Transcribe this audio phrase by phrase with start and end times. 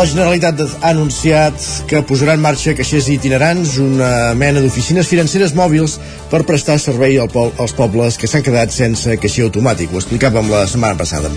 [0.00, 5.98] La Generalitat ha anunciat que posarà en marxa caixers itinerants, una mena d'oficines financeres mòbils
[6.30, 9.92] per prestar servei al po als pobles que s'han quedat sense caixer automàtic.
[9.92, 11.28] Ho explicàvem la setmana passada.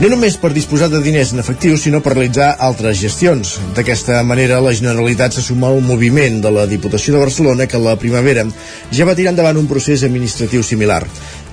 [0.00, 3.56] No només per disposar de diners en efectiu, sinó per realitzar altres gestions.
[3.76, 7.98] D'aquesta manera, la Generalitat se suma al moviment de la Diputació de Barcelona que la
[8.00, 8.46] primavera
[8.94, 11.02] ja va tirar endavant un procés administratiu similar.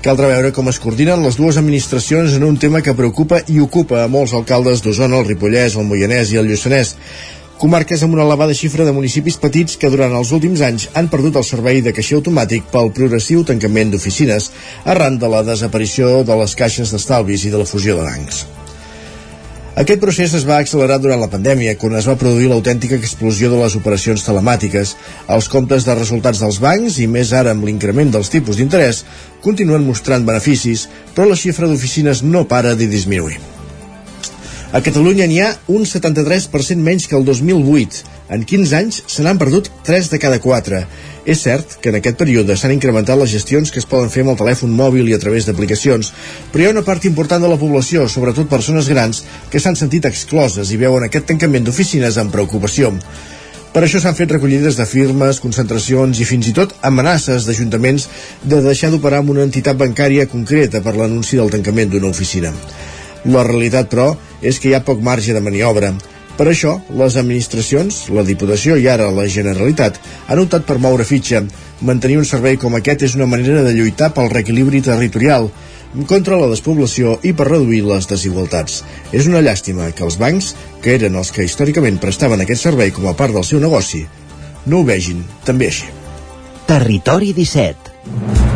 [0.06, 4.04] Caldrà veure com es coordinen les dues administracions en un tema que preocupa i ocupa
[4.04, 6.94] a molts alcaldes d'Osona, el Ripollès, el Moianès i el Lluçanès.
[7.58, 11.40] Comarques amb una elevada xifra de municipis petits que durant els últims anys han perdut
[11.42, 14.52] el servei de caixer automàtic pel progressiu tancament d'oficines
[14.86, 18.46] arran de la desaparició de les caixes d'estalvis i de la fusió de bancs.
[19.78, 23.60] Aquest procés es va accelerar durant la pandèmia, quan es va produir l'autèntica explosió de
[23.60, 24.96] les operacions telemàtiques.
[25.36, 29.04] Els comptes de resultats dels bancs, i més ara amb l'increment dels tipus d'interès,
[29.46, 33.38] continuen mostrant beneficis, però la xifra d'oficines no para de disminuir.
[34.74, 38.17] A Catalunya n'hi ha un 73% menys que el 2008.
[38.30, 40.82] En 15 anys se n'han perdut 3 de cada 4.
[41.28, 44.34] És cert que en aquest període s'han incrementat les gestions que es poden fer amb
[44.34, 46.12] el telèfon mòbil i a través d'aplicacions,
[46.52, 50.08] però hi ha una part important de la població, sobretot persones grans, que s'han sentit
[50.12, 52.92] excloses i veuen aquest tancament d'oficines amb preocupació.
[53.72, 58.08] Per això s'han fet recollides de firmes, concentracions i fins i tot amenaces d'ajuntaments
[58.44, 62.52] de deixar d'operar amb una entitat bancària concreta per l'anunci del tancament d'una oficina.
[63.28, 65.94] La realitat, però, és que hi ha poc marge de maniobra.
[66.38, 69.98] Per això, les administracions, la Diputació i ara la Generalitat
[70.30, 71.42] han optat per moure fitxa.
[71.82, 75.50] Mantenir un servei com aquest és una manera de lluitar pel reequilibri territorial,
[76.06, 78.84] contra la despoblació i per reduir les desigualtats.
[79.12, 83.10] És una llàstima que els bancs, que eren els que històricament prestaven aquest servei com
[83.10, 84.06] a part del seu negoci,
[84.68, 85.90] no ho vegin també així.
[86.68, 88.47] Territori 17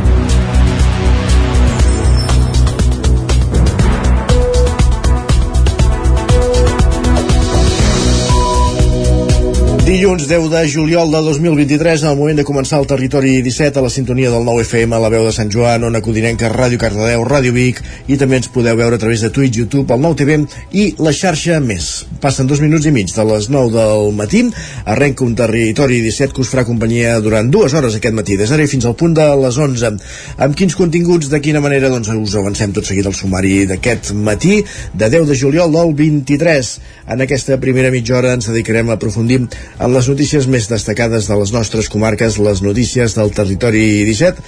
[9.91, 13.89] Dilluns 10 de juliol de 2023, al moment de començar el territori 17 a la
[13.91, 17.51] sintonia del 9 FM, a la veu de Sant Joan, Ona Codinenca, Ràdio Cardedeu, Ràdio
[17.51, 20.37] Vic, i també ens podeu veure a través de Twitch, YouTube, el 9 TV
[20.79, 21.89] i la xarxa més.
[22.23, 24.45] Passen dos minuts i mig de les 9 del matí,
[24.85, 28.69] arrenca un territori 17 que us farà companyia durant dues hores aquest matí, des d'ara
[28.71, 29.91] fins al punt de les 11.
[30.39, 34.61] Amb quins continguts, de quina manera, doncs us avancem tot seguit el sumari d'aquest matí,
[34.95, 36.73] de 10 de juliol del 23.
[37.11, 39.41] En aquesta primera mitja hora ens dedicarem a aprofundir
[39.81, 44.43] en les notícies més destacades de les nostres comarques, les notícies del territori 17,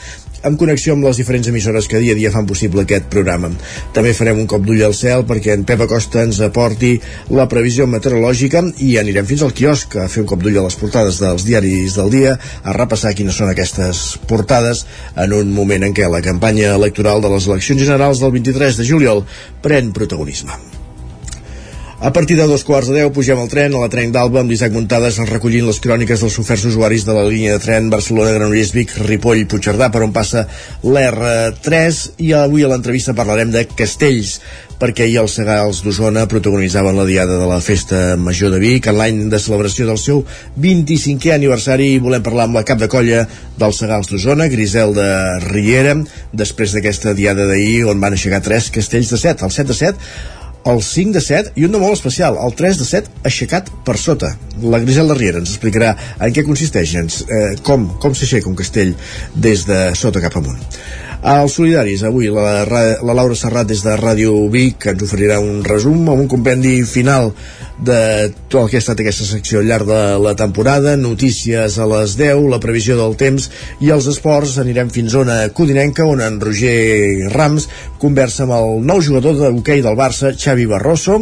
[0.46, 3.50] en connexió amb les diferents emissores que dia a dia fan possible aquest programa.
[3.96, 6.92] També farem un cop d'ull al cel perquè en Pep Acosta ens aporti
[7.34, 10.78] la previsió meteorològica i anirem fins al quiosc a fer un cop d'ull a les
[10.78, 14.86] portades dels diaris del dia, a repassar quines són aquestes portades
[15.16, 18.90] en un moment en què la campanya electoral de les eleccions generals del 23 de
[18.94, 19.26] juliol
[19.66, 20.83] pren protagonisme.
[22.04, 24.52] A partir de dos quarts de deu pugem al tren a la tren d'Alba amb
[24.52, 28.92] l'Isaac Muntades recollint les cròniques dels oferts usuaris de la línia de tren Barcelona-Granollers Vic,
[29.08, 30.44] Ripoll, Puigcerdà per on passa
[30.84, 34.34] l'R3 i avui a l'entrevista parlarem de Castells
[34.84, 39.00] perquè ahir els Segals d'Osona protagonitzaven la diada de la Festa Major de Vic en
[39.00, 40.26] l'any de celebració del seu
[40.60, 43.24] 25è aniversari i volem parlar amb la cap de colla
[43.56, 45.96] dels Segals d'Osona, Griselda Riera
[46.36, 50.42] després d'aquesta diada d'ahir on van aixecar tres castells de 7, el 7 de 7
[50.66, 53.98] el 5 de 7 i un de molt especial, el 3 de 7 aixecat per
[54.00, 54.34] sota.
[54.64, 58.96] La Griselda Riera ens explicarà en què consisteix, eh, com, com s'aixeca un castell
[59.36, 60.62] des de sota cap amunt.
[61.24, 66.02] Els solidaris, avui la, la Laura Serrat des de Ràdio Vic ens oferirà un resum
[66.12, 67.30] amb un compendi final
[67.80, 68.00] de
[68.52, 72.18] tot el que ha estat aquesta secció al llarg de la temporada, notícies a les
[72.20, 73.48] 10, la previsió del temps
[73.80, 74.58] i els esports.
[74.60, 77.70] Anirem fins a una Codinenca on en Roger Rams
[78.04, 81.22] conversa amb el nou jugador de hoquei del Barça, Xavi Barroso,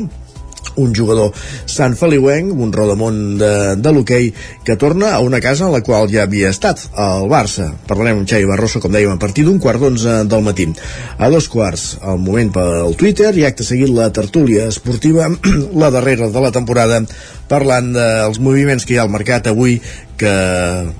[0.75, 1.31] un jugador
[1.69, 4.31] Sant Feliuenc, un rodamont de, de l'hoquei,
[4.65, 7.71] que torna a una casa en la qual ja havia estat, al Barça.
[7.87, 10.69] Parlarem amb Xavi Barroso, com dèiem, a partir d'un quart d'onze del matí.
[11.17, 15.29] A dos quarts, al moment pel Twitter, i acte seguit la tertúlia esportiva,
[15.83, 17.01] la darrera de la temporada,
[17.51, 19.79] parlant dels moviments que hi ha al mercat avui,
[20.21, 20.33] que,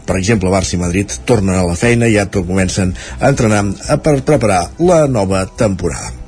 [0.07, 3.63] per exemple, Barça i Madrid tornen a la feina i ja comencen a entrenar
[4.01, 6.20] per preparar la nova temporada.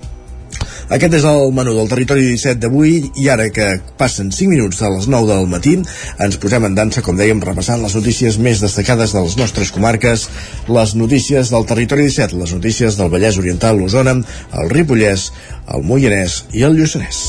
[0.92, 3.70] Aquest és el menú del Territori 17 d'avui i ara que
[4.00, 7.82] passen 5 minuts de les 9 del matí ens posem en dansa, com dèiem, repassant
[7.84, 10.28] les notícies més destacades de les nostres comarques,
[10.68, 14.18] les notícies del Territori 17, les notícies del Vallès Oriental, l'Osona,
[14.60, 15.32] el Ripollès,
[15.72, 17.24] el Moianès i el Lluçanès.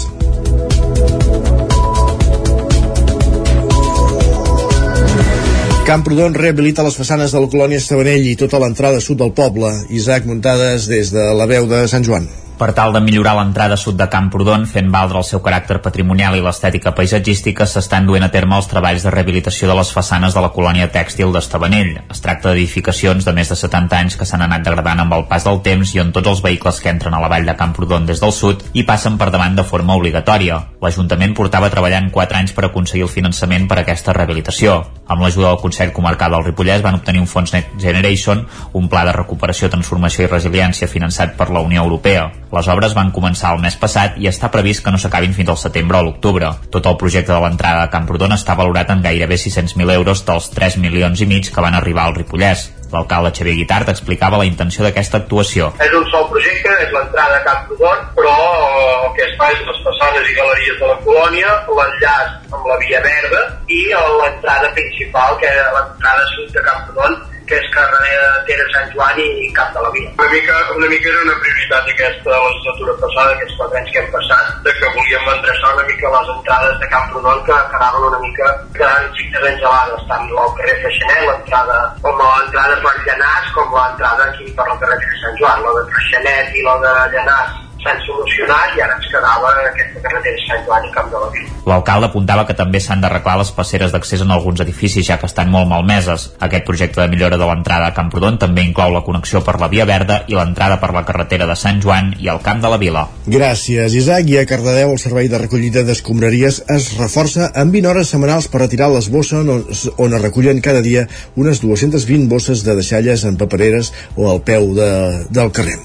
[5.85, 9.69] Camprodon rehabilita les façanes de la colònia Estabanell i tota l'entrada sud del poble.
[9.93, 12.27] Isaac Muntades des de la veu de Sant Joan
[12.59, 16.43] per tal de millorar l'entrada sud de Camprodon, fent valdre el seu caràcter patrimonial i
[16.45, 20.53] l'estètica paisatgística, s'estan duent a terme els treballs de rehabilitació de les façanes de la
[20.55, 21.97] colònia tèxtil d'Estavanell.
[22.15, 25.45] Es tracta d'edificacions de més de 70 anys que s'han anat degradant amb el pas
[25.45, 28.23] del temps i on tots els vehicles que entren a la vall de Camprodon des
[28.23, 30.61] del sud hi passen per davant de forma obligatòria.
[30.85, 34.79] L'Ajuntament portava treballant 4 anys per aconseguir el finançament per a aquesta rehabilitació.
[35.09, 39.05] Amb l'ajuda del Consell Comarcal del Ripollès van obtenir un fons Next Generation, un pla
[39.05, 42.31] de recuperació, transformació i resiliència finançat per la Unió Europea.
[42.55, 45.59] Les obres van començar el mes passat i està previst que no s'acabin fins al
[45.59, 46.53] setembre o l'octubre.
[46.71, 50.79] Tot el projecte de l'entrada de Camprodon està valorat en gairebé 600.000 euros dels 3
[50.85, 52.69] milions i mig que van arribar al Ripollès.
[52.95, 55.73] L'alcalde Xavier Guitart explicava la intenció d'aquesta actuació.
[55.83, 59.85] És un sol projecte, és l'entrada a Camprodon, però el que es fa és les
[59.89, 65.51] façanes i galeries de la colònia, l'enllaç amb la via verda i l'entrada principal, que
[65.51, 67.19] és l'entrada sud de Camprodon,
[67.49, 68.15] que és carrer
[68.49, 70.11] Tere Sant Joan i Cap de la Via.
[70.19, 74.11] Una mica, una mica era una prioritat aquesta legislatura passada, aquests quatre anys que hem
[74.15, 78.23] passat, de que volíem endreçar una mica les entrades de Camp Rodon que quedaven una
[78.25, 84.31] mica quedant fictes engelades, tant al carrer Freixenet, l'entrada, com l'entrada per Llanàs, com l'entrada
[84.31, 88.01] aquí per la carrer de Sant Joan, la de Freixenet i la de Llanàs s'han
[88.07, 91.51] solucionat i ara ens quedava aquesta carretera Sant Joan i Camp de la Vila.
[91.69, 95.53] L'alcalde apuntava que també s'han d'arreglar les passeres d'accés en alguns edificis ja que estan
[95.53, 96.31] molt malmeses.
[96.47, 99.87] Aquest projecte de millora de l'entrada a Camprodon també inclou la connexió per la Via
[99.89, 103.07] Verda i l'entrada per la carretera de Sant Joan i el Camp de la Vila.
[103.27, 104.33] Gràcies, Isaac.
[104.33, 108.65] I a Cardedeu el servei de recollida d'escombraries es reforça amb 20 hores setmanals per
[108.65, 109.65] retirar les bosses on,
[109.99, 111.07] on es recullen cada dia
[111.37, 114.93] unes 220 bosses de deixalles en papereres o al peu de,
[115.31, 115.81] del carrer.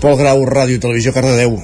[0.00, 1.58] Pol Grau, Ràdio i Televisió, Cardedeu.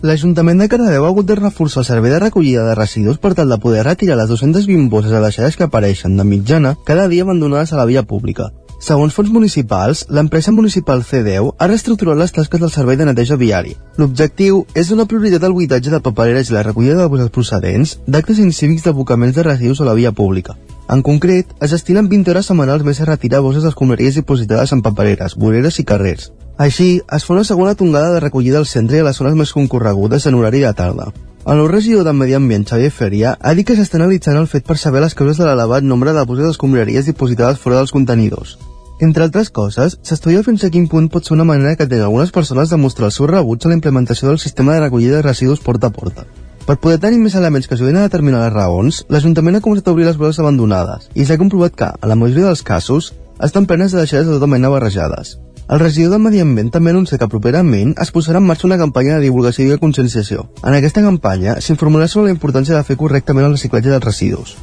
[0.00, 3.50] L'Ajuntament de Cardedeu ha hagut de reforçar el servei de recollida de residus per tal
[3.52, 7.74] de poder retirar les 220 bosses de deixalles que apareixen de mitjana cada dia abandonades
[7.74, 8.48] a la via pública.
[8.80, 13.76] Segons fons municipals, l'empresa municipal C10 ha reestructurat les tasques del servei de neteja viari.
[14.00, 18.40] L'objectiu és donar prioritat al buidatge de papereres i la recollida de bosses procedents d'actes
[18.40, 20.56] incívics d'abocaments de residus a la via pública.
[20.88, 25.36] En concret, es destinen 20 hores setmanals més a retirar bosses d'escombraries dipositades en papereres,
[25.36, 26.30] voreres i carrers.
[26.56, 29.52] Així, es fa una segona tongada de recollida al centre i a les zones més
[29.52, 31.10] concorregudes en horari de tarda.
[31.46, 34.64] El nou regidor de Medi Ambient, Xavier Feria, ha dit que s'està analitzant el fet
[34.64, 38.56] per saber les causes de l'elevat nombre de bosses d'escombraries dipositades fora dels contenidors.
[39.04, 42.32] Entre altres coses, s'estudia fins a quin punt pot ser una manera que tenen algunes
[42.32, 45.60] persones de mostrar el seu rebuig a la implementació del sistema de recollida de residus
[45.60, 46.24] porta a porta.
[46.66, 49.92] Per poder tenir més elements que ajudin a determinar les raons, l'Ajuntament ha començat a
[49.92, 53.12] obrir les bosses abandonades i s'ha comprovat que, a la majoria dels casos,
[53.44, 55.36] estan plenes de deixades de tota mena barrejades.
[55.68, 59.16] El regidor de Medi Ambient també anuncia que properament es posarà en marxa una campanya
[59.16, 60.44] de divulgació i de conscienciació.
[60.62, 64.54] En aquesta campanya s'informarà sobre la importància de fer correctament el reciclatge dels residus.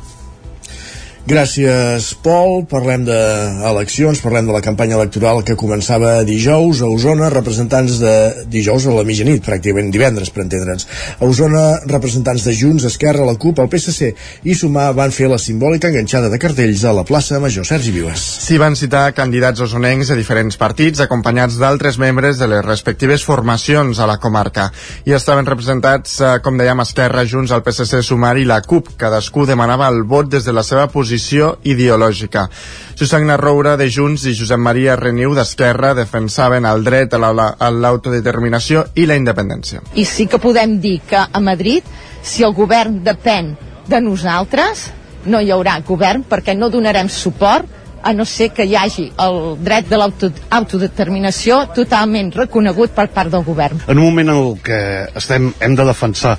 [1.23, 2.65] Gràcies, Pol.
[2.67, 8.15] Parlem d'eleccions, parlem de la campanya electoral que començava dijous a Osona, representants de
[8.51, 10.83] dijous a la mitjanit, pràcticament divendres, per entendre'ns.
[11.15, 14.09] A Osona, representants de Junts, Esquerra, la CUP, el PSC
[14.43, 18.25] i Sumar van fer la simbòlica enganxada de cartells a la plaça Major Sergi Vives.
[18.43, 24.03] S'hi van citar candidats osonencs de diferents partits, acompanyats d'altres membres de les respectives formacions
[24.03, 24.67] a la comarca.
[25.07, 28.97] I estaven representats, eh, com dèiem, Esquerra, Junts, el PSC, Sumar i la CUP.
[28.99, 32.47] Cadascú demanava el vot des de la seva posició posició ideològica.
[32.95, 39.05] Susagna Roura de Junts i Josep Maria Reniu d'Esquerra defensaven el dret a l'autodeterminació i
[39.05, 39.83] la independència.
[39.93, 41.83] I sí que podem dir que a Madrid,
[42.23, 43.53] si el govern depèn
[43.87, 44.89] de nosaltres,
[45.25, 49.37] no hi haurà govern perquè no donarem suport a no ser que hi hagi el
[49.63, 53.85] dret de l'autodeterminació totalment reconegut per part del govern.
[53.87, 54.81] En un moment en el que
[55.15, 56.37] estem, hem de defensar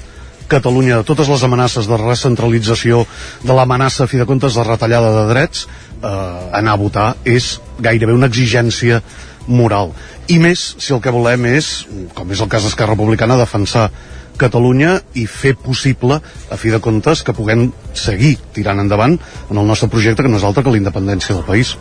[0.49, 3.05] Catalunya de totes les amenaces de recentralització,
[3.43, 5.67] de l'amenaça, a fi de comptes, de retallada de drets,
[6.03, 6.09] eh,
[6.53, 9.03] anar a votar és gairebé una exigència
[9.47, 9.93] moral.
[10.29, 11.87] I més si el que volem és,
[12.17, 13.91] com és el cas d'Esquerra Republicana, defensar
[14.38, 16.19] Catalunya i fer possible,
[16.50, 20.41] a fi de comptes, que puguem seguir tirant endavant en el nostre projecte, que no
[20.41, 21.75] és altre que la independència del país.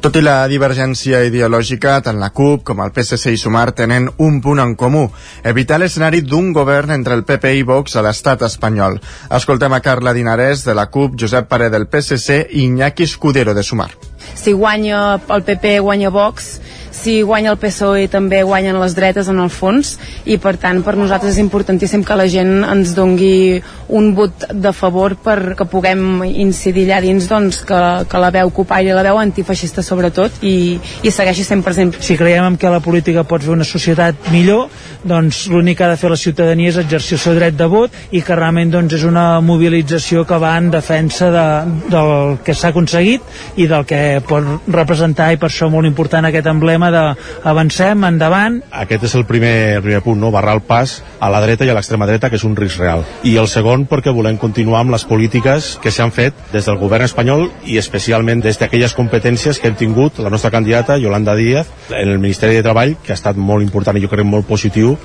[0.00, 4.40] Tot i la divergència ideològica, tant la CUP com el PSC i Sumar tenen un
[4.44, 5.06] punt en comú,
[5.44, 8.98] evitar l'escenari d'un govern entre el PP i Vox a l'estat espanyol.
[9.38, 13.62] Escoltem a Carla Dinarès de la CUP, Josep Pare del PSC i Iñaki Escudero de
[13.62, 13.90] Sumar.
[14.34, 16.58] Si guanya el PP, guanya Vox,
[16.98, 20.96] si guanya el PSOE també guanyen les dretes en el fons i per tant per
[20.98, 26.88] nosaltres és importantíssim que la gent ens dongui un vot de favor perquè puguem incidir
[26.88, 31.46] allà dins doncs, que, que la veu copaire, la veu antifeixista sobretot i, i segueixi
[31.46, 31.94] sent present.
[32.04, 34.68] Si creiem que la política pot fer una societat millor,
[35.08, 37.94] doncs l'únic que ha de fer la ciutadania és exercir el seu dret de vot
[38.12, 41.46] i que realment doncs, és una mobilització que va en defensa de,
[41.92, 46.48] del que s'ha aconseguit i del que pot representar i per això molt important aquest
[46.50, 47.02] emblema de
[47.48, 48.60] avancem, endavant.
[48.72, 50.32] Aquest és el primer, el primer punt, no?
[50.34, 53.04] barrar el pas a la dreta i a l'extrema dreta, que és un risc real.
[53.22, 57.06] I el segon perquè volem continuar amb les polítiques que s'han fet des del govern
[57.06, 62.08] espanyol i especialment des d'aquelles competències que hem tingut la nostra candidata, Yolanda Díaz, en
[62.08, 64.96] el Ministeri de Treball, que ha estat molt important i jo crec molt positiu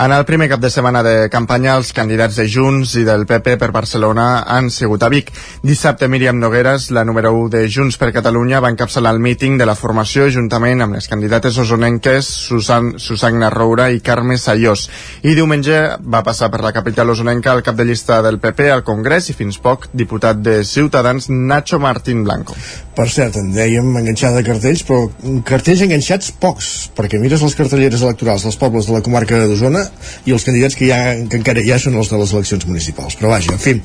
[0.00, 3.56] en el primer cap de setmana de campanya, els candidats de Junts i del PP
[3.58, 5.32] per Barcelona han sigut a Vic.
[5.66, 9.66] Dissabte, Míriam Nogueres, la número 1 de Junts per Catalunya, va encapçalar el míting de
[9.66, 14.86] la formació juntament amb les candidates osonenques Susan, Susagna Roura i Carme Sayós.
[15.26, 18.86] I diumenge va passar per la capital osonenca el cap de llista del PP al
[18.86, 22.54] Congrés i fins poc diputat de Ciutadans Nacho Martín Blanco.
[22.94, 25.10] Per cert, en dèiem enganxada de cartells, però
[25.46, 29.87] cartells enganxats pocs, perquè mires les cartelleres electorals dels pobles de la comarca d'Osona
[30.26, 33.18] i els candidats que, ha, que encara hi ha són els de les eleccions municipals.
[33.18, 33.76] Però vaja, en fi,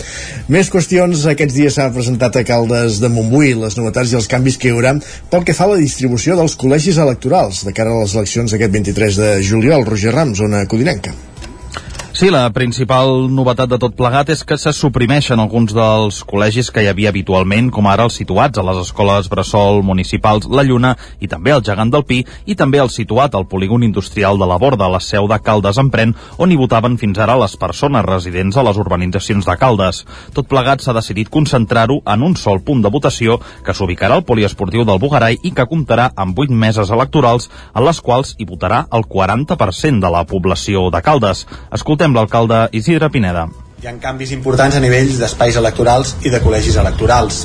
[0.54, 1.26] més qüestions.
[1.34, 4.76] Aquests dies s'han presentat a Caldes de Montbui les novetats i els canvis que hi
[4.76, 4.96] haurà
[5.32, 8.80] pel que fa a la distribució dels col·legis electorals de cara a les eleccions d'aquest
[8.80, 9.88] 23 de juliol.
[9.90, 11.16] Roger Rams, zona codinenca.
[12.14, 16.84] Sí, la principal novetat de tot plegat és que se suprimeixen alguns dels col·legis que
[16.86, 21.28] hi havia habitualment, com ara els situats a les escoles Bressol municipals La Lluna i
[21.32, 24.92] també el Gegant del Pi i també el situat al polígon industrial de la Borda,
[24.94, 28.78] la seu de Caldes Empren, on hi votaven fins ara les persones residents a les
[28.78, 30.04] urbanitzacions de Caldes.
[30.38, 34.86] Tot plegat s'ha decidit concentrar-ho en un sol punt de votació que s'ubicarà al poliesportiu
[34.86, 39.10] del Bugarai i que comptarà amb 8 meses electorals en les quals hi votarà el
[39.10, 41.48] 40% de la població de Caldes.
[41.74, 43.46] Escoltem Escoltem l'alcalde Isidre Pineda.
[43.80, 47.38] Hi ha canvis importants a nivells d'espais electorals i de col·legis electorals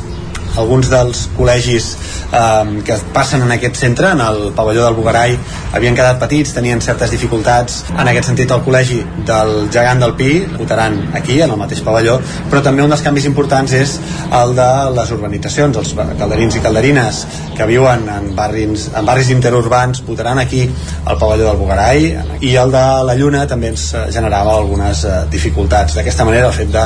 [0.57, 1.91] alguns dels col·legis
[2.33, 5.37] eh, que passen en aquest centre, en el pavelló del Bugarai,
[5.77, 7.83] havien quedat petits, tenien certes dificultats.
[7.95, 12.19] En aquest sentit, el col·legi del gegant del Pi votaran aquí, en el mateix pavelló,
[12.51, 13.99] però també un dels canvis importants és
[14.41, 17.25] el de les urbanitzacions, els calderins i calderines
[17.59, 20.63] que viuen en barris, en barris interurbans votaran aquí
[21.05, 22.07] al pavelló del Bugarai
[22.47, 25.97] i el de la Lluna també ens generava algunes eh, dificultats.
[25.99, 26.85] D'aquesta manera, el fet de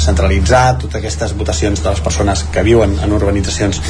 [0.00, 3.80] centralitzar totes aquestes votacions de les persones que viuen en urbanitzacions.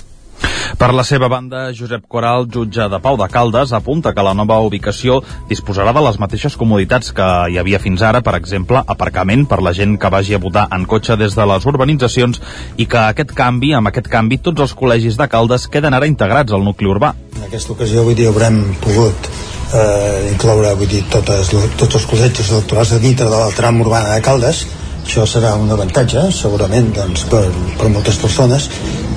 [0.81, 4.61] Per la seva banda, Josep Coral, jutge de Pau de Caldes, apunta que la nova
[4.65, 5.19] ubicació
[5.51, 9.75] disposarà de les mateixes comoditats que hi havia fins ara, per exemple, aparcament per la
[9.77, 12.41] gent que vagi a votar en cotxe des de les urbanitzacions
[12.79, 16.57] i que aquest canvi, amb aquest canvi, tots els col·legis de Caldes queden ara integrats
[16.57, 17.13] al nucli urbà.
[17.37, 19.31] En aquesta ocasió, vull dir, haurem pogut
[19.75, 24.15] eh, incloure, vull dir, totes, tots els col·legis electorals de dintre de la tram urbana
[24.15, 24.65] de Caldes,
[25.11, 27.43] això serà un avantatge segurament doncs, per,
[27.81, 28.69] per moltes persones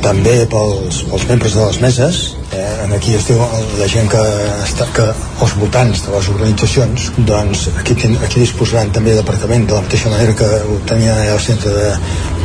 [0.02, 3.44] també pels, pels membres de les meses eh, aquí es diu
[3.78, 4.22] la gent que,
[4.66, 9.76] està, que els votants de les organitzacions doncs aquí, ten, aquí disposaran també d'apartament de
[9.78, 11.92] la mateixa manera que ho tenien al centre de,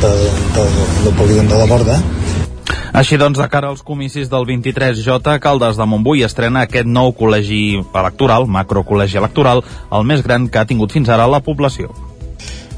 [0.03, 0.11] de,
[0.59, 0.67] de,
[1.07, 1.97] del polígon de la Borda
[3.01, 7.79] així doncs, de cara als comicis del 23J, Caldes de Montbui estrena aquest nou col·legi
[7.81, 12.08] electoral, macrocol·legi electoral, el més gran que ha tingut fins ara la població.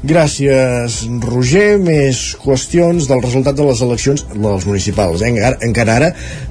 [0.02, 1.76] Gràcies, Roger.
[1.78, 5.22] Més qüestions del resultat de les eleccions les municipals.
[5.22, 5.28] Eh?
[5.30, 6.08] Encara, encara ara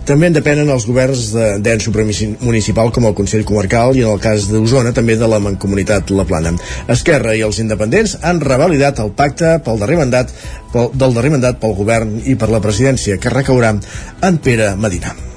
[0.07, 4.21] també en depenen els governs d'ens de, municipal com el Consell Comarcal i en el
[4.23, 6.53] cas d'Osona també de la Mancomunitat La Plana.
[6.95, 10.31] Esquerra i els independents han revalidat el pacte pel darrer mandat
[10.71, 15.30] pel, del darrer mandat pel govern i per la presidència que recaurà en Pere Medina.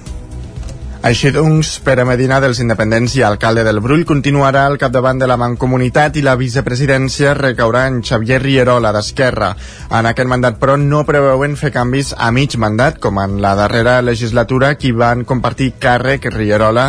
[1.05, 5.37] Així doncs, Pere Medina dels Independents i alcalde del Brull continuarà al capdavant de la
[5.37, 9.51] Mancomunitat i la vicepresidència recaurà en Xavier Rierola d'Esquerra.
[9.99, 13.99] En aquest mandat, però, no preveuen fer canvis a mig mandat, com en la darrera
[14.01, 16.87] legislatura, qui van compartir càrrec Rierola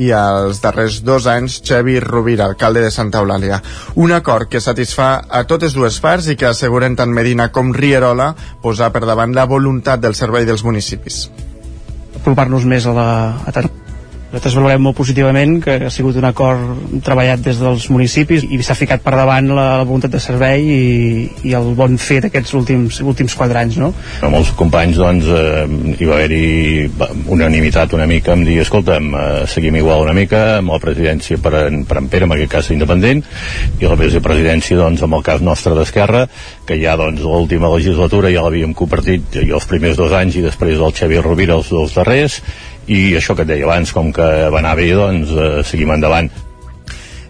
[0.00, 3.60] i els darrers dos anys Xavi Rovira, alcalde de Santa Eulàlia.
[4.00, 8.32] Un acord que satisfà a totes dues parts i que asseguren tant Medina com Rierola
[8.64, 11.26] posar per davant la voluntat del servei dels municipis
[12.20, 13.08] apropar-nos més a la,
[13.46, 13.70] a tant
[14.30, 18.76] nosaltres valorem molt positivament que ha sigut un acord treballat des dels municipis i s'ha
[18.78, 20.84] ficat per davant la, la voluntat de servei i,
[21.50, 23.80] i el bon fet d'aquests últims, últims quatre anys.
[23.82, 23.90] No?
[24.22, 26.86] Amb els companys doncs, eh, hi va haver-hi
[27.34, 31.56] unanimitat una mica en dir, escolta'm, eh, seguim igual una mica amb la presidència per
[31.64, 33.24] en, per en Pere, en aquest cas independent,
[33.82, 36.26] i la vicepresidència doncs, amb el cas nostre d'Esquerra,
[36.66, 40.78] que ja doncs, l'última legislatura ja l'havíem compartit jo els primers dos anys i després
[40.78, 42.38] del Xavier Rovira els dos darrers,
[42.88, 46.30] i això que et deia abans, com que va anar bé doncs eh, seguim endavant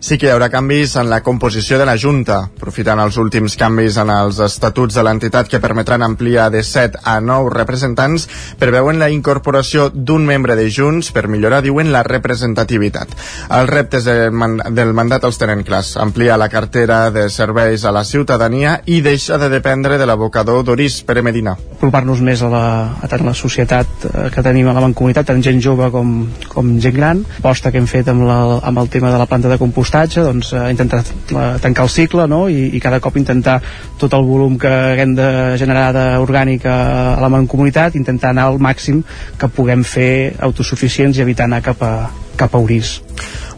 [0.01, 3.99] sí que hi haurà canvis en la composició de la Junta, aprofitant els últims canvis
[4.01, 8.25] en els estatuts de l'entitat que permetran ampliar de 7 a 9 representants,
[8.59, 13.13] preveuen la incorporació d'un membre de Junts per millorar, diuen, la representativitat.
[13.59, 14.33] Els reptes del,
[14.73, 15.93] del mandat els tenen clars.
[16.01, 21.03] Ampliar la cartera de serveis a la ciutadania i deixa de dependre de l'abocador d'Oris
[21.05, 21.59] Pere Medina.
[21.77, 22.65] Apropar-nos més a, la,
[23.05, 26.17] a tant la societat eh, que tenim a la mancomunitat, tant gent jove com,
[26.49, 27.23] com gent gran.
[27.45, 30.23] Posta que hem fet amb, la, amb el tema de la planta de compost compostatge
[30.23, 32.49] doncs, eh, intentar eh, tancar el cicle no?
[32.49, 33.61] I, i cada cop intentar
[33.99, 39.03] tot el volum que haguem de generar d'orgànica a la mancomunitat intentar anar al màxim
[39.39, 43.01] que puguem fer autosuficients i evitar anar cap a, cap a Uris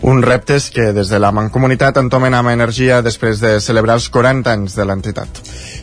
[0.03, 4.51] uns reptes que des de la Mancomunitat entomen amb energia després de celebrar els 40
[4.51, 5.39] anys de l'entitat.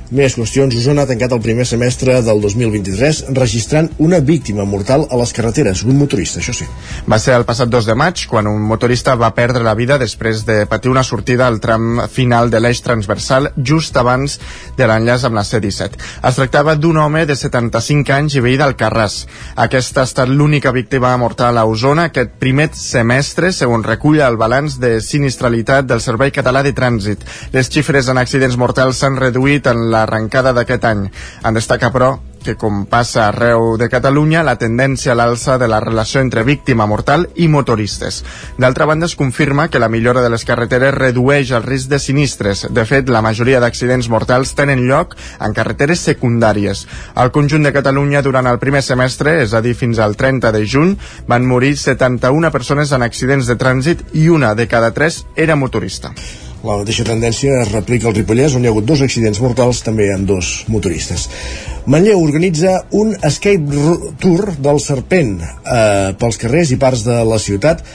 [0.10, 0.74] Més qüestions.
[0.74, 5.84] Osona ha tancat el primer semestre del 2023 registrant una víctima mortal a les carreteres,
[5.86, 6.66] un motorista, això sí.
[7.06, 10.42] Va ser el passat 2 de maig quan un motorista va perdre la vida després
[10.48, 14.40] de patir una sortida al tram final de l'eix transversal just abans
[14.80, 16.02] de l'enllaç amb la C-17.
[16.26, 19.20] Es tractava d'un home de 75 anys i veí del Carràs.
[19.62, 24.80] Aquesta ha estat l'única víctima mortal a Osona aquest primer semestre, segons recull el balanç
[24.82, 27.30] de sinistralitat del Servei Català de Trànsit.
[27.54, 31.06] Les xifres en accidents mortals s'han reduït en la l'arrencada d'aquest any.
[31.44, 35.80] En destaca, però, que com passa arreu de Catalunya, la tendència a l'alça de la
[35.84, 38.24] relació entre víctima mortal i motoristes.
[38.58, 42.66] D'altra banda, es confirma que la millora de les carreteres redueix el risc de sinistres.
[42.72, 46.86] De fet, la majoria d'accidents mortals tenen lloc en carreteres secundàries.
[47.16, 50.66] Al conjunt de Catalunya, durant el primer semestre, és a dir, fins al 30 de
[50.66, 50.96] juny,
[51.28, 56.14] van morir 71 persones en accidents de trànsit i una de cada tres era motorista.
[56.60, 60.10] La mateixa tendència es replica al Ripollès, on hi ha hagut dos accidents mortals, també
[60.12, 61.30] amb dos motoristes.
[61.88, 63.86] Manlleu organitza un escape
[64.20, 67.86] tour del Serpent eh, pels carrers i parts de la ciutat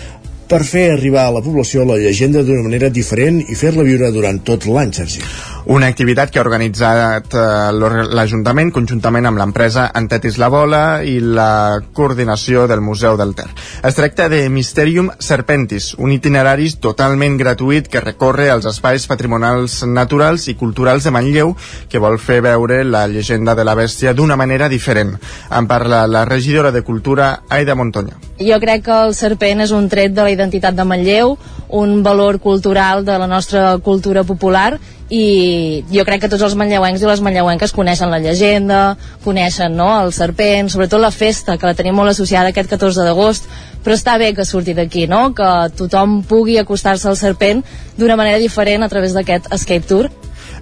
[0.48, 4.40] per fer arribar a la població la llegenda d'una manera diferent i fer-la viure durant
[4.48, 5.20] tot l'any, Sergi.
[5.66, 7.42] Una activitat que ha organitzat eh,
[7.72, 13.46] l'Ajuntament conjuntament amb l'empresa Antetis la Bola i la coordinació del Museu del Ter.
[13.80, 20.50] Es tracta de Mysterium Serpentis, un itinerari totalment gratuït que recorre els espais patrimonials naturals
[20.52, 21.54] i culturals de Manlleu
[21.88, 25.14] que vol fer veure la llegenda de la bèstia d'una manera diferent.
[25.48, 28.20] En parla la regidora de Cultura, Aida Montonya.
[28.36, 31.38] Jo crec que el serpent és un tret de la identitat de Manlleu,
[31.72, 34.76] un valor cultural de la nostra cultura popular
[35.12, 39.90] i jo crec que tots els manlleuencs i les manlleuenques coneixen la llegenda, coneixen no,
[40.00, 43.48] el serpent, sobretot la festa, que la tenim molt associada aquest 14 d'agost,
[43.84, 45.34] però està bé que surti d'aquí, no?
[45.36, 47.60] que tothom pugui acostar-se al serpent
[47.98, 50.08] d'una manera diferent a través d'aquest escape tour.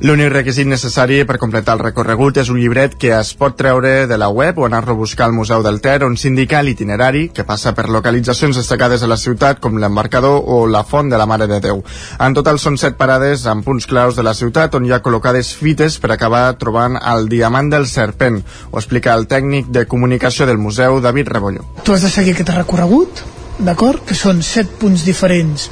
[0.02, 4.16] L'únic requisit necessari per completar el recorregut és un llibret que es pot treure de
[4.18, 7.70] la web o anar-lo a buscar al Museu del Ter on s'indica l'itinerari que passa
[7.76, 11.60] per localitzacions destacades a la ciutat com l'embarcador o la Font de la Mare de
[11.62, 11.84] Déu.
[12.18, 15.54] En total són set parades amb punts claus de la ciutat on hi ha col·locades
[15.54, 20.58] fites per acabar trobant el diamant del serpent, ho explica el tècnic de comunicació del
[20.58, 21.68] museu, David Rebolló.
[21.86, 23.22] Tu has de seguir aquest recorregut,
[23.62, 24.02] d'acord?
[24.02, 25.70] Que són set punts diferents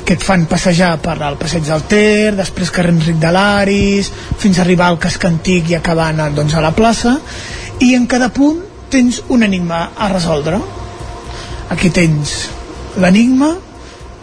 [0.00, 4.08] que et fan passejar per al passeig del Ter, després carrer Enric de l'Aris,
[4.40, 7.18] fins a arribar al casc antic i acabar anant doncs, a la plaça,
[7.84, 10.60] i en cada punt tens un enigma a resoldre.
[11.72, 12.34] Aquí tens
[13.00, 13.54] l'enigma,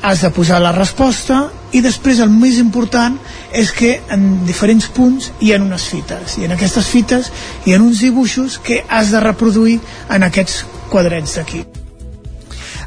[0.01, 3.17] has de posar la resposta i després el més important
[3.51, 7.27] és que en diferents punts hi ha unes fites i en aquestes fites
[7.65, 9.79] hi ha uns dibuixos que has de reproduir
[10.09, 11.65] en aquests quadrets d'aquí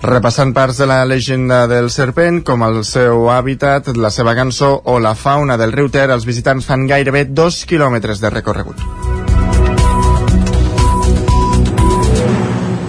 [0.03, 4.99] repassant parts de la llegenda del serpent, com el seu hàbitat, la seva cançó o
[4.99, 8.83] la fauna del riu Ter, els visitants fan gairebé dos quilòmetres de recorregut.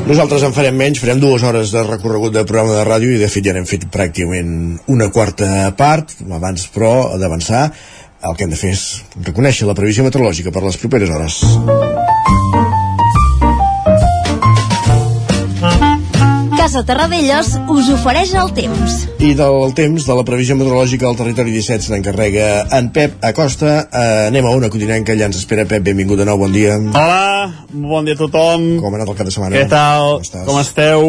[0.04, 3.30] Nosaltres en farem menys, farem dues hores de recorregut de programa de ràdio i de
[3.32, 7.70] fet ja n'hem fet pràcticament una quarta part, abans però d'avançar
[8.24, 8.84] el que hem de fer és
[9.22, 11.40] reconèixer la previsió meteorològica per les properes hores.
[16.64, 18.94] Casa Terradellos us ofereix el temps.
[19.20, 22.46] I del temps de la previsió meteorològica al territori 17 se n'encarrega
[22.78, 23.74] en Pep Acosta.
[23.84, 25.66] Eh, anem a una continent que allà ens espera.
[25.68, 26.78] Pep, benvingut de nou, bon dia.
[26.80, 28.64] Hola, bon dia a tothom.
[28.80, 29.60] Com ha anat el cap de setmana?
[29.60, 30.24] Què tal?
[30.24, 31.06] Com, Com esteu?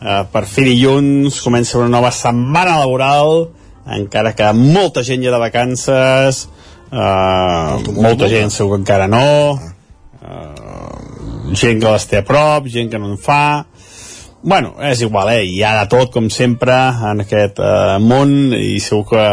[0.00, 3.50] Uh, per fi dilluns comença una nova setmana laboral,
[3.92, 6.46] encara que molta gent ja de vacances,
[6.88, 9.58] uh, molta gent segur que encara no,
[10.24, 13.66] uh, gent que les té a prop, gent que no en fa,
[14.42, 15.44] Bueno, és igual, eh?
[15.50, 16.74] Hi ha de tot, com sempre,
[17.10, 19.24] en aquest eh, món, i segur que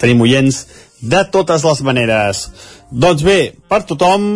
[0.00, 0.58] tenim oients
[1.00, 2.42] de totes les maneres.
[2.92, 3.38] Doncs bé,
[3.72, 4.26] per tothom,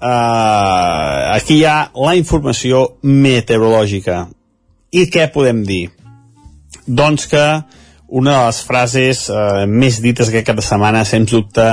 [0.00, 4.24] eh, aquí hi ha la informació meteorològica.
[4.92, 5.84] I què podem dir?
[6.88, 7.44] Doncs que
[8.08, 11.68] una de les frases eh, més dites aquest cap de setmana, sens dubte,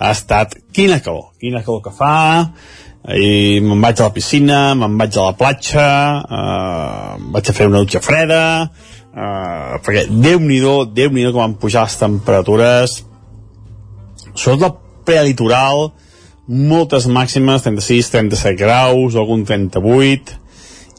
[0.00, 2.14] ha estat quina calor, quina calor que fa,
[3.08, 5.86] i me'n vaig a la piscina, me'n vaig a la platja,
[6.20, 11.56] eh, vaig a fer una dutxa freda, eh, perquè Déu-n'hi-do, déu nhi déu com van
[11.56, 13.04] pujar les temperatures,
[14.34, 15.92] sobretot el prelitoral,
[16.46, 20.36] moltes màximes, 36, 37 graus, algun 38,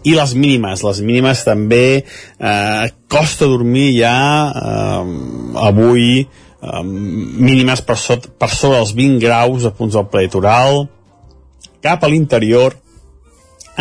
[0.04, 4.16] i les mínimes, les mínimes també eh, costa dormir ja
[4.50, 5.12] eh,
[5.62, 10.88] avui eh, mínimes per, sot, per sobre els 20 graus a punts del prelitoral
[11.84, 12.78] cap a l'interior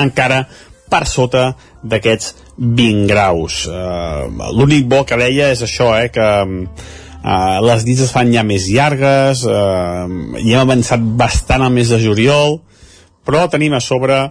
[0.00, 0.44] encara
[0.90, 1.50] per sota
[1.82, 4.24] d'aquests 20 graus eh,
[4.56, 8.68] l'únic bo que deia és això eh, que eh, les nits es fan ja més
[8.72, 10.06] llargues eh,
[10.42, 12.58] i hem avançat bastant al mes de juliol
[13.24, 14.24] però tenim a sobre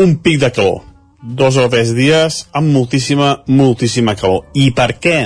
[0.00, 0.80] un pic de calor
[1.22, 4.46] dos o tres dies amb moltíssima, moltíssima calor.
[4.54, 5.18] I per què?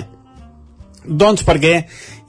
[1.05, 1.75] Doncs perquè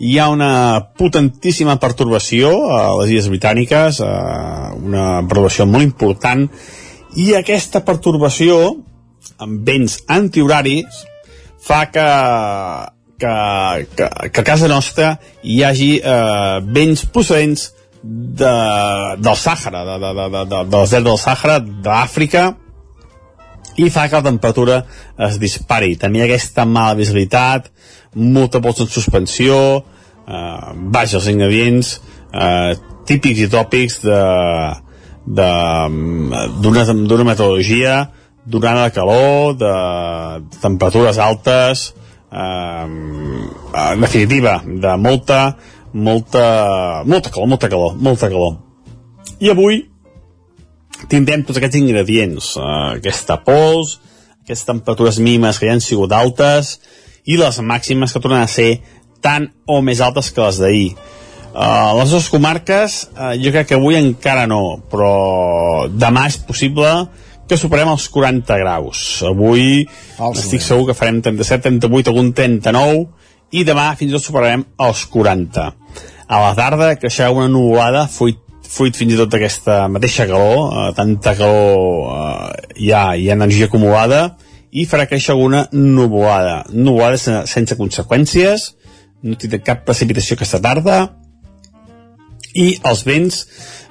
[0.03, 6.49] hi ha una potentíssima pertorbació a les Illes Britàniques, una pertorbació molt important,
[7.15, 8.57] i aquesta pertorbació,
[9.39, 11.05] amb vents antihoraris,
[11.65, 12.09] fa que,
[13.19, 13.35] que,
[13.95, 17.71] que, que a casa nostra hi hagi eh, vents procedents
[18.03, 18.53] de,
[19.17, 22.45] del Sàhara, de, de, de, de, del desert del Sàhara, d'Àfrica,
[23.75, 24.77] i fa que la temperatura
[25.27, 25.95] es dispari.
[25.99, 27.67] També aquesta mala visibilitat,
[28.15, 29.56] molta pols en suspensió,
[30.25, 31.95] eh, baix els ingredients
[32.34, 32.75] eh,
[33.06, 34.01] típics i tòpics
[35.25, 37.95] d'una metodologia
[38.45, 39.73] durant la calor, de,
[40.49, 41.93] de temperatures altes,
[42.32, 45.58] eh, en definitiva, de molta,
[45.93, 48.58] molta, molta calor, molta calor, molta calor.
[49.41, 49.82] I avui
[51.12, 53.99] tindrem tots aquests ingredients, eh, aquesta pols,
[54.45, 56.78] aquestes temperatures mínimes que ja han sigut altes
[57.25, 58.79] i les màximes que tornen a ser
[59.25, 60.89] tan o més altes que les d'ahir.
[61.55, 66.89] Uh, les dues comarques, uh, jo crec que avui encara no, però demà és possible
[67.47, 69.03] que superem els 40 graus.
[69.25, 69.85] Avui
[70.17, 73.05] Falsa, estic segur que farem 37, 38, algun 39,
[73.55, 75.69] i demà fins i tot superarem els 40.
[76.25, 80.88] A la tarda creixerà una nuvolada fruit fruit fins i tot d'aquesta mateixa calor, eh,
[80.97, 84.23] tanta calor eh, hi, ha, hi ha energia acumulada,
[84.75, 86.63] i farà créixer alguna nuvolada.
[86.75, 88.73] Nuvolada sense, conseqüències,
[89.23, 90.97] no tindrà cap precipitació aquesta tarda,
[92.55, 93.43] i els vents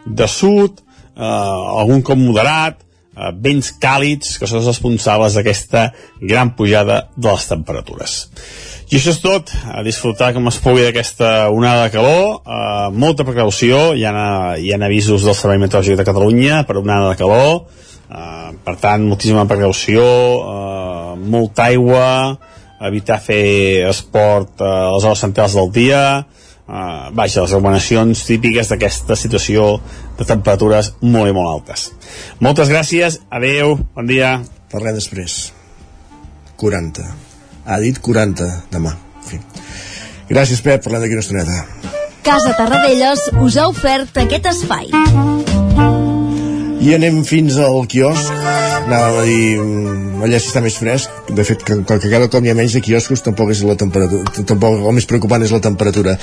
[0.04, 0.80] de sud,
[1.16, 2.80] eh, algun cop moderat,
[3.16, 8.28] eh, vents càlids, que són els responsables d'aquesta gran pujada de les temperatures.
[8.90, 13.24] I això és tot, a disfrutar com es pugui d'aquesta onada de calor, eh, molta
[13.24, 17.64] precaució, hi ha, hi ha avisos del Servei Meteorològic de Catalunya per onada de calor,
[18.10, 22.38] eh, per tant, moltíssima precaució, eh, molta aigua,
[22.84, 26.02] evitar fer esport eh, a les hores centrals del dia,
[26.68, 29.78] eh, vaja, les recomanacions típiques d'aquesta situació
[30.18, 31.90] de temperatures molt i molt altes.
[32.40, 34.38] Moltes gràcies, adeu, bon dia.
[34.74, 35.52] Parlem després.
[36.58, 37.04] 40
[37.66, 38.94] ha dit 40 demà.
[39.22, 39.40] En fi.
[40.28, 41.92] Gràcies, Pep, parlem d'aquí una estoneta.
[42.24, 44.90] Casa Tarradellas us ha ofert aquest espai.
[46.84, 48.28] I anem fins al quiosc,
[48.84, 52.44] anàvem a dir mm, allà si està més fresc, de fet que, que cada cop
[52.44, 55.62] hi ha menys de quioscos tampoc és la temperatura, tampoc el més preocupant és la
[55.64, 56.18] temperatura.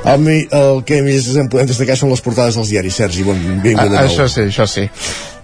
[0.00, 3.90] El, el que més en podem destacar són les portades dels diaris, Sergi, bon, benvingut
[3.90, 4.06] de nou.
[4.08, 4.86] Això sí, això sí.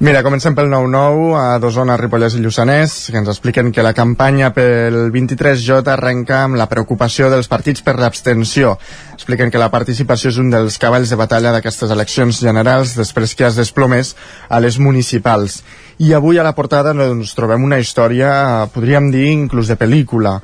[0.01, 4.51] Mira, comencem pel 9-9 a Dosona, Ripollès i Lluçanès, que ens expliquen que la campanya
[4.57, 8.75] pel 23J arrenca amb la preocupació dels partits per l'abstenció.
[9.17, 13.49] Expliquen que la participació és un dels cavalls de batalla d'aquestes eleccions generals després que
[13.49, 14.15] es desplomés
[14.49, 15.63] a les municipals.
[16.01, 20.41] I avui a la portada doncs, trobem una història, podríem dir, inclús de pel·lícula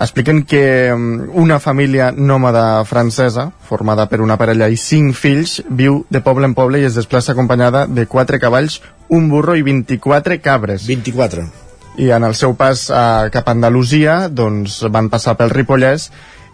[0.00, 6.02] expliquen que mm, una família nòmada francesa, formada per una parella i cinc fills, viu
[6.10, 10.40] de poble en poble i es desplaça acompanyada de quatre cavalls, un burro i 24
[10.42, 10.86] cabres.
[10.88, 11.46] 24.
[12.02, 16.10] I en el seu pas a, cap a Andalusia doncs, van passar pel Ripollès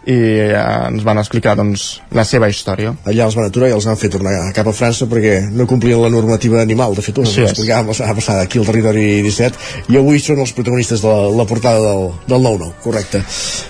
[0.09, 0.53] i eh,
[0.87, 2.93] ens van explicar doncs, la seva història.
[3.05, 6.01] Allà els van aturar i els van fer tornar cap a França perquè no complien
[6.01, 6.95] la normativa animal.
[6.97, 10.41] De fet, ho sí explicàvem la setmana passada aquí al territori 17 i avui són
[10.41, 13.23] els protagonistes de la, la portada del, del 9-9, correcte.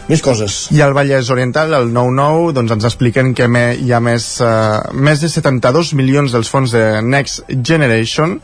[0.08, 0.62] Més coses.
[0.76, 4.80] I al Vallès Oriental, el 9-9, doncs ens expliquen que me, hi ha més, uh,
[4.96, 8.40] més de 72 milions dels fons de Next Generation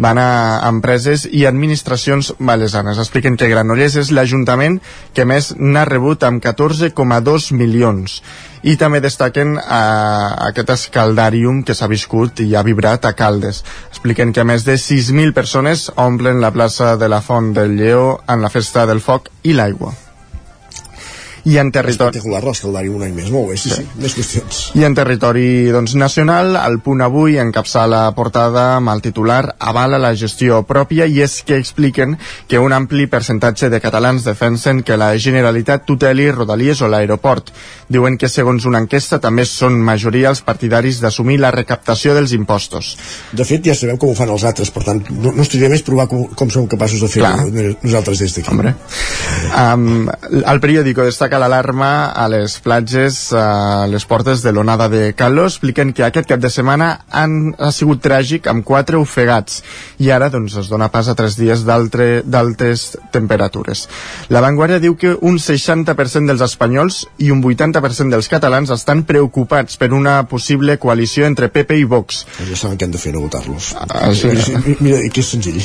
[0.00, 0.30] van a
[0.68, 2.98] empreses i administracions valesanes.
[2.98, 4.80] Expliquen que Granollers és l'Ajuntament
[5.14, 8.20] que més n'ha rebut amb 14,2 milions
[8.62, 9.70] i també destaquen eh,
[10.50, 13.62] aquest escaldàrium que s'ha viscut i ha vibrat a Caldes.
[13.92, 18.44] Expliquen que més de 6.000 persones omplen la plaça de la Font del Lleó en
[18.44, 19.96] la festa del foc i l'aigua
[21.44, 22.10] i en territori...
[22.10, 24.62] Espectacular l'escaldari un any més, molt bé, sí, sí, sí, més qüestions.
[24.80, 29.98] I en territori doncs, nacional, el punt avui encapçala la portada amb el titular avala
[30.00, 32.16] la gestió pròpia i és que expliquen
[32.48, 37.50] que un ampli percentatge de catalans defensen que la Generalitat tuteli Rodalies o l'aeroport.
[37.90, 42.92] Diuen que segons una enquesta també són majoria els partidaris d'assumir la recaptació dels impostos.
[43.32, 45.84] De fet, ja sabem com ho fan els altres, per tant, no, no estaria més
[45.86, 47.34] provar com, com som capaços de fer Clar.
[47.82, 48.50] nosaltres des d'aquí.
[48.50, 48.74] Hombre.
[49.50, 50.08] Um,
[50.40, 55.44] el periòdico destaca l'alarma a les platges a les portes de l'onada de Caló.
[55.46, 59.60] Expliquen que aquest cap de setmana han, ha sigut tràgic amb quatre ofegats
[60.00, 63.86] i ara doncs, es dona pas a tres dies d'altes temperatures.
[64.32, 69.76] La Vanguardia diu que un 60% dels espanyols i un 80% dels catalans estan preocupats
[69.76, 72.24] per una possible coalició entre PP i Vox.
[72.48, 73.74] Ja saben què han de fer, no votar-los.
[73.76, 74.32] Ah, sí.
[74.80, 75.60] Mira, que és senzill.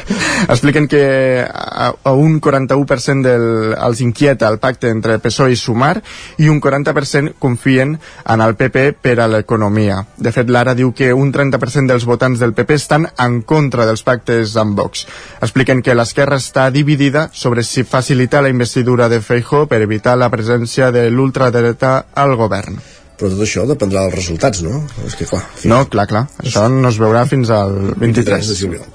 [0.54, 1.02] Expliquen que
[1.44, 5.96] a, a un 41% del, els inquieta el pacte entre PSOE i Sumar
[6.38, 10.04] i un 40% confien en el PP per a l'economia.
[10.16, 14.04] De fet, l'Ara diu que un 30% dels votants del PP estan en contra dels
[14.06, 15.06] pactes amb Vox.
[15.40, 20.30] Expliquen que l'esquerra està dividida sobre si facilitar la investidura de Feijó per evitar la
[20.30, 24.80] presència de l'ultradreta al govern però tot això dependrà dels resultats, no?
[25.06, 25.44] És que clar...
[25.68, 26.24] No, clar, clar.
[26.40, 28.88] Això no es veurà fins al 23, 23 de juliol.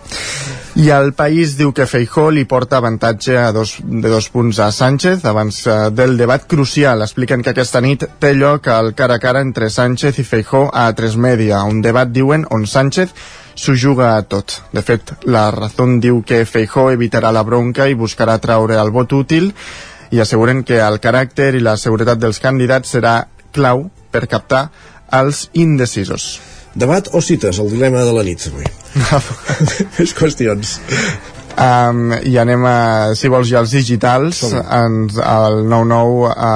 [0.75, 4.67] I el país diu que Feijó li porta avantatge a dos, de dos punts a
[4.75, 7.05] Sánchez abans eh, del debat crucial.
[7.05, 10.89] Expliquen que aquesta nit té lloc el cara a cara entre Sánchez i Feijó a
[10.97, 13.15] Tres Media, un debat, diuen, on Sánchez
[13.55, 14.57] s'ho juga a tot.
[14.75, 19.15] De fet, la Razón diu que Feijó evitarà la bronca i buscarà traure el vot
[19.15, 19.53] útil
[20.11, 23.21] i asseguren que el caràcter i la seguretat dels candidats serà
[23.55, 24.65] clau per captar
[25.15, 26.35] els indecisos.
[26.75, 27.59] Debat o cites?
[27.59, 28.67] El dilema de la nit, avui.
[29.99, 30.77] Més qüestions.
[31.55, 32.77] Um, I anem a,
[33.15, 34.43] si vols, ja els digitals.
[34.51, 36.53] Ens, el 9-9 a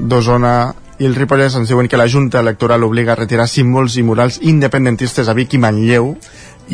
[0.00, 0.54] d'Osona
[0.98, 4.40] i el Ripollès ens diuen que la Junta Electoral obliga a retirar símbols i murals
[4.42, 6.14] independentistes a Vic i Manlleu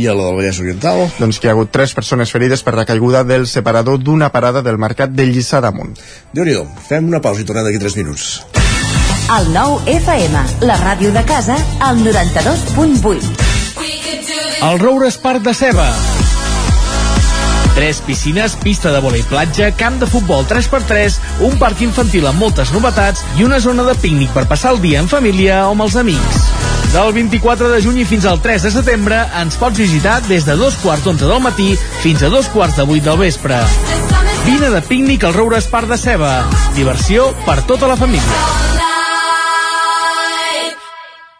[0.00, 2.74] i a la del Vallès Oriental doncs que hi ha hagut tres persones ferides per
[2.78, 5.92] la caiguda del separador d'una parada del mercat de Lliçà damunt
[6.32, 6.56] déu nhi
[6.88, 8.63] fem una pausa i tornem d'aquí 3 minuts
[9.24, 13.32] el 9 FM, la ràdio de casa, al 92.8.
[14.62, 15.88] El Roures Parc de Ceba.
[17.74, 21.16] Tres piscines, pista de vòlei platja, camp de futbol 3x3,
[21.48, 25.00] un parc infantil amb moltes novetats i una zona de pícnic per passar el dia
[25.02, 26.44] en família o amb els amics.
[26.92, 30.76] Del 24 de juny fins al 3 de setembre ens pots visitar des de dos
[30.84, 31.72] quarts d'onze del matí
[32.04, 33.58] fins a dos quarts de vuit del vespre.
[34.44, 36.36] Vine de pícnic al Roures Parc de Ceba.
[36.76, 38.93] Diversió per tota la família.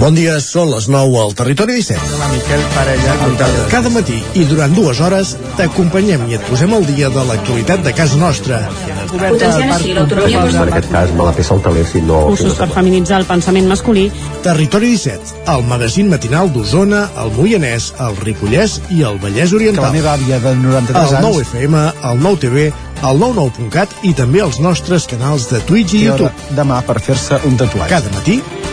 [0.00, 2.16] Bon dia, són les 9 al Territori 17.
[2.18, 3.12] La Miquel Parella.
[3.70, 7.92] Cada matí i durant dues hores t'acompanyem i et posem al dia de l'actualitat de
[7.94, 8.60] casa nostra.
[9.12, 12.22] Potenciant així l'autonomia En aquest cas me la peça el teler si no...
[12.32, 14.08] Cursos per feminitzar el pensament masculí.
[14.42, 19.84] Territori 17, el magazín matinal d'Osona, el Moianès, el Ripollès i el Vallès Oriental.
[19.84, 21.28] Que la meva àvia de 93 el anys...
[21.28, 22.66] 9 FM, el 9 TV,
[23.02, 26.50] el 99.cat i també els nostres canals de Twitch i YouTube.
[26.58, 27.90] Demà per fer-se un tatuatge.
[27.92, 28.40] Cada matí,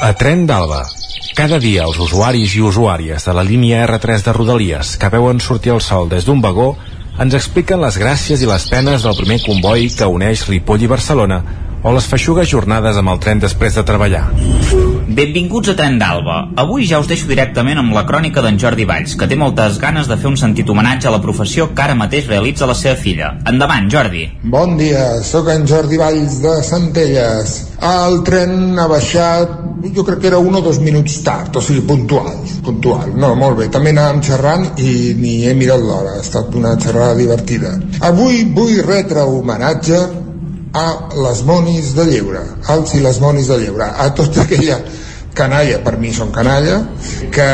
[0.00, 0.80] A Tren d'Alba.
[1.38, 5.70] Cada dia els usuaris i usuàries de la línia R3 de Rodalies que veuen sortir
[5.74, 6.72] el sol des d'un vagó
[7.22, 11.42] ens expliquen les gràcies i les penes del primer comboi que uneix Ripoll i Barcelona
[11.82, 14.26] o les feixugues jornades amb el tren després de treballar.
[15.08, 16.36] Benvinguts a Tren d'Alba.
[16.60, 20.10] Avui ja us deixo directament amb la crònica d'en Jordi Valls, que té moltes ganes
[20.10, 23.32] de fer un sentit homenatge a la professió que ara mateix realitza la seva filla.
[23.48, 24.26] Endavant, Jordi.
[24.52, 27.56] Bon dia, sóc en Jordi Valls de Centelles.
[27.88, 29.56] El tren ha baixat,
[29.94, 32.36] jo crec que era un o dos minuts tard, o sigui, puntual,
[32.66, 33.12] puntual.
[33.16, 37.16] No, molt bé, també anàvem xerrant i ni he mirat l'hora, ha estat una xerrada
[37.18, 37.78] divertida.
[38.12, 40.27] Avui vull retre homenatge
[40.72, 44.78] a les monis de lleure, als i les monis de lleure, a tota aquella
[45.38, 46.80] canalla, per mi són canalla,
[47.34, 47.48] que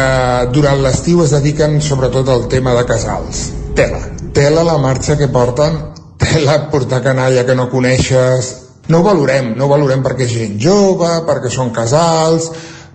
[0.54, 3.48] durant l'estiu es dediquen sobretot al tema de casals.
[3.76, 4.00] Tela,
[4.34, 5.80] tela la marxa que porten,
[6.18, 8.52] tela portar canalla que no coneixes,
[8.88, 12.50] no ho valorem, no ho valorem perquè és gent jove, perquè són casals,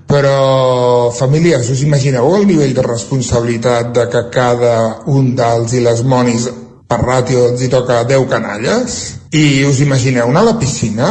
[0.10, 6.01] però famílies, us imagineu el nivell de responsabilitat de que cada un dels i les
[6.01, 6.49] monis
[6.89, 8.99] per ràtio els hi toca 10 canalles?
[9.38, 11.10] I us imagineu anar a la piscina?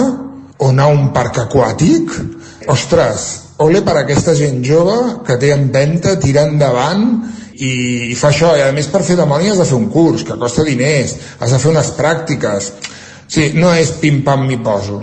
[0.59, 2.11] O anar a un parc aquàtic?
[2.75, 3.29] Ostres,
[3.62, 7.07] ole per aquesta gent jove que té empenta, tira endavant
[7.55, 7.71] i,
[8.11, 8.57] i fa això.
[8.59, 11.55] I a més per fer demoni has de fer un curs que costa diners, has
[11.55, 12.73] de fer unes pràctiques.
[13.29, 15.03] Sí, no és pim-pam m'hi poso.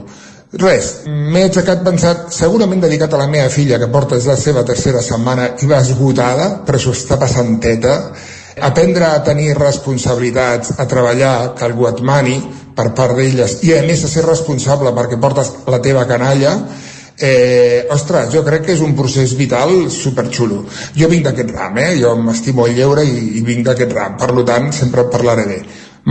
[0.55, 5.01] Res, m'he aixecat pensat, segurament dedicat a la meva filla, que porta la seva tercera
[5.03, 7.95] setmana i va esgotada, però s'ho està passant teta,
[8.61, 12.39] aprendre a tenir responsabilitats, a treballar, que algú et mani
[12.75, 16.55] per part d'elles, i a més a ser responsable perquè portes la teva canalla,
[17.17, 20.65] eh, ostres, jo crec que és un procés vital superxulo.
[20.95, 21.95] Jo vinc d'aquest ram, eh?
[22.01, 25.59] jo m'estimo el lleure i, i vinc d'aquest ram, per tant sempre parlaré bé.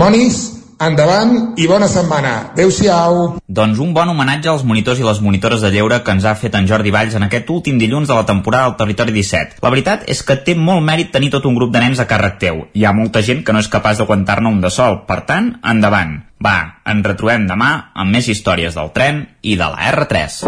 [0.00, 0.40] Monis,
[0.88, 2.33] endavant i bona setmana.
[2.53, 3.38] Adéu-siau.
[3.47, 6.55] Doncs un bon homenatge als monitors i les monitores de lleure que ens ha fet
[6.59, 9.62] en Jordi Valls en aquest últim dilluns de la temporada del Territori 17.
[9.62, 12.38] La veritat és que té molt mèrit tenir tot un grup de nens a càrrec
[12.42, 12.62] teu.
[12.75, 15.03] Hi ha molta gent que no és capaç d'aguantar-ne un de sol.
[15.09, 16.20] Per tant, endavant.
[16.44, 16.57] Va,
[16.90, 20.40] ens retrobem demà amb més històries del tren i de la R3.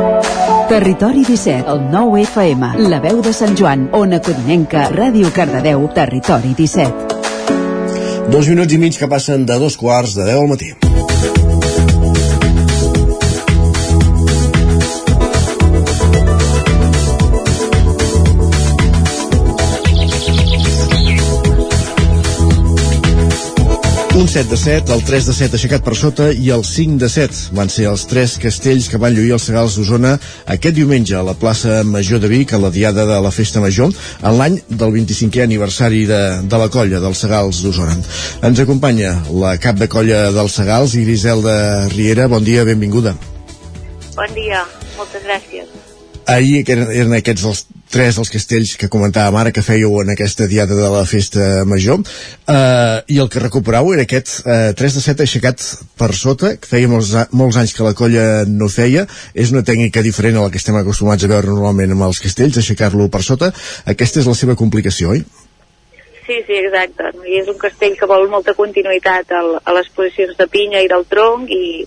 [0.68, 6.52] Territori 17, el 9 FM, la veu de Sant Joan, Ona Codinenca, Ràdio Cardedeu, Territori
[6.58, 7.15] 17.
[8.30, 10.85] Dos minuts i mig que passen de dos quarts de deu al matí.
[24.16, 27.08] Un 7 de 7, el 3 de 7 aixecat per sota i el 5 de
[27.12, 30.14] 7 van ser els tres castells que van lluir els segals d'Osona
[30.54, 33.92] aquest diumenge a la plaça Major de Vic a la diada de la Festa Major
[33.92, 37.98] en l'any del 25è aniversari de, de la colla dels segals d'Osona.
[38.40, 42.24] Ens acompanya la cap de colla dels segals, Griselda Riera.
[42.32, 43.12] Bon dia, benvinguda.
[44.16, 44.64] Bon dia,
[44.96, 45.55] moltes gràcies.
[46.26, 47.60] Ahir eren aquests els
[47.92, 52.00] tres els castells que comentàvem ara que fèieu en aquesta diada de la festa major
[52.02, 55.62] uh, i el que recuperau era aquest uh, 3 de 7 aixecat
[55.98, 60.02] per sota que feia molts, molts anys que la colla no feia és una tècnica
[60.02, 63.52] diferent a la que estem acostumats a veure normalment amb els castells aixecar-lo per sota
[63.86, 65.22] aquesta és la seva complicació, oi?
[66.26, 67.12] Sí, sí, exacte.
[67.22, 71.06] I és un castell que vol molta continuïtat a les posicions de pinya i del
[71.06, 71.86] tronc i,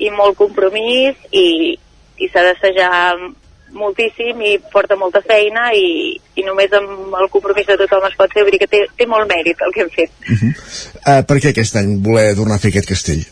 [0.00, 1.76] i molt compromís i,
[2.16, 2.94] i s'ha d'assajar
[3.76, 8.32] moltíssim i porta molta feina i, i només amb el compromís de tothom es pot
[8.32, 10.14] fer, vull dir que té, té molt mèrit el que hem fet.
[10.24, 10.52] Uh -huh.
[10.98, 13.24] uh, per què aquest any voler tornar a fer aquest castell?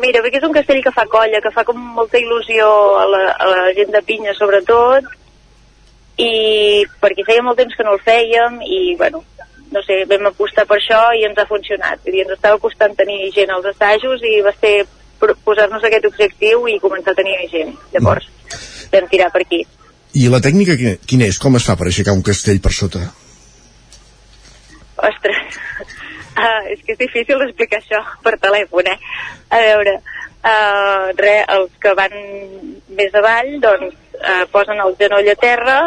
[0.00, 2.66] Mira, perquè és un castell que fa colla, que fa com molta il·lusió
[3.00, 5.04] a la, a la gent de pinya sobretot
[6.16, 9.24] i perquè feia molt temps que no el fèiem i bueno,
[9.70, 12.00] no sé, vam apostar per això i ens ha funcionat.
[12.04, 14.86] Vull dir, ens estava costant tenir gent als assajos i va ser
[15.44, 18.28] posar-nos aquest objectiu i començar a tenir gent, llavors.
[18.92, 19.60] vam tirar per aquí.
[20.18, 21.38] I la tècnica qui- quina és?
[21.38, 23.04] Com es fa per aixecar un castell per sota?
[24.96, 25.58] Ostres,
[26.36, 28.98] uh, és que és difícil d'explicar això per telèfon, eh?
[29.50, 29.94] A veure,
[30.44, 32.16] uh, re, els que van
[32.98, 35.78] més avall, doncs, uh, posen el genoll a terra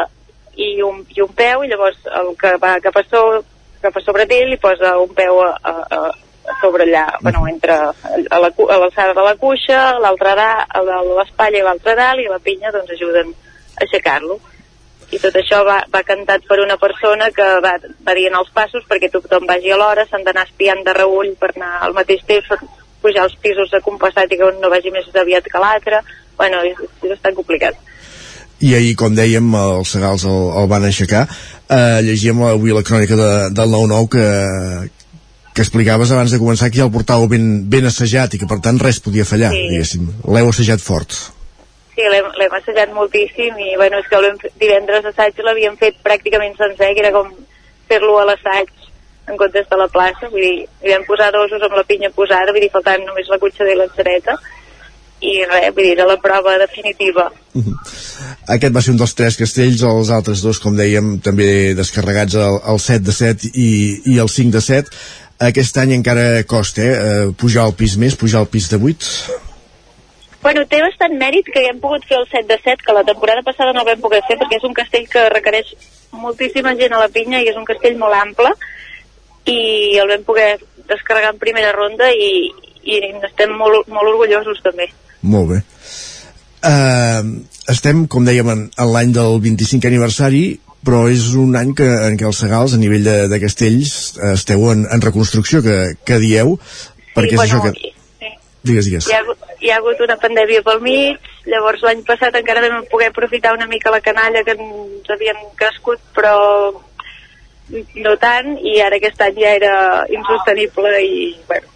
[0.55, 3.43] i un, i un peu, i llavors el que va cap a, so,
[3.81, 6.01] cap a sobre d'ell li posa un peu a, a
[6.61, 12.19] sobre allà, bueno, entre a la l'alçada de la cuixa, de l'espatlla i l'altre dalt,
[12.23, 14.39] i la pinya, doncs, ajuden a aixecar-lo
[15.13, 17.73] i tot això va, va cantat per una persona que va,
[18.05, 21.51] va dient els passos perquè tothom vagi a l'hora, s'han d'anar espiant de reull per
[21.53, 22.49] anar al mateix temps,
[23.03, 26.01] pujar els pisos acompassat i que un no vagi més aviat que l'altre,
[26.39, 27.77] bueno, és, és bastant complicat.
[28.63, 31.25] I ahir, com dèiem, els Segals el, el van aixecar.
[31.67, 34.27] Eh, llegíem avui la crònica de, del 9-9 que,
[35.53, 38.59] que explicaves abans de començar que ja el portàveu ben, ben assajat i que per
[38.65, 39.67] tant res podia fallar, Sí.
[39.69, 40.07] diguéssim.
[40.25, 41.13] L'heu assajat fort.
[41.93, 46.89] Sí, l'hem assajat moltíssim i bueno, és que el divendres assaig l'havíem fet pràcticament sencer,
[46.95, 47.29] que era com
[47.87, 48.71] fer-lo a l'assaig
[49.29, 52.51] en comptes de la plaça, vull dir, hi vam posar dosos amb la pinya posada,
[52.51, 54.35] vull dir, faltant només la cotxa i l'encereta,
[55.23, 57.29] i res, vull dir, era la prova definitiva.
[58.51, 62.57] Aquest va ser un dels tres castells, els altres dos, com dèiem, també descarregats el,
[62.73, 63.69] el 7 de 7 i,
[64.15, 64.91] i el 5 de 7.
[65.43, 69.41] Aquest any encara costa, eh, eh, pujar al pis més, pujar al pis de 8.
[70.43, 73.05] Bueno, té bastant mèrit que ja hem pogut fer el 7 de 7, que la
[73.07, 75.71] temporada passada no el vam poder fer perquè és un castell que requereix
[76.11, 78.51] moltíssima gent a la pinya i és un castell molt ample
[79.49, 80.49] i el vam poder
[80.87, 82.51] descarregar en primera ronda i,
[82.83, 84.89] i estem molt, molt orgullosos també.
[85.23, 85.61] Molt bé.
[86.63, 90.43] Uh, estem, com dèiem, en, en l'any del 25 aniversari,
[90.85, 93.93] però és un any que, en què els Segals, a nivell de, de castells,
[94.33, 96.57] esteu en, en reconstrucció, que, que dieu,
[97.15, 97.91] perquè és bueno, això que...
[98.63, 99.07] Digues, digues.
[99.11, 99.21] Hi ha,
[99.59, 101.17] hi ha hagut una pandèmia pel mig,
[101.51, 105.99] llavors l'any passat encara vam poder aprofitar una mica la canalla que ens havien crescut,
[106.15, 106.37] però
[108.05, 109.73] no tant, i ara aquest any ja era
[110.15, 111.67] insostenible i, bueno,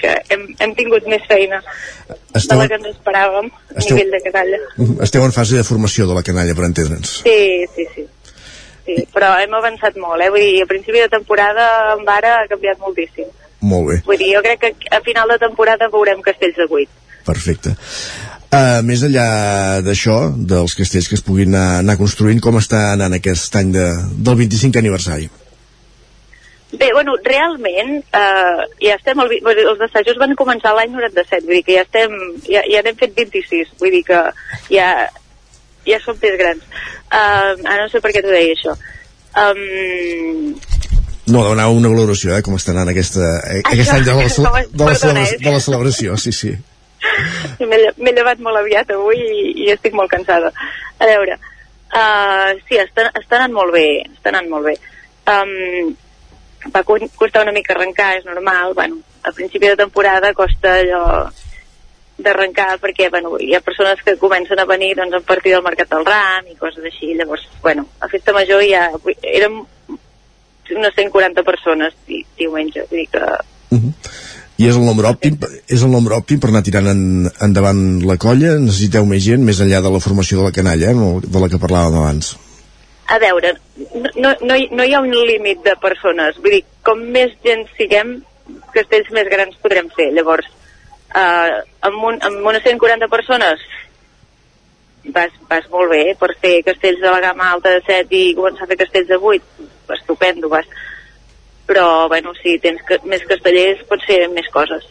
[0.00, 1.62] que hem, hem tingut més feina
[2.36, 4.60] Esteu- de la que ens esperàvem a Esteu- nivell de canalla.
[5.08, 7.22] Esteu en fase de formació de la canalla, per entendre'ns.
[7.24, 7.38] Sí,
[7.74, 8.04] sí, sí.
[8.86, 8.96] Sí.
[9.14, 10.30] Però hem avançat molt, eh?
[10.32, 11.66] Vull dir, a principi de temporada
[11.96, 13.28] amb ara ha canviat moltíssim.
[13.66, 16.88] Molt bé, Vull dir, jo crec que a final de temporada veurem castells de 8.
[17.26, 17.72] perfecte.
[18.46, 23.16] Uh, més enllà d'això, dels castells que es puguin anar, anar construint, com està anant
[23.16, 23.88] aquest any de,
[24.22, 25.26] del 25 aniversari?
[26.76, 31.64] Bé, bueno, realment eh, ja estem, dir, els assajos van començar l'any 97, vull dir
[31.66, 32.16] que ja estem,
[32.48, 34.18] ja, ja n'hem fet 26, vull dir que
[34.72, 34.88] ja,
[35.86, 36.62] ja som més grans.
[37.06, 38.76] Uh, ara no sé per què t'ho deia això.
[39.36, 40.54] Um,
[41.26, 44.44] No, demanar una valoració, eh, com està anant aquesta, eh, aquest any de la, això,
[44.46, 45.38] de, la celebra, eh?
[45.42, 46.52] de la celebració, sí, sí.
[47.58, 50.52] M'he lle- m'he llevat molt aviat avui i, i estic molt cansada.
[51.02, 51.34] A veure,
[51.90, 54.76] uh, sí, està, està anant molt bé, està anant molt bé.
[55.26, 55.90] Um,
[56.70, 61.02] va costar una mica arrencar, és normal, bueno, a principi de temporada costa allò
[62.18, 65.90] d'arrencar perquè bueno, hi ha persones que comencen a venir doncs, a partir del Mercat
[65.92, 68.88] del Ram i coses així, llavors, bueno, a Festa Major ja
[69.22, 69.60] érem
[70.76, 73.26] unes 140 persones di, diumenge, vull dir que
[74.56, 75.34] I és el nombre òptim,
[75.68, 77.00] és el nombre òptim per anar tirant en,
[77.44, 78.54] endavant la colla?
[78.62, 81.50] Necessiteu més gent, més enllà de la formació de la canalla, eh, no, de la
[81.52, 82.32] que parlàvem abans?
[83.12, 86.40] A veure, no, no, no, hi, no hi ha un límit de persones.
[86.40, 88.16] Vull dir, com més gent siguem,
[88.72, 90.08] castells més grans podrem fer.
[90.16, 90.48] Llavors,
[91.14, 93.62] eh, amb, un, amb unes 140 persones
[95.14, 98.66] vas, vas molt bé per fer castells de la gamma alta de 7 i començar
[98.66, 99.68] a fer castells de 8.
[99.96, 100.66] Estupendo, vas.
[101.66, 104.86] Però, bueno, si tens que, més castellers, pots fer més coses.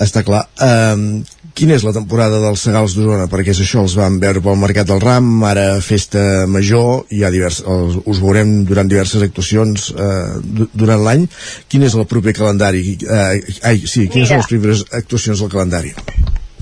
[0.00, 0.44] Està clar.
[0.64, 1.22] Um,
[1.54, 3.28] quina és la temporada dels Segals d'Osona?
[3.30, 7.30] Perquè és això, els vam veure pel Mercat del Ram, ara festa major, hi ha
[7.34, 10.40] divers, els, us veurem durant diverses actuacions uh,
[10.74, 11.28] durant l'any.
[11.70, 12.96] Quin és el proper calendari?
[13.06, 13.38] Uh,
[13.70, 14.32] ai, sí, quines Mira.
[14.32, 15.94] són les primeres actuacions del calendari?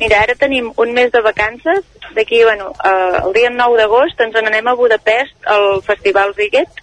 [0.03, 1.85] Mira, ara tenim un mes de vacances.
[2.17, 6.83] D'aquí, bueno, eh, el dia 9 d'agost ens n'anem a Budapest al Festival Riguet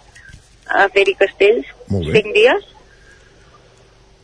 [0.66, 2.22] a fer-hi castells, Molt bé.
[2.24, 2.64] 5 dies.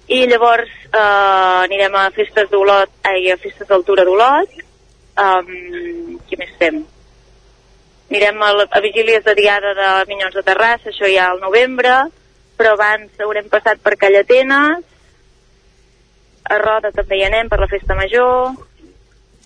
[0.09, 4.53] I llavors eh, anirem a festes d'Olot, ai, a festes d'altura d'Olot.
[5.17, 6.83] Um, què més fem?
[8.11, 11.95] Anirem a, la- a vigílies de diada de Minyons de Terrassa, això ja al novembre,
[12.57, 14.85] però abans haurem passat per Callatenes,
[16.47, 18.53] a Roda també hi anem per la festa major,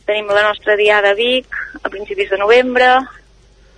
[0.05, 2.91] tenim la nostra diada a Vic a principis de novembre,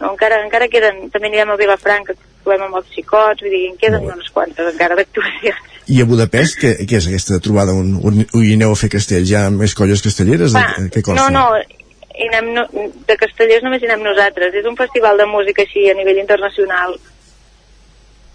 [0.01, 3.69] no, encara, encara queden, també anirem a Vilafranca, que actuem amb els xicots, vull dir,
[3.71, 5.72] en queden unes quantes encara d'actuacions.
[5.93, 8.89] I a Budapest, què, què és aquesta trobada on, on, on hi aneu a fer
[8.95, 9.29] castells?
[9.31, 10.55] Hi ha més colles castelleres?
[10.57, 11.29] Va, Eh, què consta?
[11.29, 11.81] no, no,
[12.29, 12.65] anem no,
[13.09, 14.55] de castellers només hi anem nosaltres.
[14.57, 16.97] És un festival de música així a nivell internacional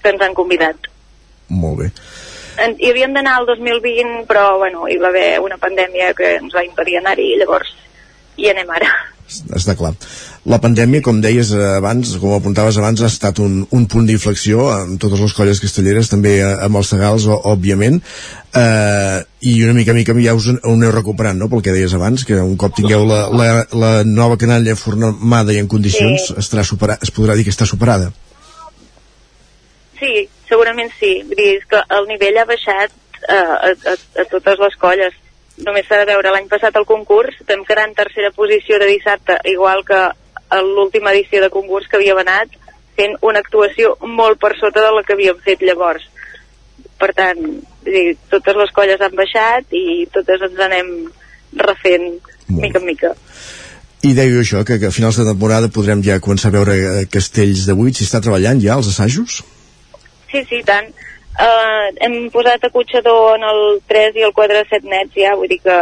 [0.04, 0.90] que ens han convidat.
[1.50, 1.90] Molt bé.
[2.62, 6.54] En, hi havíem d'anar el 2020, però bueno, hi va haver una pandèmia que ens
[6.54, 7.70] va impedir anar-hi, llavors
[8.38, 8.90] hi anem ara.
[9.58, 9.94] Està clar.
[10.48, 14.94] La pandèmia, com deies abans, com apuntaves abans, ha estat un, un punt d'inflexió en
[15.02, 17.98] totes les colles castelleres, també eh, amb els segals, òbviament,
[18.56, 21.96] eh, i una mica a mica ja us ho aneu recuperant, no?, pel que deies
[21.98, 26.38] abans, que un cop tingueu la, la, la nova canalla formada i en condicions, sí.
[26.40, 28.14] estarà supera, es podrà dir que està superada.
[30.00, 31.12] Sí, segurament sí.
[31.28, 32.96] Vull dir, que el nivell ha baixat
[33.28, 35.20] eh, a, a, a totes les colles
[35.66, 39.40] només s'ha de veure l'any passat el concurs vam quedar en tercera posició de dissabte
[39.50, 40.00] igual que
[40.64, 42.54] l'última edició de concurs que havíem anat
[42.98, 46.08] fent una actuació molt per sota de la que havíem fet llavors
[46.98, 47.42] per tant,
[47.86, 50.92] dir, totes les colles han baixat i totes ens anem
[51.62, 52.62] refent molt.
[52.62, 53.14] mica en mica
[54.08, 57.06] i deia això, que, que a finals de temporada podrem ja començar a veure eh,
[57.12, 59.42] castells de buit, si està treballant ja els assajos?
[60.30, 60.94] Sí, sí, tant
[61.38, 65.52] Uh, hem posat acotxador en el 3 i el 4 de 7 nets ja, vull
[65.52, 65.76] dir que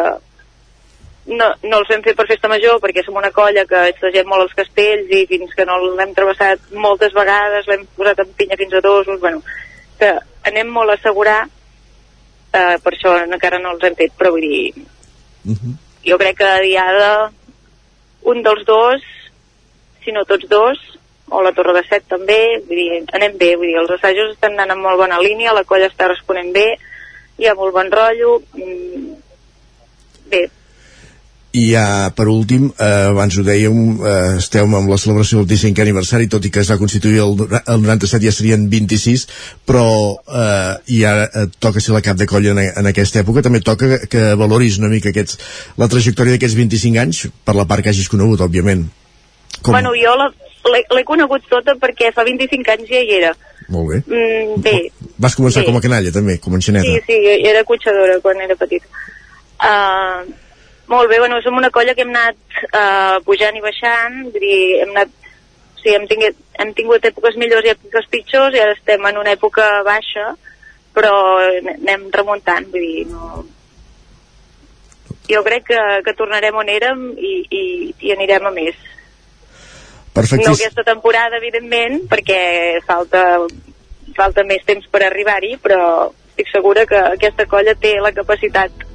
[1.27, 4.45] no, no els vam fer per festa major perquè som una colla que estagem molt
[4.45, 8.75] els castells i fins que no l'hem travessat moltes vegades, l'hem posat en pinya fins
[8.77, 9.41] a dosos, bueno,
[9.99, 10.11] que
[10.45, 14.73] anem molt a assegurar, uh, per això encara no els hem fet, però vull dir,
[14.75, 15.57] uh mhm.
[15.57, 15.75] -huh.
[16.09, 17.31] jo crec que a diada
[18.23, 19.01] un dels dos,
[20.03, 20.77] si no tots dos,
[21.29, 24.53] o la Torre de Set també, vull dir, anem bé, vull dir, els assajos estan
[24.53, 26.77] anant en molt bona línia, la colla està responent bé,
[27.37, 29.15] hi ha molt bon rotllo, mm,
[30.29, 30.49] bé.
[31.55, 31.85] I ja,
[32.15, 36.43] per últim, eh, abans ho dèiem, eh, esteu amb la celebració del 25 aniversari, tot
[36.43, 39.23] i que es va constituir el, el 97 ja serien 26,
[39.63, 39.85] però
[40.27, 43.63] eh, i ara eh, toca ser la cap de colla en, en aquesta època, també
[43.63, 45.39] toca que, que valoris una mica aquests,
[45.79, 48.87] la trajectòria d'aquests 25 anys, per la part que hagis conegut, òbviament.
[49.61, 49.71] Com?
[49.71, 53.35] Bueno, jo l'he conegut tota perquè fa 25 anys ja hi era.
[53.71, 54.03] Molt bé.
[54.05, 54.79] Mm, bé.
[55.21, 55.69] Vas començar sí.
[55.69, 56.97] com a canalla, també, com a enxaneta.
[56.99, 59.05] Sí, sí, era cotxadora quan era petita.
[59.55, 60.25] Uh,
[60.87, 62.37] molt bé, bueno, som una colla que hem anat
[62.69, 67.37] uh, pujant i baixant, vull dir, hem anat o sigui, hem, tingut, hem tingut èpoques
[67.41, 70.31] millors i èpoques pitjors i ara estem en una època baixa,
[70.95, 71.13] però
[71.75, 73.45] anem remuntant, vull dir, no...
[75.25, 77.63] Jo crec que, que tornarem on érem i, i,
[78.05, 78.77] i anirem a més.
[80.13, 80.45] Perfecte.
[80.45, 82.37] No aquesta temporada, evidentment, perquè
[82.85, 83.23] falta,
[84.15, 85.79] falta més temps per arribar-hi, però
[86.35, 88.85] estic segura que aquesta colla té la capacitat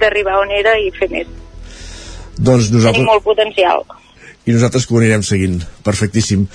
[0.00, 1.39] d'arribar on era i fer més.
[2.40, 3.00] Doncs nosaltres...
[3.02, 3.84] Tenim molt potencial.
[4.48, 5.60] I nosaltres que ho anirem seguint.
[5.86, 6.46] Perfectíssim.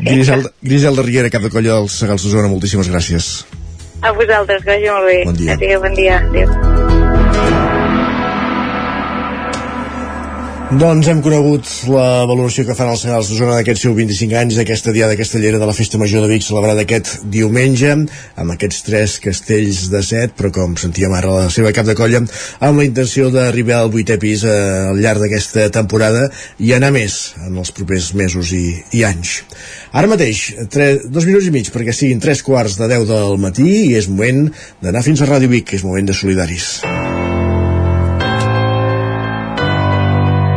[0.00, 3.32] Grisel, Grisel de Riera, cap de colla dels Segals d'Osona, moltíssimes gràcies.
[4.02, 5.18] A vosaltres, que vagi molt bé.
[5.28, 5.58] Bon dia.
[5.58, 6.22] Adéu, bon dia.
[6.24, 6.71] Adéu.
[10.80, 14.94] Doncs hem conegut la valoració que fan els senyals d'Osona d'aquest seu 25 anys d'aquesta
[14.96, 19.82] diada castellera de la Festa Major de Vic celebrada aquest diumenge amb aquests tres castells
[19.92, 23.82] de set però com sentíem ara la seva cap de colla amb la intenció d'arribar
[23.82, 24.56] al vuitè pis eh,
[24.88, 28.64] al llarg d'aquesta temporada i anar més en els propers mesos i,
[28.96, 29.42] i anys.
[29.92, 33.68] Ara mateix, tres, dos minuts i mig perquè siguin tres quarts de deu del matí
[33.90, 34.46] i és moment
[34.80, 36.78] d'anar fins a Ràdio Vic, és moment de solidaris.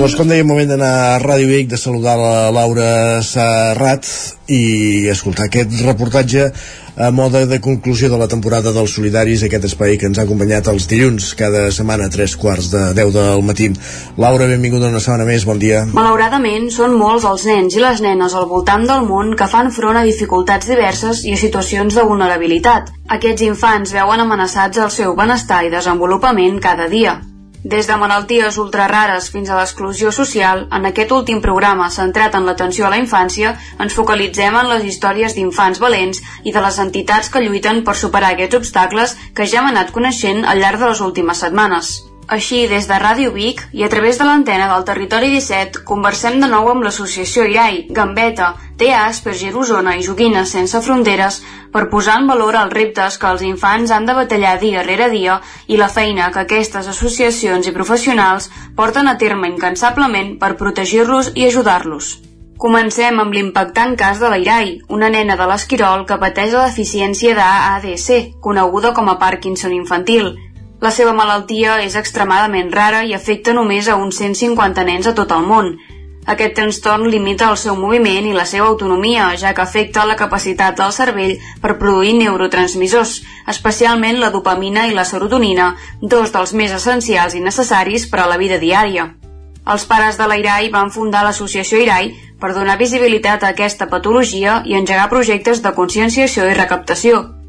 [0.00, 4.06] Doncs com deia, moment d'anar a Ràdio Vic, de saludar la Laura Serrat
[4.48, 6.46] i escoltar aquest reportatge
[6.96, 10.72] a moda de conclusió de la temporada dels Solidaris, aquest espai que ens ha acompanyat
[10.72, 13.68] els dilluns, cada setmana a tres quarts de 10 del matí.
[14.16, 15.84] Laura, benvinguda una setmana més, bon dia.
[15.92, 20.00] Malauradament, són molts els nens i les nenes al voltant del món que fan front
[20.00, 22.88] a dificultats diverses i a situacions de vulnerabilitat.
[23.20, 27.20] Aquests infants veuen amenaçats el seu benestar i desenvolupament cada dia.
[27.62, 32.86] Des de malalties ultrarares fins a l'exclusió social, en aquest últim programa centrat en l'atenció
[32.86, 37.44] a la infància, ens focalitzem en les històries d'infants valents i de les entitats que
[37.44, 41.44] lluiten per superar aquests obstacles que ja hem anat coneixent al llarg de les últimes
[41.44, 42.09] setmanes.
[42.28, 46.46] Així, des de Ràdio Vic i a través de l'antena del Territori 17, conversem de
[46.50, 51.40] nou amb l'associació IRAI, Gambeta, TEA, Asperger Osona i Joguines Sense Fronteres
[51.72, 55.40] per posar en valor els reptes que els infants han de batallar dia rere dia
[55.66, 61.46] i la feina que aquestes associacions i professionals porten a terme incansablement per protegir-los i
[61.50, 62.18] ajudar-los.
[62.60, 68.36] Comencem amb l'impactant cas de l'Airai, una nena de l'Esquirol que pateix la deficiència d'AADC,
[68.44, 70.34] coneguda com a Parkinson infantil.
[70.80, 75.32] La seva malaltia és extremadament rara i afecta només a uns 150 nens a tot
[75.36, 75.74] el món.
[76.32, 80.78] Aquest trastorn limita el seu moviment i la seva autonomia, ja que afecta la capacitat
[80.78, 83.12] del cervell per produir neurotransmissors,
[83.52, 88.38] especialment la dopamina i la serotonina, dos dels més essencials i necessaris per a la
[88.40, 89.10] vida diària.
[89.70, 94.78] Els pares de l'Irai van fundar l'associació Irai per donar visibilitat a aquesta patologia i
[94.80, 97.39] engegar projectes de conscienciació i recaptació.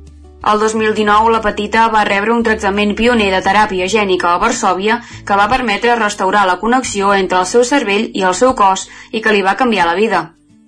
[0.42, 5.36] El 2019 la petita va rebre un tractament pioner de teràpia gènica a Varsòvia que
[5.38, 9.34] va permetre restaurar la connexió entre el seu cervell i el seu cos i que
[9.36, 10.22] li va canviar la vida.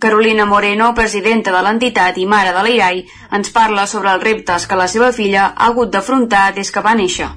[0.03, 3.01] Carolina Moreno, presidenta de l'entitat i mare de l'IRAI,
[3.39, 6.93] ens parla sobre els reptes que la seva filla ha hagut d'afrontar des que va
[6.99, 7.31] néixer.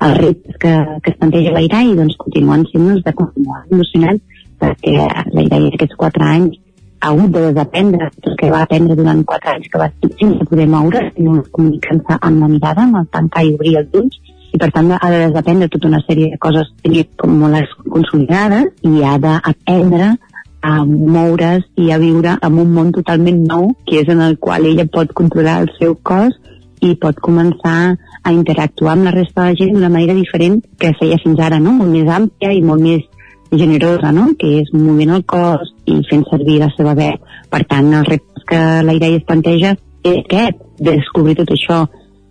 [0.00, 0.72] Els reptes que,
[1.04, 4.18] que es planteja l'IRAI doncs, continuen sent els de continuar emocionant
[4.58, 4.96] perquè
[5.36, 6.58] l'IRAI aquests quatre anys
[7.00, 9.88] ha hagut de desaprendre tot el que va aprendre durant quatre anys que va
[10.20, 14.18] sense poder moure, sinó comunicant-se amb la mirada, amb el tancar i obrir els ulls,
[14.52, 16.68] i per tant ha de desaprendre tota una sèrie de coses
[17.16, 20.16] com molt consolidades i ha d'aprendre
[20.60, 24.66] a moure's i a viure en un món totalment nou, que és en el qual
[24.68, 26.36] ella pot controlar el seu cos
[26.84, 30.92] i pot començar a interactuar amb la resta de la gent d'una manera diferent que
[30.98, 31.72] feia fins ara, no?
[31.72, 33.06] molt més àmplia i molt més
[33.52, 34.30] generosa, no?
[34.38, 37.16] que és movent el cos i fent servir la seva veu.
[37.50, 39.74] Per tant, els reptes que la idea es planteja
[40.04, 41.82] és aquest, de descobrir tot això.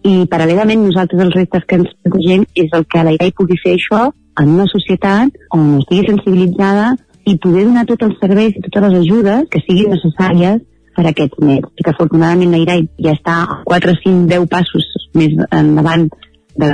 [0.07, 3.75] I paral·lelament nosaltres els reptes que ens plantegem és el que la idea pugui fer
[3.75, 4.07] això
[4.39, 6.93] en una societat on estigui sensibilitzada
[7.27, 10.63] i poder donar tots els serveis i totes les ajudes que siguin necessàries
[10.95, 11.67] per a aquests nens.
[11.75, 14.87] I que afortunadament la IRAI ja està a 4, 5, 10 passos
[15.19, 16.07] més endavant
[16.59, 16.73] de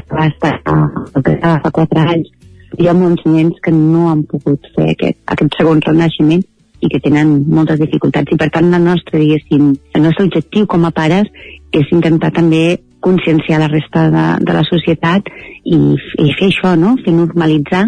[1.15, 2.34] el que fa 4 anys
[2.79, 6.43] hi ha molts nens que no han pogut fer aquest, aquest segon renaixement
[6.83, 10.85] i que tenen moltes dificultats i per tant la nostra, diguéssim, el nostre objectiu com
[10.85, 11.29] a pares
[11.73, 15.29] és intentar també conscienciar la resta de, de la societat
[15.63, 16.95] i, i fer això, no?
[17.05, 17.85] fer normalitzar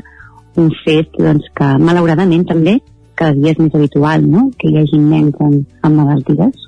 [0.58, 2.78] un fet doncs, que malauradament també
[3.18, 4.48] cada dia és més habitual no?
[4.58, 6.67] que hi hagi nens amb, amb malalties.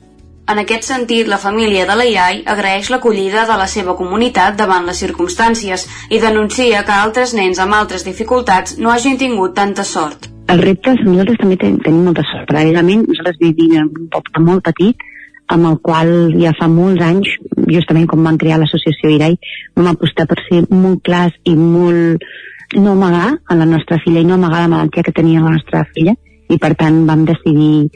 [0.49, 4.97] En aquest sentit, la família de l'Irai agraeix l'acollida de la seva comunitat davant les
[5.03, 10.25] circumstàncies i denuncia que altres nens amb altres dificultats no hagin tingut tanta sort.
[10.49, 12.47] Els reptes, nosaltres també ten tenim molta sort.
[12.49, 15.05] Paral·lelament, nosaltres vivim en un poble molt petit
[15.53, 16.09] amb el qual
[16.41, 17.29] ja fa molts anys,
[17.69, 19.37] justament com van crear l'associació IRAI,
[19.77, 22.25] vam apostar per ser molt clars i molt
[22.73, 25.85] no amagar a la nostra filla i no amagar la malaltia que tenia la nostra
[25.93, 26.17] filla
[26.49, 27.89] i per tant vam decidir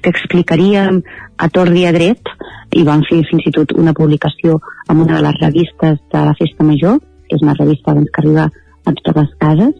[0.00, 1.02] que explicaríem
[1.38, 2.30] a tort dia dret
[2.76, 6.34] i vam fer fins i tot una publicació en una de les revistes de la
[6.38, 8.48] Festa Major, que és una revista doncs, que arriba
[8.86, 9.74] a totes les cases,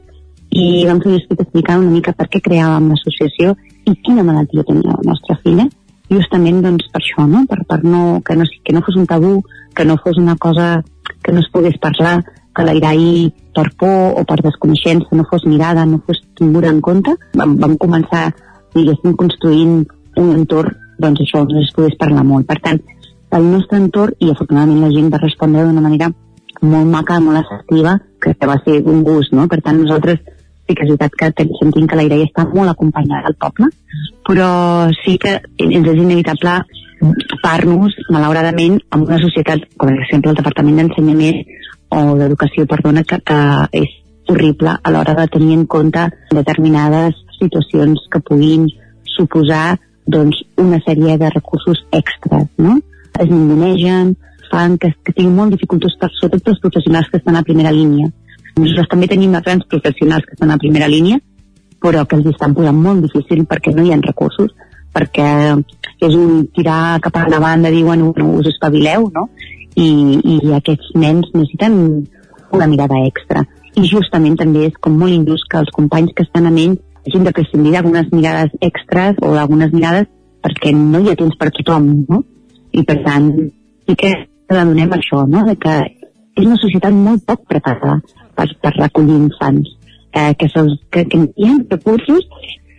[0.56, 3.56] i vam fer explicar una mica per què creàvem l'associació
[3.86, 5.66] i quina malaltia tenia la nostra filla,
[6.10, 7.44] justament doncs, per això, no?
[7.50, 9.40] Per, per no, que, no, que no fos un tabú,
[9.74, 10.82] que no fos una cosa
[11.22, 12.20] que no es pogués parlar,
[12.56, 17.12] que l'airai per por o per desconeixença no fos mirada, no fos tinguda en compte.
[17.36, 18.30] Vam, vam començar,
[18.74, 19.84] diguéssim, construint
[20.20, 22.46] un entorn, doncs això, no es pogués parlar molt.
[22.48, 22.80] Per tant,
[23.36, 26.10] el nostre entorn, i afortunadament la gent va respondre d'una manera
[26.62, 29.46] molt maca, molt assertiva, que va ser un gust, no?
[29.48, 30.22] Per tant, nosaltres
[30.66, 33.68] sí que és veritat que sentim que la idea està molt acompanyada al poble,
[34.26, 34.48] però
[35.04, 36.56] sí que ens és inevitable
[37.42, 41.42] par-nos, malauradament, amb una societat, com per exemple el Departament d'Ensenyament
[41.94, 43.38] o d'Educació, perdona, que, que
[43.84, 43.92] és
[44.32, 48.66] horrible a l'hora de tenir en compte determinades situacions que puguin
[49.16, 49.76] suposar
[50.06, 52.78] doncs, una sèrie de recursos extras, no?
[53.18, 54.14] Es ningunegen,
[54.50, 58.10] fan que, que tinguin molt dificultats per sobretot els professionals que estan a primera línia.
[58.56, 61.18] Nosaltres també tenim grans professionals que estan a primera línia,
[61.82, 64.54] però que els estan posant molt difícil perquè no hi ha recursos,
[64.96, 65.28] perquè
[66.06, 69.28] és un tirar cap endavant de dir, bueno, no us espavileu, no?
[69.76, 69.88] I,
[70.24, 72.06] i aquests nens necessiten
[72.56, 73.44] una mirada extra.
[73.76, 77.26] I justament també és com molt injust que els companys que estan amb ells hagin
[77.26, 80.08] de prescindir d'algunes mirades extras o d'algunes mirades
[80.42, 82.22] perquè no hi ha temps per tothom, no?
[82.76, 83.30] I per tant,
[83.86, 84.12] sí que
[84.50, 85.44] donem això, no?
[85.46, 85.74] De que
[86.36, 87.98] és una societat molt poc preparada
[88.36, 89.72] per, per recollir infants,
[90.12, 92.26] eh, que, són, que, que hi ha recursos,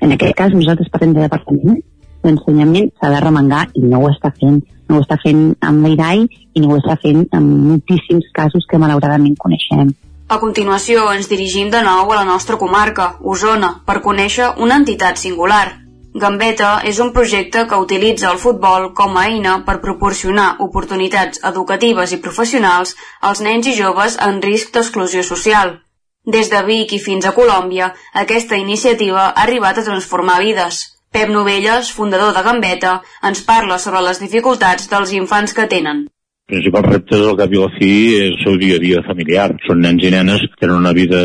[0.02, 1.80] en aquest cas nosaltres parlem de departament,
[2.26, 4.60] l'ensenyament s'ha de remengar i no ho està fent.
[4.88, 6.22] No ho està fent amb l'IRAI
[6.56, 9.90] i no ho està fent en moltíssims casos que malauradament coneixem.
[10.28, 13.04] A continuació ens dirigim de nou a la nostra comarca,
[13.34, 15.68] Osona, per conèixer una entitat singular.
[16.24, 22.12] Gambeta és un projecte que utilitza el futbol com a eina per proporcionar oportunitats educatives
[22.12, 22.92] i professionals
[23.30, 25.78] als nens i joves en risc d'exclusió social.
[26.36, 27.94] Des de Vic i fins a Colòmbia,
[28.26, 30.84] aquesta iniciativa ha arribat a transformar vides.
[31.16, 33.00] Pep Novelles, fundador de Gambeta,
[33.32, 36.08] ens parla sobre les dificultats dels infants que tenen.
[36.48, 39.50] Principal repte del cap i la fi és el seu dia a dia familiar.
[39.66, 41.20] Són nens i nenes que tenen una vida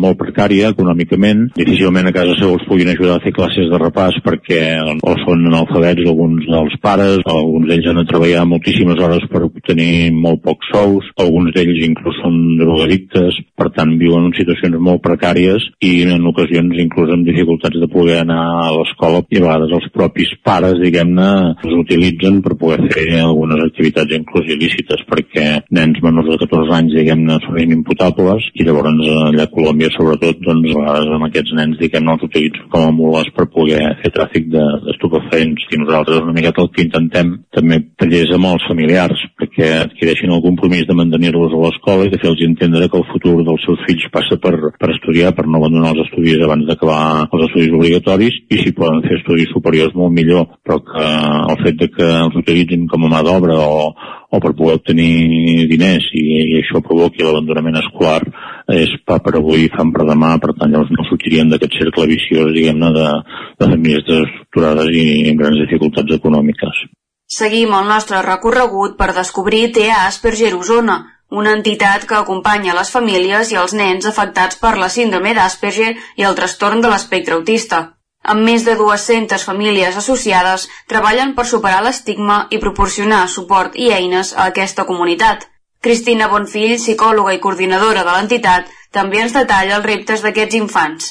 [0.00, 1.42] molt precària econòmicament.
[1.58, 4.62] Difícilment a casa seu els puguin ajudar a fer classes de repàs perquè
[5.04, 10.08] o són analfabets alguns dels pares, alguns d'ells han de treballar moltíssimes hores per obtenir
[10.16, 15.68] molt pocs sous, alguns d'ells inclús són drogadictes, per tant viuen en situacions molt precàries
[15.84, 19.92] i en ocasions inclús amb dificultats de poder anar a l'escola i a vegades els
[19.92, 26.30] propis pares, diguem-ne, els utilitzen per poder fer algunes activitats inclusives il·lícites perquè nens menors
[26.30, 31.14] de 14 anys, diguem-ne, són inimputables i llavors allà a Colòmbia, sobretot, doncs a vegades
[31.16, 35.76] amb aquests nens, diguem-ne, els utilitzen com a mules per poder fer tràfic d'estupefents de,
[35.76, 40.44] i nosaltres una miqueta el que intentem també tallers amb els familiars perquè adquireixin el
[40.44, 44.08] compromís de mantenir-los a l'escola i de fer-los entendre que el futur dels seus fills
[44.14, 48.60] passa per, per estudiar, per no abandonar els estudis abans d'acabar els estudis obligatoris i
[48.62, 51.06] si poden fer estudis superiors molt millor, però que
[51.52, 53.92] el fet de que els utilitzin com a mà d'obra o,
[54.32, 58.22] o per poder obtenir diners i, i això provoqui l'abandonament escolar
[58.72, 62.52] és pa per avui, fam per demà, per tant llavors no sortirien d'aquest cercle viciós,
[62.56, 63.06] diguem-ne, de,
[63.60, 66.84] de famílies desestructurades i amb grans dificultats econòmiques.
[67.32, 70.98] Seguim el nostre recorregut per descobrir TEA Asperger Osona,
[71.32, 76.28] una entitat que acompanya les famílies i els nens afectats per la síndrome d'Asperger i
[76.28, 77.82] el trastorn de l'espectre autista.
[78.22, 84.30] Amb més de 200 famílies associades, treballen per superar l'estigma i proporcionar suport i eines
[84.36, 85.48] a aquesta comunitat.
[85.82, 91.10] Cristina Bonfill, psicòloga i coordinadora de l'entitat, també ens detalla els reptes d'aquests infants.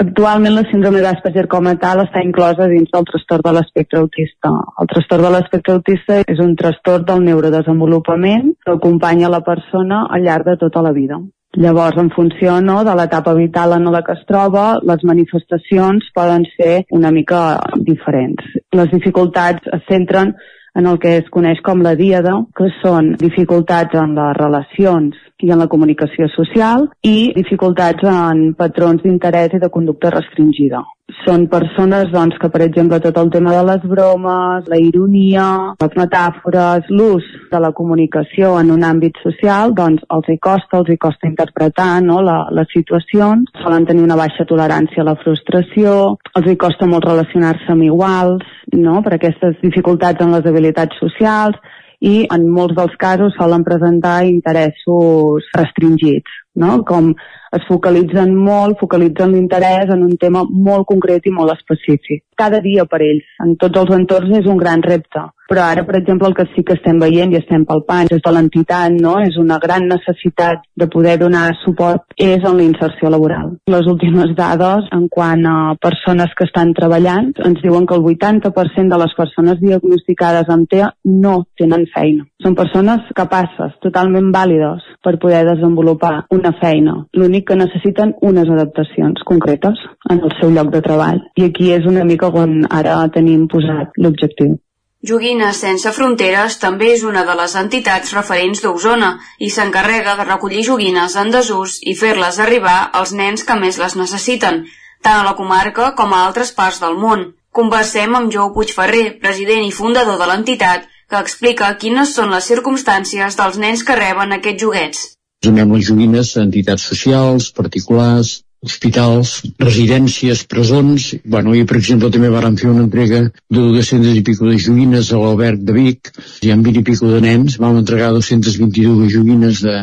[0.00, 4.52] Actualment la síndrome d'Asperger com a tal està inclosa dins del trastorn de l'espectre autista.
[4.80, 10.24] El trastorn de l'espectre autista és un trastorn del neurodesenvolupament que acompanya la persona al
[10.24, 11.20] llarg de tota la vida.
[11.52, 16.46] Llavors, en funció no, de l'etapa vital en la que es troba, les manifestacions poden
[16.56, 18.56] ser una mica diferents.
[18.72, 20.32] Les dificultats es centren
[20.74, 25.50] en el que es coneix com la díada, que són dificultats en les relacions i
[25.50, 30.82] en la comunicació social i dificultats en patrons d'interès i de conducta restringida.
[31.26, 35.44] Són persones doncs, que, per exemple, tot el tema de les bromes, la ironia,
[35.82, 40.94] les metàfores, l'ús de la comunicació en un àmbit social, doncs els hi costa, els
[40.94, 46.16] hi costa interpretar no, la, les situacions, solen tenir una baixa tolerància a la frustració,
[46.38, 51.60] els hi costa molt relacionar-se amb iguals, no, per aquestes dificultats en les habilitats socials,
[52.02, 56.80] i en molts dels casos solen presentar interessos restringits, no?
[56.88, 57.12] com
[57.54, 62.24] es focalitzen molt, focalitzen l'interès en un tema molt concret i molt específic.
[62.38, 65.22] Cada dia per ells, en tots els entorns és un gran repte.
[65.52, 68.30] Però ara, per exemple, el que sí que estem veient i estem palpant des de
[68.32, 69.18] l'entitat, no?
[69.20, 73.50] és una gran necessitat de poder donar suport és en la inserció laboral.
[73.74, 75.56] Les últimes dades en quant a
[75.88, 80.88] persones que estan treballant ens diuen que el 80% de les persones diagnosticades amb TEA
[81.20, 82.24] no tenen feina.
[82.40, 86.96] Són persones capaces, totalment vàlides per poder desenvolupar una feina.
[87.12, 91.26] L'únic que necessiten unes adaptacions concretes en el seu lloc de treball.
[91.36, 94.56] I aquí és una mica on ara tenim posat l'objectiu.
[95.02, 99.08] Joguines Sense Fronteres també és una de les entitats referents d'Osona
[99.42, 103.96] i s'encarrega de recollir joguines en desús i fer-les arribar als nens que més les
[103.98, 104.60] necessiten,
[105.02, 107.24] tant a la comarca com a altres parts del món.
[107.50, 113.40] Conversem amb Jou Puigferrer, president i fundador de l'entitat, que explica quines són les circumstàncies
[113.42, 115.02] dels nens que reben aquests joguets.
[115.42, 121.08] Donem les joguines a entitats socials, particulars, hospitals, residències, presons.
[121.24, 125.10] Bueno, i per exemple també vàrem fer una entrega de 200 i pico de joguines
[125.10, 126.12] a l'Alberg de Vic.
[126.42, 129.76] Hi ha 20 i pico de nens, vam entregar 222 joguines de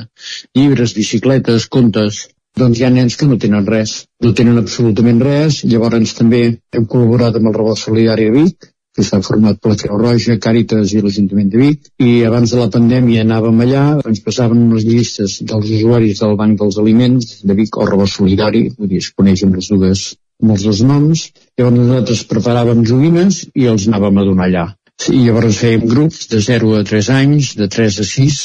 [0.56, 2.26] llibres, bicicletes, contes.
[2.60, 5.62] Doncs hi ha nens que no tenen res, no tenen absolutament res.
[5.70, 6.44] Llavors també
[6.76, 10.38] hem col·laborat amb el Rebot Solidari de Vic, que està format per la Creu Roja,
[10.42, 14.88] Càritas i l'Ajuntament de Vic, i abans de la pandèmia anàvem allà, ens passaven unes
[14.88, 19.12] llistes dels usuaris del Banc dels Aliments de Vic o Rebot Solidari, vull dir, es
[19.16, 20.08] coneixen les dues
[20.42, 21.26] amb els dos noms,
[21.60, 24.66] llavors nosaltres preparàvem joguines i els anàvem a donar allà.
[25.12, 28.40] I llavors fèiem grups de 0 a 3 anys, de 3 a 6,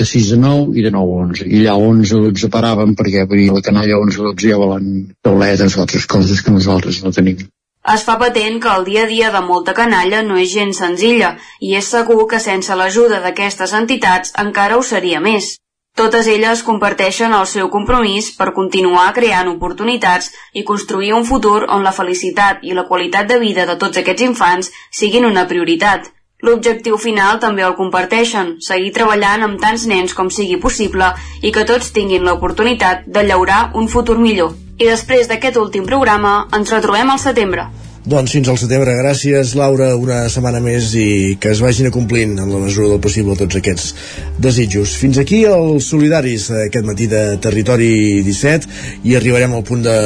[0.00, 1.46] de 6 a 9 i de 9 a 11.
[1.46, 4.58] I allà 11 a 12 paràvem perquè vull dir, la canalla 11 a 12 ja
[4.60, 4.92] volen
[5.22, 7.42] tauletes o altres coses que nosaltres no tenim.
[7.88, 11.30] Es fa patent que el dia a dia de molta canalla no és gens senzilla
[11.60, 15.56] i és segur que sense l'ajuda d'aquestes entitats encara ho seria més.
[15.96, 21.82] Totes elles comparteixen el seu compromís per continuar creant oportunitats i construir un futur on
[21.82, 24.70] la felicitat i la qualitat de vida de tots aquests infants
[25.00, 26.12] siguin una prioritat.
[26.42, 31.12] L'objectiu final també el comparteixen, seguir treballant amb tants nens com sigui possible
[31.42, 34.54] i que tots tinguin l'oportunitat de llaurar un futur millor.
[34.80, 37.66] I després d'aquest últim programa ens retrobem al setembre.
[38.00, 38.94] Doncs fins al setembre.
[38.96, 43.34] Gràcies, Laura, una setmana més i que es vagin acomplint en la mesura del possible
[43.36, 43.90] tots aquests
[44.40, 44.94] desitjos.
[44.96, 49.96] Fins aquí els solidaris aquest matí de Territori 17 i arribarem al punt de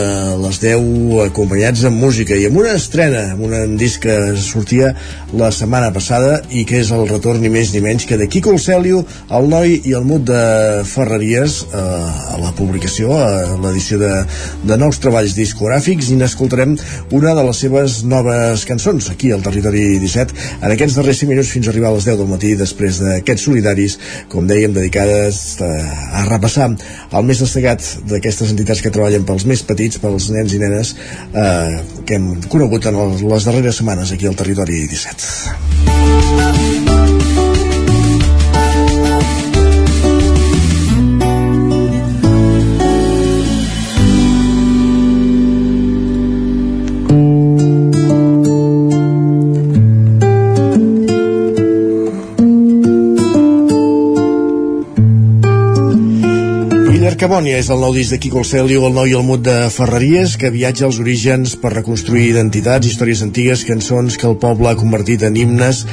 [0.43, 4.91] les 10 acompanyats amb música i amb una estrena, amb un disc que sortia
[5.31, 8.57] la setmana passada i que és el retorn ni més ni menys que de Quico
[8.57, 14.03] el Celio, el noi i el mut de Ferreries eh, a la publicació, a l'edició
[14.03, 14.13] de,
[14.67, 16.75] de nous treballs discogràfics i n'escoltarem
[17.15, 21.53] una de les seves noves cançons aquí al Territori 17 en aquests darrers 5 minuts
[21.55, 23.99] fins a arribar a les 10 del matí després d'aquests solidaris
[24.33, 25.71] com dèiem dedicades a,
[26.21, 30.63] a repassar el més destacat d'aquestes entitats que treballen pels més petits, pels nens i
[30.63, 36.14] nenes eh, que hem conegut en les darreres setmanes aquí al Territori 17
[57.25, 59.55] Carbònia és el nou disc de Quico el Celio, el nou i el mut de
[59.73, 64.77] Ferreries, que viatja als orígens per reconstruir identitats, històries antigues, cançons que el poble ha
[64.77, 65.87] convertit en himnes.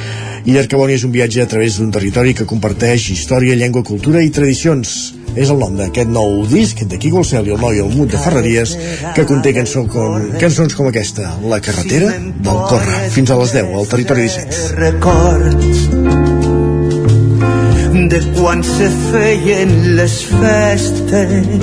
[0.44, 4.28] I Carbònia és un viatge a través d'un territori que comparteix història, llengua, cultura i
[4.28, 5.14] tradicions.
[5.32, 8.12] És el nom d'aquest nou disc de Quico el Celio, el nou i el mut
[8.12, 8.76] de Ferreries,
[9.16, 13.08] que conté cançons com, cançons com aquesta, La carretera del Corre.
[13.16, 14.64] Fins a les 10, al territori 17.
[14.84, 16.41] Records
[17.92, 21.60] de quan se feien les festes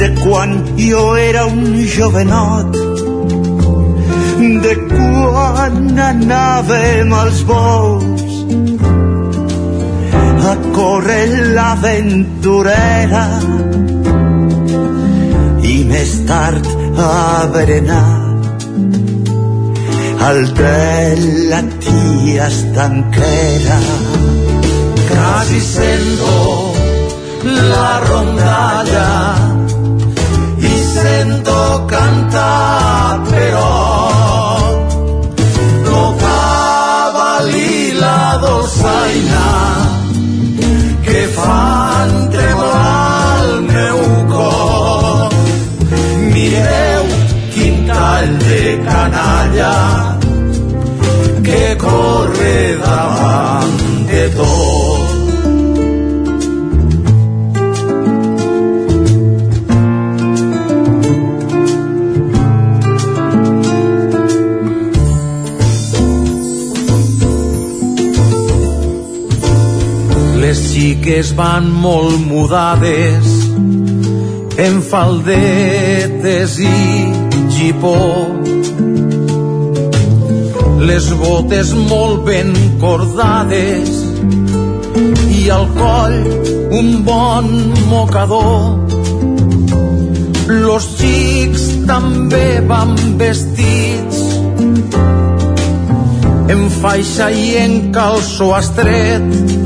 [0.00, 2.76] de quan jo era un jovenot
[4.64, 8.28] de quan anàvem als bous
[10.52, 13.24] a córrer l'aventurera
[15.72, 16.68] i més tard
[17.08, 18.06] a berenar.
[20.28, 20.78] Al de
[21.50, 23.78] la tia estanquera
[25.18, 26.72] quasi sento
[27.42, 29.34] la rondalla
[30.58, 34.78] i sento cantar però
[35.82, 39.48] tocava lì la dolçaina
[41.06, 44.00] que fan tremolar el meu
[44.34, 45.28] cor
[46.34, 47.04] mireu
[47.54, 47.76] quin
[48.46, 49.76] de canalla
[51.42, 52.56] que corre
[52.86, 53.78] davant
[54.10, 54.67] de tot
[71.08, 73.28] Xiques van molt mudades
[74.60, 76.72] en faldetes i
[77.48, 77.94] gipó.
[80.90, 82.52] Les botes molt ben
[82.82, 83.94] cordades
[85.32, 86.18] i al coll
[86.76, 87.48] un bon
[87.88, 88.76] mocador.
[90.52, 94.20] Los xics també van vestits
[96.52, 99.57] en faixa i en calçó estret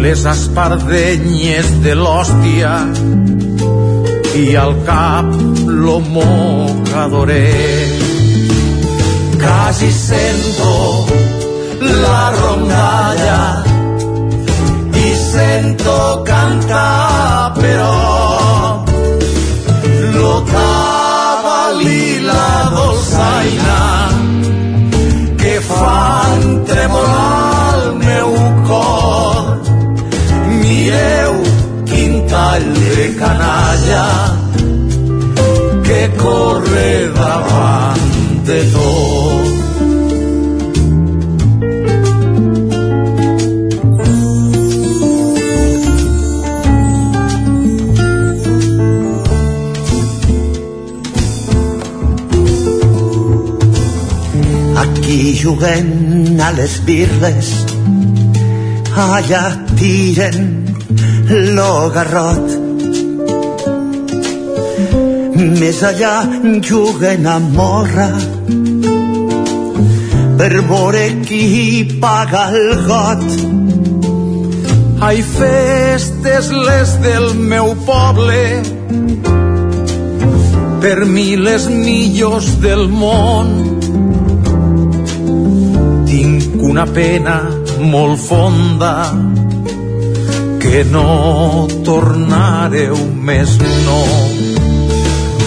[0.00, 2.72] les espardenyes de l'hòstia
[4.40, 5.26] i al cap
[5.84, 7.90] lo mocadoret.
[9.42, 10.72] Quasi sento
[11.80, 13.42] la rondalla
[15.04, 18.84] i sento cantar però
[20.16, 20.34] lo
[21.80, 23.80] i la dolçaina
[25.40, 28.28] que fan tremolar el meu
[28.66, 28.69] cor
[30.70, 31.34] mireu
[31.90, 32.66] quin tall
[32.96, 34.06] de canalla
[35.86, 38.04] que corre davant
[38.48, 39.48] de tot.
[54.84, 57.52] Aquí juguem a les birres,
[59.10, 59.44] allà
[59.74, 60.59] tiren
[61.30, 62.58] lo garrot.
[65.60, 66.14] Més allà
[66.66, 68.08] juguen a morra
[70.40, 73.24] per veure qui paga el got.
[75.06, 78.42] Ai, festes les del meu poble,
[80.82, 83.54] per mi les millors del món.
[86.10, 87.42] Tinc una pena
[87.80, 88.94] molt fonda
[90.70, 92.94] que no tornareu
[93.26, 93.56] més
[93.86, 94.02] no.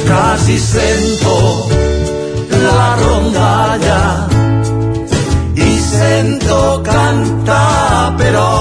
[0.03, 1.35] Casi sento
[2.51, 4.27] la rondalla
[5.55, 8.51] y sento cantar però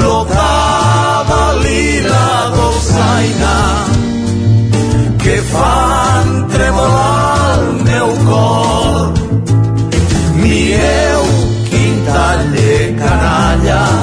[0.00, 3.56] lo cavalli la dolçaina
[5.22, 9.12] que fan tremolar el meu cor
[10.42, 11.26] mireu
[11.68, 13.99] quin tall de canalla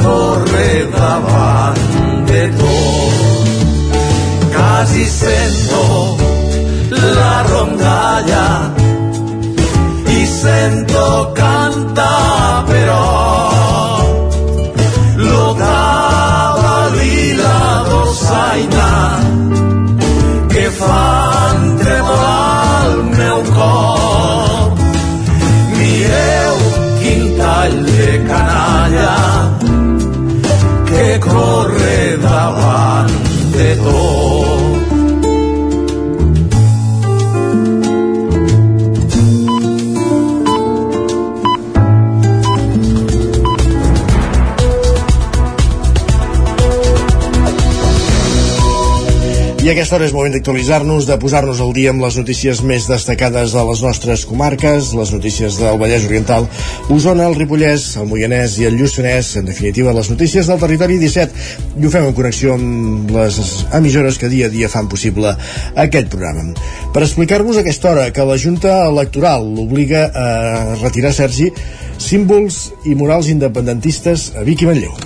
[0.00, 6.16] que corre davant de tot quasi sento
[6.90, 8.79] la rondalla
[49.70, 53.60] Aquesta hora és moment d'actualitzar-nos, de posar-nos al dia amb les notícies més destacades de
[53.68, 56.48] les nostres comarques, les notícies del Vallès Oriental,
[56.90, 61.46] Osona, el Ripollès, el Moianès i el Lluçanès, en definitiva les notícies del territori 17.
[61.78, 63.38] I ho fem en connexió amb les
[63.78, 65.36] emissores que dia a dia fan possible
[65.86, 66.48] aquest programa.
[66.90, 70.28] Per explicar-vos aquesta hora que la Junta Electoral l'obliga a
[70.82, 71.52] retirar, Sergi,
[72.02, 74.98] símbols i morals independentistes a Vic i Manlleu.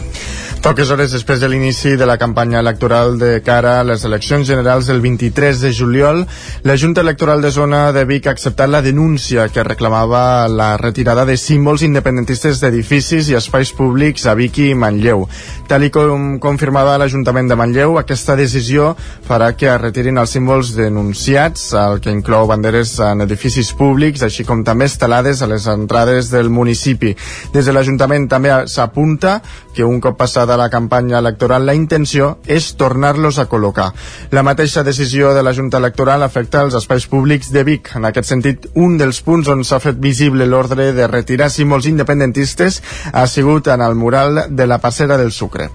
[0.65, 4.87] Poques hores després de l'inici de la campanya electoral de cara a les eleccions generals
[4.89, 6.23] del 23 de juliol,
[6.63, 11.27] la Junta Electoral de Zona de Vic ha acceptat la denúncia que reclamava la retirada
[11.29, 15.27] de símbols independentistes d'edificis i espais públics a Vic i Manlleu.
[15.69, 18.95] Tal i com confirmava l'Ajuntament de Manlleu, aquesta decisió
[19.29, 24.49] farà que es retirin els símbols denunciats, el que inclou banderes en edificis públics, així
[24.49, 27.13] com també estelades a les entrades del municipi.
[27.53, 29.43] Des de l'Ajuntament també s'apunta
[29.75, 33.91] que un cop passada la campanya electoral la intenció és tornar-los a col·locar.
[34.31, 37.93] La mateixa decisió de la Junta Electoral afecta els espais públics de Vic.
[37.95, 42.83] En aquest sentit, un dels punts on s'ha fet visible l'ordre de retirar símbols independentistes
[43.13, 45.71] ha sigut en el mural de la passera del Sucre.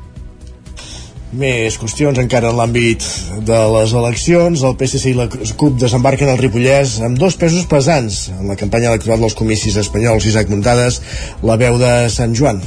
[1.30, 3.06] Més qüestions encara en l'àmbit
[3.46, 4.64] de les eleccions.
[4.66, 8.90] El PSC i la CUP desembarquen al Ripollès amb dos pesos pesants en la campanya
[8.90, 10.26] electoral dels comicis espanyols.
[10.26, 11.02] Isaac Muntades,
[11.46, 12.64] la veu de Sant Joan.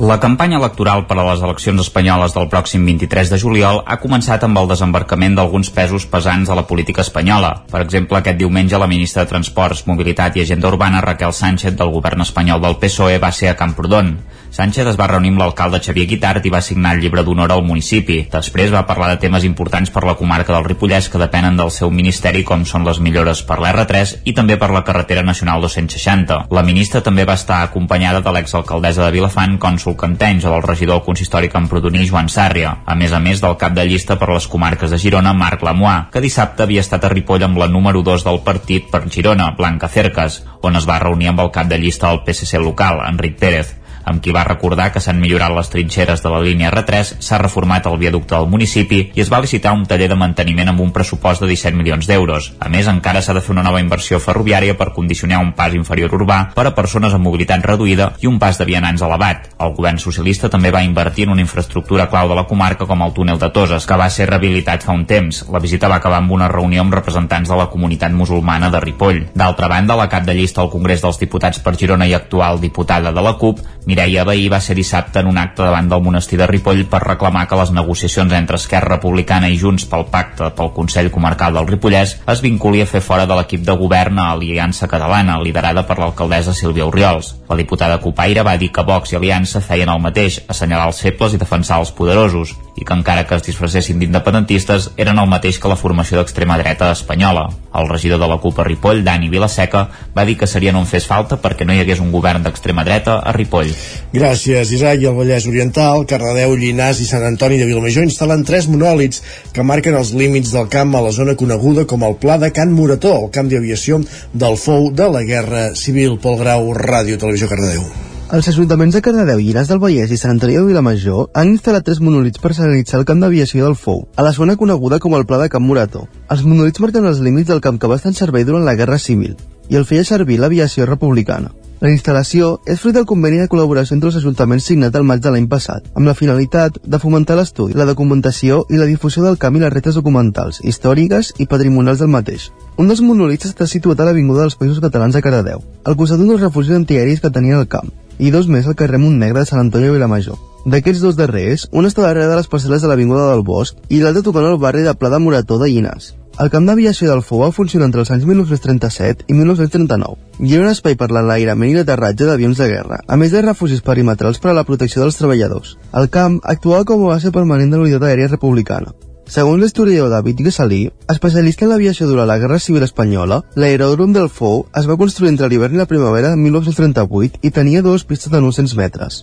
[0.00, 4.46] La campanya electoral per a les eleccions espanyoles del pròxim 23 de juliol ha començat
[4.46, 7.50] amb el desembarcament d'alguns pesos pesants a la política espanyola.
[7.68, 11.92] Per exemple, aquest diumenge la ministra de Transports, Mobilitat i Agenda Urbana, Raquel Sánchez, del
[11.92, 14.14] govern espanyol del PSOE, va ser a Camprodon.
[14.50, 17.62] Sánchez es va reunir amb l'alcalde Xavier Guitart i va signar el llibre d'honor al
[17.62, 18.16] municipi.
[18.32, 21.92] Després va parlar de temes importants per la comarca del Ripollès que depenen del seu
[21.94, 26.40] ministeri com són les millores per l'R3 i també per la carretera nacional 260.
[26.50, 31.04] La ministra també va estar acompanyada de l'exalcaldessa de Vilafant, cònsul Cantenys, o del regidor
[31.06, 34.90] consistori camprodoní Joan Sàrria, a més a més del cap de llista per les comarques
[34.90, 38.42] de Girona, Marc Lamoà, que dissabte havia estat a Ripoll amb la número 2 del
[38.42, 42.24] partit per Girona, Blanca Cercas, on es va reunir amb el cap de llista del
[42.26, 46.40] PSC local, Enric Pérez amb qui va recordar que s'han millorat les trinxeres de la
[46.44, 50.18] línia R3, s'ha reformat el viaducte del municipi i es va licitar un taller de
[50.18, 52.52] manteniment amb un pressupost de 17 milions d'euros.
[52.60, 56.14] A més, encara s'ha de fer una nova inversió ferroviària per condicionar un pas inferior
[56.16, 59.50] urbà per a persones amb mobilitat reduïda i un pas de vianants elevat.
[59.60, 63.14] El govern socialista també va invertir en una infraestructura clau de la comarca com el
[63.16, 65.44] túnel de Toses, que va ser rehabilitat fa un temps.
[65.52, 69.26] La visita va acabar amb una reunió amb representants de la comunitat musulmana de Ripoll.
[69.34, 73.12] D'altra banda, la cap de llista al Congrés dels Diputats per Girona i actual diputada
[73.12, 73.60] de la CUP,
[73.90, 77.48] Mireia Bahí va ser dissabte en un acte davant del monestir de Ripoll per reclamar
[77.50, 82.12] que les negociacions entre Esquerra Republicana i Junts pel pacte pel Consell Comarcal del Ripollès
[82.30, 86.54] es vinculi a fer fora de l'equip de govern a Aliança Catalana, liderada per l'alcaldessa
[86.54, 87.32] Sílvia Oriols.
[87.50, 91.34] La diputada Copaire va dir que Vox i Aliança feien el mateix, assenyalar els febles
[91.34, 95.68] i defensar els poderosos, i que encara que es disfressessin d'independentistes eren el mateix que
[95.68, 97.48] la formació d'extrema dreta espanyola.
[97.74, 99.84] El regidor de la CUP a Ripoll, Dani Vilaseca,
[100.16, 103.20] va dir que seria en fes falta perquè no hi hagués un govern d'extrema dreta
[103.20, 103.70] a Ripoll.
[104.12, 105.00] Gràcies, Isaac.
[105.00, 109.22] I el Vallès Oriental, Cardedeu, Llinàs i Sant Antoni de Vilamajor instal·len tres monòlits
[109.54, 112.74] que marquen els límits del camp a la zona coneguda com el Pla de Can
[112.74, 114.02] Morató, el camp d'aviació
[114.34, 116.18] del fou de la Guerra Civil.
[116.20, 118.09] Pol Grau, Ràdio Televisió Cardedeu.
[118.30, 121.98] Els ajuntaments de Cardedeu, Llinars del Vallès i Sant Antoni de Vilamajor han instal·lat tres
[121.98, 125.40] monolits per senyalitzar el camp d'aviació del Fou, a la zona coneguda com el Pla
[125.40, 126.04] de Camp Morató.
[126.30, 129.00] Els monolits marquen els límits del camp que va estar en servei durant la Guerra
[129.02, 129.34] Civil
[129.66, 131.50] i el feia servir l'aviació republicana.
[131.80, 135.32] La instal·lació és fruit del conveni de col·laboració entre els ajuntaments signat el maig de
[135.34, 139.56] l'any passat, amb la finalitat de fomentar l'estudi, la documentació i la difusió del camp
[139.56, 142.50] i les retes documentals, històriques i patrimonials del mateix.
[142.76, 146.34] Un dels monolits està situat a l'Avinguda dels Països Catalans a Caradeu, al costat d'un
[146.34, 149.64] dels refugis antiaeris que tenien al camp, i dos més al carrer Montnegre de Sant
[149.64, 150.38] Antoni de Vilamajor.
[150.68, 154.22] D'aquests dos darrers, un està darrere de les parcel·les de l'Avinguda del Bosc i l'altre
[154.22, 156.14] tocant al barri de Pla de Morató de Llinars.
[156.40, 160.64] El camp d'aviació del FOU va funcionar entre els anys 1937 i 1939 i era
[160.64, 164.52] un espai per l'enlairament i l'aterratge d'avions de guerra, a més de refugis perimetrals per
[164.52, 165.76] a la protecció dels treballadors.
[165.92, 168.94] El camp actuava com a base permanent de l'unitat aèria republicana.
[169.30, 170.80] Segons l'historiador David Gessalí,
[171.12, 175.46] especialista en l'aviació durant la Guerra Civil Espanyola, l'aeròdrom del FOU es va construir entre
[175.52, 179.20] l'hivern i la primavera de 1938 i tenia dues pistes de 900 metres.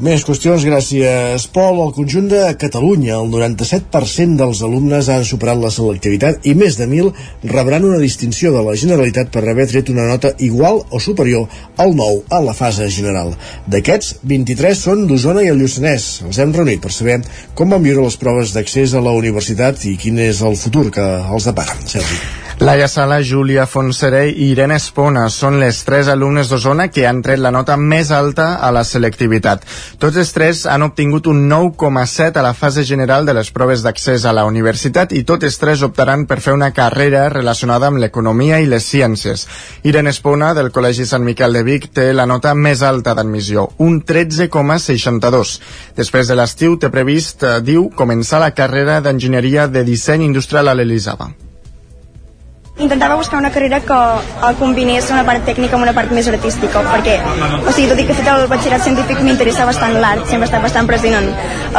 [0.00, 1.76] Més qüestions, gràcies, Pol.
[1.82, 6.86] Al conjunt de Catalunya, el 97% dels alumnes han superat la selectivitat i més de
[6.88, 11.52] 1.000 rebran una distinció de la Generalitat per haver tret una nota igual o superior
[11.76, 13.36] al 9 a la fase general.
[13.68, 16.10] D'aquests, 23 són d'Osona i el Lluçanès.
[16.24, 17.20] Els hem reunit per saber
[17.52, 21.10] com van viure les proves d'accés a la universitat i quin és el futur que
[21.28, 21.76] els depara.
[21.84, 22.22] Sergi.
[22.60, 27.40] Laia Sala, Júlia Fonseré i Irene Espona són les tres alumnes d'Osona que han tret
[27.40, 29.64] la nota més alta a la selectivitat.
[29.98, 34.24] Tots els tres han obtingut un 9,7 a la fase general de les proves d'accés
[34.24, 38.60] a la universitat i tots els tres optaran per fer una carrera relacionada amb l'economia
[38.60, 39.46] i les ciències.
[39.82, 44.00] Irene Espona, del Col·legi Sant Miquel de Vic, té la nota més alta d'admissió, un
[44.06, 45.58] 13,62.
[45.98, 50.74] Després de l'estiu té previst, eh, diu, començar la carrera d'enginyeria de disseny industrial a
[50.74, 51.32] l'Elisava.
[52.80, 53.98] Intentava buscar una carrera que
[54.48, 57.18] el combinés una part tècnica amb una part més artística, perquè,
[57.60, 60.62] o sigui, tot i que he fet el batxillerat científic, m'interessa bastant l'art, sempre està
[60.64, 61.30] bastant present en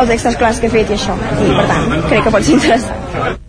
[0.03, 2.59] els extras clars que he fet i això, i per tant, crec que pot ser
[2.59, 3.41] interessant.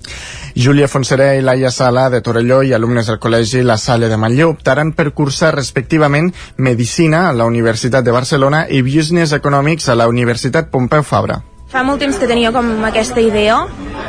[0.54, 4.52] Júlia Fonseré i Laia Sala de Torelló i alumnes del Col·legi La Salle de Manlleu
[4.52, 10.08] optaran per cursar respectivament Medicina a la Universitat de Barcelona i Business Economics a la
[10.12, 11.40] Universitat Pompeu Fabra.
[11.72, 13.62] Fa molt temps que tenia com aquesta idea,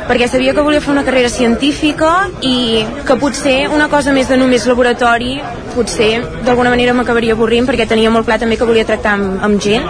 [0.04, 2.10] perquè sabia que volia fer una carrera científica
[2.44, 5.38] i que potser una cosa més de només laboratori
[5.74, 6.10] potser
[6.44, 9.86] d'alguna manera m'acabaria avorrint perquè tenia molt clar també que volia tractar amb, amb gent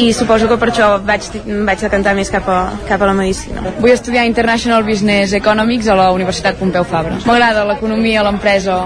[0.00, 1.28] i suposo que per això vaig,
[1.68, 3.62] vaig decantar més cap a, cap a la medicina.
[3.78, 7.20] Vull estudiar International Business Economics a la Universitat Pompeu Fabra.
[7.28, 8.80] M'agrada l'economia, l'empresa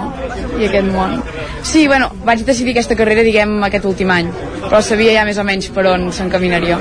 [0.59, 1.21] i aquest món.
[1.63, 4.35] Sí, bueno, vaig decidir aquesta carrera, diguem, aquest últim any,
[4.75, 6.75] però sabia ja més o menys per on s'encaminaria.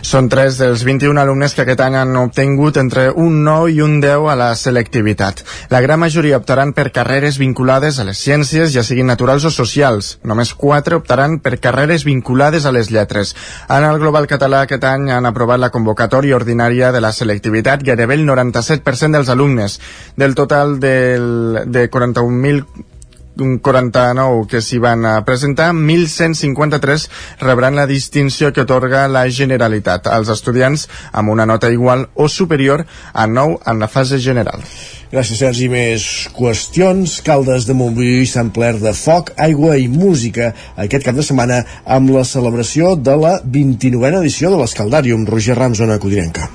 [0.00, 3.98] Són tres dels 21 alumnes que aquest any han obtingut entre un 9 i un
[4.00, 5.42] 10 a la selectivitat.
[5.68, 10.14] La gran majoria optaran per carreres vinculades a les ciències, ja siguin naturals o socials.
[10.24, 13.36] Només 4 optaran per carreres vinculades a les lletres.
[13.68, 18.16] En el Global Català aquest any han aprovat la convocatòria ordinària de la selectivitat gairebé
[18.16, 19.76] el 97% dels alumnes.
[20.16, 22.95] Del total del, de 41.000
[23.36, 27.08] 49 que s'hi van presentar, 1.153
[27.44, 32.86] rebran la distinció que otorga la Generalitat als estudiants amb una nota igual o superior
[33.12, 34.64] a 9 en la fase general.
[35.12, 35.68] Gràcies, Sergi.
[35.70, 37.20] Més qüestions.
[37.26, 42.10] Caldes de Montbui s'han plert de foc, aigua i música aquest cap de setmana amb
[42.16, 45.26] la celebració de la 29a edició de l'Escaldàrium.
[45.30, 46.50] Roger Rams, zona codinenca.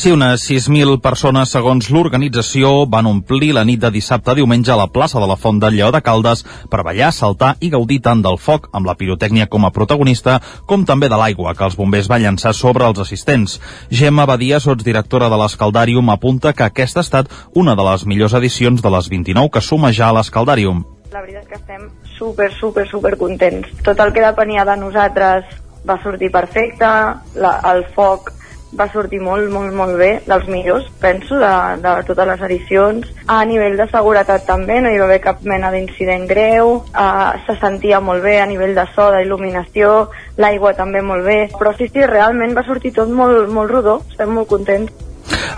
[0.00, 4.78] Sí, unes 6.000 persones, segons l'organització, van omplir la nit de dissabte a diumenge a
[4.80, 6.40] la plaça de la Font del Lleó de Caldes
[6.72, 10.86] per ballar, saltar i gaudir tant del foc, amb la pirotècnia com a protagonista, com
[10.88, 13.58] també de l'aigua, que els bombers van llançar sobre els assistents.
[13.92, 18.80] Gemma Badia, sotsdirectora de l'Escaldàrium, apunta que aquesta ha estat una de les millors edicions
[18.80, 20.80] de les 29 que suma ja a l'Escaldàrium.
[21.12, 23.68] La veritat és que estem super, super, super contents.
[23.84, 26.88] Tot el que depenia de nosaltres va sortir perfecte,
[27.36, 28.39] la, el foc
[28.78, 31.52] va sortir molt, molt, molt bé, dels millors, penso, de,
[31.82, 33.10] de totes les edicions.
[33.26, 37.58] A nivell de seguretat també, no hi va haver cap mena d'incident greu, uh, se
[37.60, 40.08] sentia molt bé a nivell de so, d'il·luminació,
[40.40, 44.36] l'aigua també molt bé, però sí, sí, realment va sortir tot molt, molt rodó, estem
[44.38, 45.09] molt contents.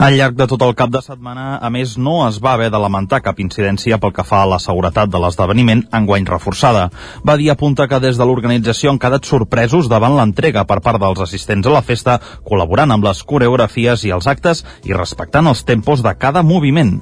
[0.02, 2.80] Al llarg de tot el cap de setmana, a més, no es va haver de
[2.82, 6.88] lamentar cap incidència pel que fa a la seguretat de l'esdeveniment enguany reforçada.
[7.22, 11.22] Va dir apunta que des de l'organització han quedat sorpresos davant l'entrega per part dels
[11.22, 16.02] assistents a la festa, col·laborant amb les coreografies i els actes i respectant els tempos
[16.02, 16.96] de cada moviment.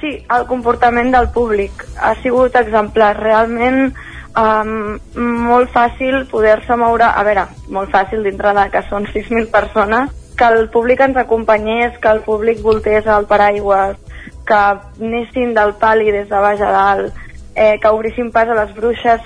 [0.00, 3.14] Sí, el comportament del públic ha sigut exemplar.
[3.20, 3.92] Realment
[4.36, 4.96] um,
[5.48, 10.44] molt fàcil poder-se moure, a veure, molt fàcil dintre de que són 6.000 persones, que
[10.44, 13.96] el públic ens acompanyés, que el públic voltés al paraigües,
[14.46, 17.14] que anessin del pali des de baix a dalt,
[17.56, 19.20] eh, que obrissin pas a les bruixes,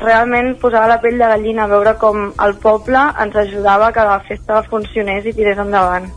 [0.00, 4.62] realment posava la pell de gallina veure com el poble ens ajudava que la festa
[4.70, 6.08] funcionés i tirés endavant.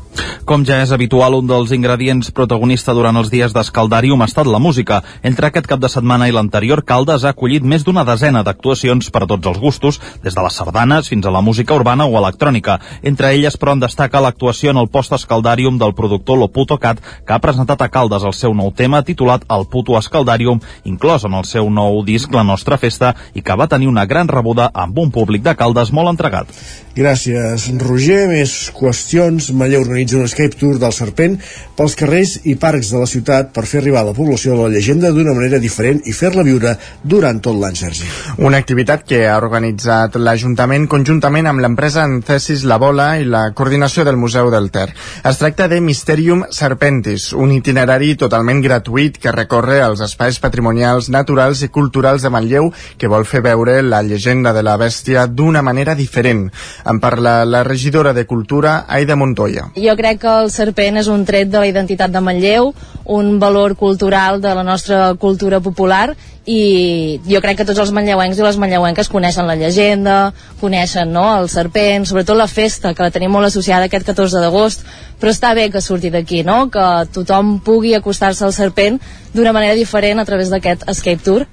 [0.47, 4.61] Com ja és habitual, un dels ingredients protagonista durant els dies d'Escaldarium ha estat la
[4.63, 5.01] música.
[5.19, 9.25] Entre aquest cap de setmana i l'anterior, Caldes ha acollit més d'una desena d'actuacions per
[9.25, 12.77] a tots els gustos, des de les sardanes fins a la música urbana o electrònica.
[13.03, 17.43] Entre elles, però, en destaca l'actuació en el post-Escaldarium del productor Loputo Cat, que ha
[17.43, 21.67] presentat a Caldes el seu nou tema titulat El puto Escaldarium, inclòs en el seu
[21.67, 25.43] nou disc La Nostra Festa, i que va tenir una gran rebuda amb un públic
[25.43, 26.55] de Caldes molt entregat.
[26.97, 28.23] Gràcies, Roger.
[28.31, 29.51] Més qüestions.
[29.53, 31.37] Manlleu organitza un escape tour del Serpent
[31.77, 35.09] pels carrers i parcs de la ciutat per fer arribar a la població la llegenda
[35.13, 38.05] d'una manera diferent i fer-la viure durant tot l'any, Sergi.
[38.45, 44.05] Una activitat que ha organitzat l'Ajuntament conjuntament amb l'empresa Ancesis La Bola i la coordinació
[44.05, 44.89] del Museu del Ter.
[45.25, 51.63] Es tracta de Mysterium Serpentis, un itinerari totalment gratuït que recorre els espais patrimonials, naturals
[51.65, 55.95] i culturals de Manlleu que vol fer veure la llegenda de la bèstia d'una manera
[55.95, 56.47] diferent.
[56.85, 59.69] En parla la regidora de Cultura, Aida Montoya.
[59.77, 62.73] Jo crec que el serpent és un tret de la identitat de Manlleu,
[63.07, 66.15] un valor cultural de la nostra cultura popular
[66.47, 70.31] i jo crec que tots els manlleuencs i les manlleuenques coneixen la llegenda,
[70.61, 74.85] coneixen no, el serpent, sobretot la festa, que la tenim molt associada aquest 14 d'agost,
[75.19, 76.69] però està bé que surti d'aquí, no?
[76.71, 78.99] que tothom pugui acostar-se al serpent
[79.33, 81.47] d'una manera diferent a través d'aquest escape tour.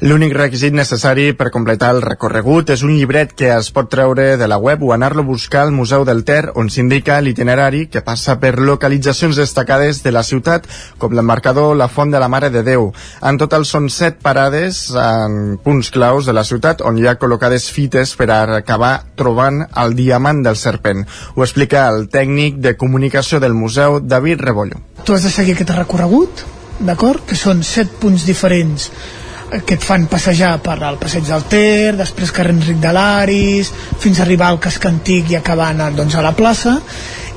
[0.00, 4.48] L'únic requisit necessari per completar el recorregut és un llibret que es pot treure de
[4.50, 8.38] la web o anar-lo a buscar al Museu del Ter, on s'indica l'itinerari que passa
[8.38, 10.68] per localitzacions destacades de la ciutat,
[10.98, 12.92] com l'embarcador La Font de la Mare de Déu.
[13.22, 17.68] En total són set parades en punts claus de la ciutat on hi ha col·locades
[17.74, 21.06] fites per acabar trobant el diamant del serpent.
[21.34, 24.82] Ho explica el tècnic de comunicació del museu, David Rebollo.
[25.04, 26.44] Tu has de seguir aquest recorregut,
[26.78, 27.24] d'acord?
[27.26, 28.92] Que són set punts diferents
[29.64, 33.70] que et fan passejar per al passeig del Ter, després carrer Enric de l'Aris,
[34.00, 36.78] fins a arribar al casc antic i acabant doncs, a la plaça,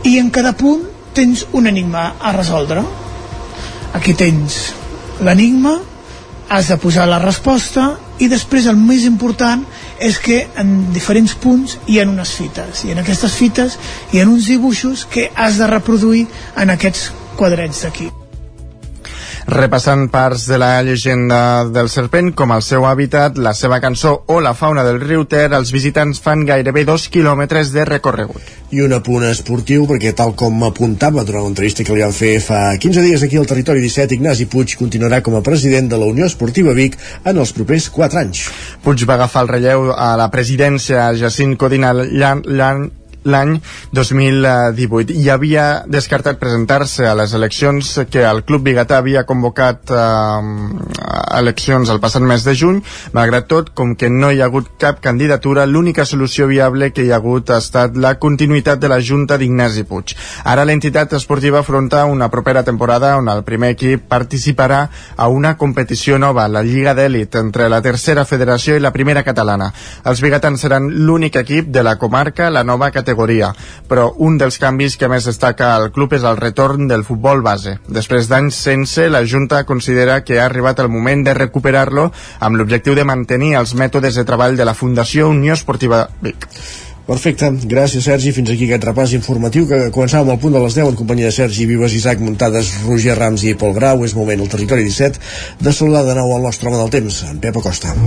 [0.03, 0.83] i en cada punt
[1.13, 2.83] tens un enigma a resoldre.
[3.93, 4.71] Aquí tens
[5.21, 5.77] l'enigma,
[6.51, 9.63] has de posar la resposta i després el més important
[10.03, 13.79] és que en diferents punts hi ha unes fites i en aquestes fites
[14.11, 16.25] hi ha uns dibuixos que has de reproduir
[16.59, 18.11] en aquests quadrets d'aquí
[19.47, 24.39] repassant parts de la llegenda del serpent, com el seu hàbitat, la seva cançó o
[24.41, 28.41] la fauna del riu Ter, els visitants fan gairebé dos quilòmetres de recorregut.
[28.71, 32.61] I un apunt esportiu, perquè tal com apuntava durant l'entrevista que li van fer fa
[32.77, 36.29] 15 dies aquí al Territori 17, Ignasi Puig continuarà com a president de la Unió
[36.29, 38.47] Esportiva Vic en els propers 4 anys.
[38.83, 42.89] Puig va agafar el relleu a la presidència Jacint Codina l'any
[43.23, 43.59] l'any
[43.93, 49.99] 2018 i havia descartat presentar-se a les eleccions que el Club Bigatà havia convocat eh,
[51.37, 52.81] eleccions el passat mes de juny
[53.13, 57.11] malgrat tot, com que no hi ha hagut cap candidatura, l'única solució viable que hi
[57.11, 60.15] ha hagut ha estat la continuïtat de la Junta d'Ignasi Puig.
[60.45, 64.81] Ara l'entitat esportiva afronta una propera temporada on el primer equip participarà
[65.15, 69.71] a una competició nova, la Lliga d'Elit, entre la tercera federació i la primera catalana.
[70.05, 73.51] Els bigatans seran l'únic equip de la comarca, la nova categoria categoria,
[73.87, 77.77] però un dels canvis que més destaca al club és el retorn del futbol base.
[77.87, 82.95] Després d'anys sense, la Junta considera que ha arribat el moment de recuperar-lo amb l'objectiu
[82.95, 86.47] de mantenir els mètodes de treball de la Fundació Unió Esportiva Vic.
[87.01, 90.93] Perfecte, gràcies Sergi, fins aquí aquest repàs informatiu que començàvem al punt de les 10
[90.93, 94.53] en companyia de Sergi Vives, Isaac Muntades, Roger Rams i Pol Grau, és moment al
[94.53, 95.19] territori 17
[95.65, 97.97] de saludar de nou el nostre home del temps, en Pep Acosta.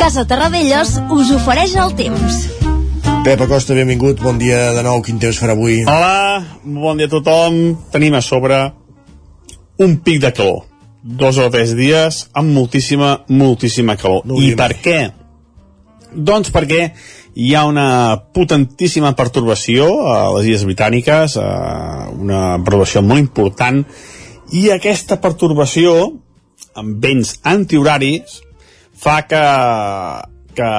[0.00, 2.36] Casa Terradellos us ofereix el temps.
[3.20, 5.82] Pep Acosta, benvingut, bon dia de nou, quin temps farà avui?
[5.84, 7.58] Hola, bon dia a tothom.
[7.92, 8.62] Tenim a sobre
[9.84, 10.64] un pic de calor.
[11.04, 14.24] Dos o tres dies amb moltíssima, moltíssima calor.
[14.24, 14.98] No I per què?
[16.16, 16.82] Doncs perquè
[17.36, 23.84] hi ha una potentíssima pertorbació a les Illes Britàniques, una pertorbació molt important,
[24.56, 25.98] i aquesta pertorbació,
[26.72, 28.40] amb vents antihoraris,
[29.00, 29.44] fa que,
[30.54, 30.70] que,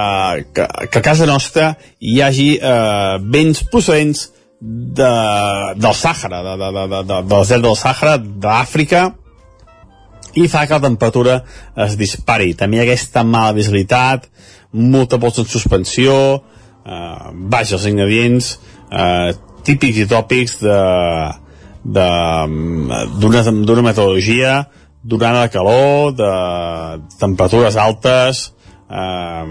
[0.54, 4.28] que, que a casa nostra hi hagi eh, vents procedents
[4.62, 5.10] de,
[5.74, 9.08] del Sàhara, de, de, de, de, de, del desert del Sàhara, d'Àfrica,
[10.38, 11.42] i fa que la temperatura
[11.84, 12.54] es dispari.
[12.56, 14.28] També hi ha aquesta mala visibilitat,
[14.72, 16.14] molta pols en suspensió,
[16.86, 19.32] eh, baix els ingredients eh,
[19.66, 20.52] típics i tòpics
[21.82, 22.46] d'una
[23.82, 24.62] metodologia
[25.02, 26.30] durant la calor, de
[27.18, 28.52] temperatures altes,
[28.90, 29.44] eh,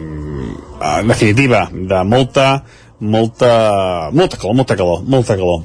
[1.02, 2.64] en definitiva, de molta,
[3.00, 5.64] molta, molta calor, molta calor, molta calor.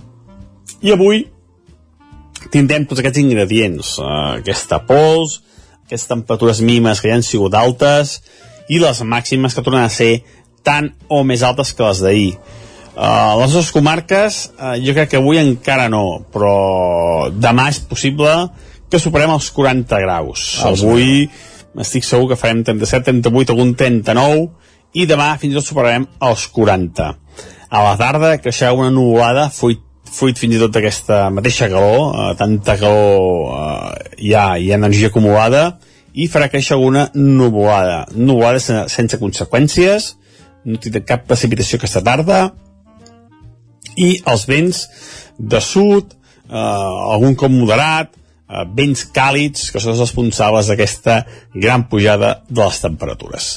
[0.82, 1.24] I avui
[2.50, 5.40] tindrem tots aquests ingredients, eh, aquesta pols,
[5.86, 8.20] aquestes temperatures mínimes que ja han sigut altes
[8.68, 10.24] i les màximes que tornen a ser
[10.66, 12.32] tan o més altes que les d'ahir.
[12.96, 18.32] Uh, les dues comarques, uh, jo crec que avui encara no, però demà és possible
[18.90, 20.46] que superem els 40 graus.
[20.66, 21.26] Els avui
[21.82, 24.46] estic segur que farem 37, 38, algun 39,
[24.96, 27.08] i demà fins i tot superarem els 40.
[27.66, 32.30] A la tarda creixerà una nuvolada, fruit, fruit fins i tot d'aquesta mateixa calor, uh,
[32.38, 35.66] tanta calor uh, hi, ha, hi ha energia acumulada,
[36.16, 38.06] i farà créixer alguna nuvolada.
[38.14, 40.14] Nuvolada sense, sense conseqüències,
[40.66, 42.46] no tindrà cap precipitació aquesta tarda,
[43.96, 44.86] i els vents
[45.38, 46.14] de sud,
[46.48, 48.12] eh, algun cop moderat,
[48.48, 51.20] eh, vents càlids, que són els responsables d'aquesta
[51.55, 53.52] gran pujada de les temperatures.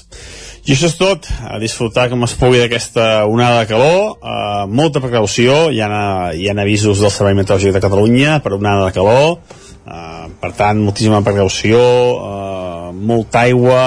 [0.68, 5.02] I això és tot, a disfrutar com es pugui d'aquesta onada de calor, eh, molta
[5.02, 5.90] precaució, hi ha,
[6.36, 9.40] hi ha avisos del Servei Meteorològic de Catalunya per onada de calor,
[9.88, 13.84] eh, per tant, moltíssima precaució, eh, molta aigua,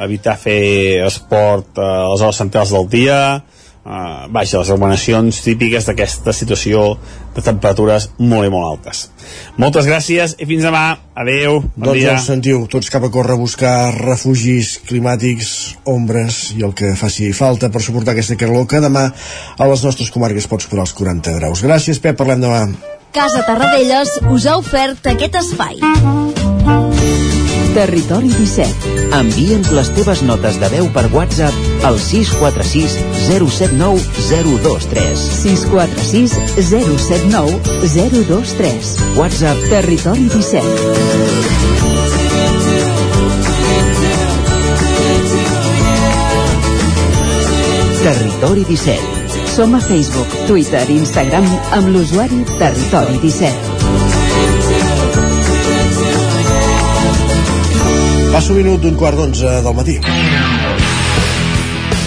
[0.00, 3.20] evitar fer esport eh, a les hores centrals del dia,
[3.84, 6.98] uh, vaja, les recomanacions típiques d'aquesta situació
[7.34, 9.06] de temperatures molt i molt altes.
[9.60, 10.84] Moltes gràcies i fins demà.
[11.20, 12.14] Adeu, bon doncs dia.
[12.16, 15.50] us sentiu, tots cap a córrer a buscar refugis climàtics,
[15.90, 20.10] ombres i el que faci falta per suportar aquesta calor que demà a les nostres
[20.10, 21.64] comarques pot superar els 40 graus.
[21.64, 22.64] Gràcies, Pep, parlem demà.
[23.10, 25.80] Casa Tarradellas us ha ofert aquest espai.
[27.74, 28.94] Territori 17.
[29.18, 32.98] Envia'ns les teves notes de veu per WhatsApp al 646
[33.28, 35.16] 079 023.
[35.16, 37.60] 646 079
[38.26, 39.16] 023.
[39.16, 41.40] WhatsApp Territori 17.
[48.02, 49.00] Territori 17.
[49.54, 51.44] Som a Facebook, Twitter i Instagram
[51.76, 53.54] amb l'usuari Territori 17.
[58.32, 59.98] Passo un minut d'un quart d'onze del matí.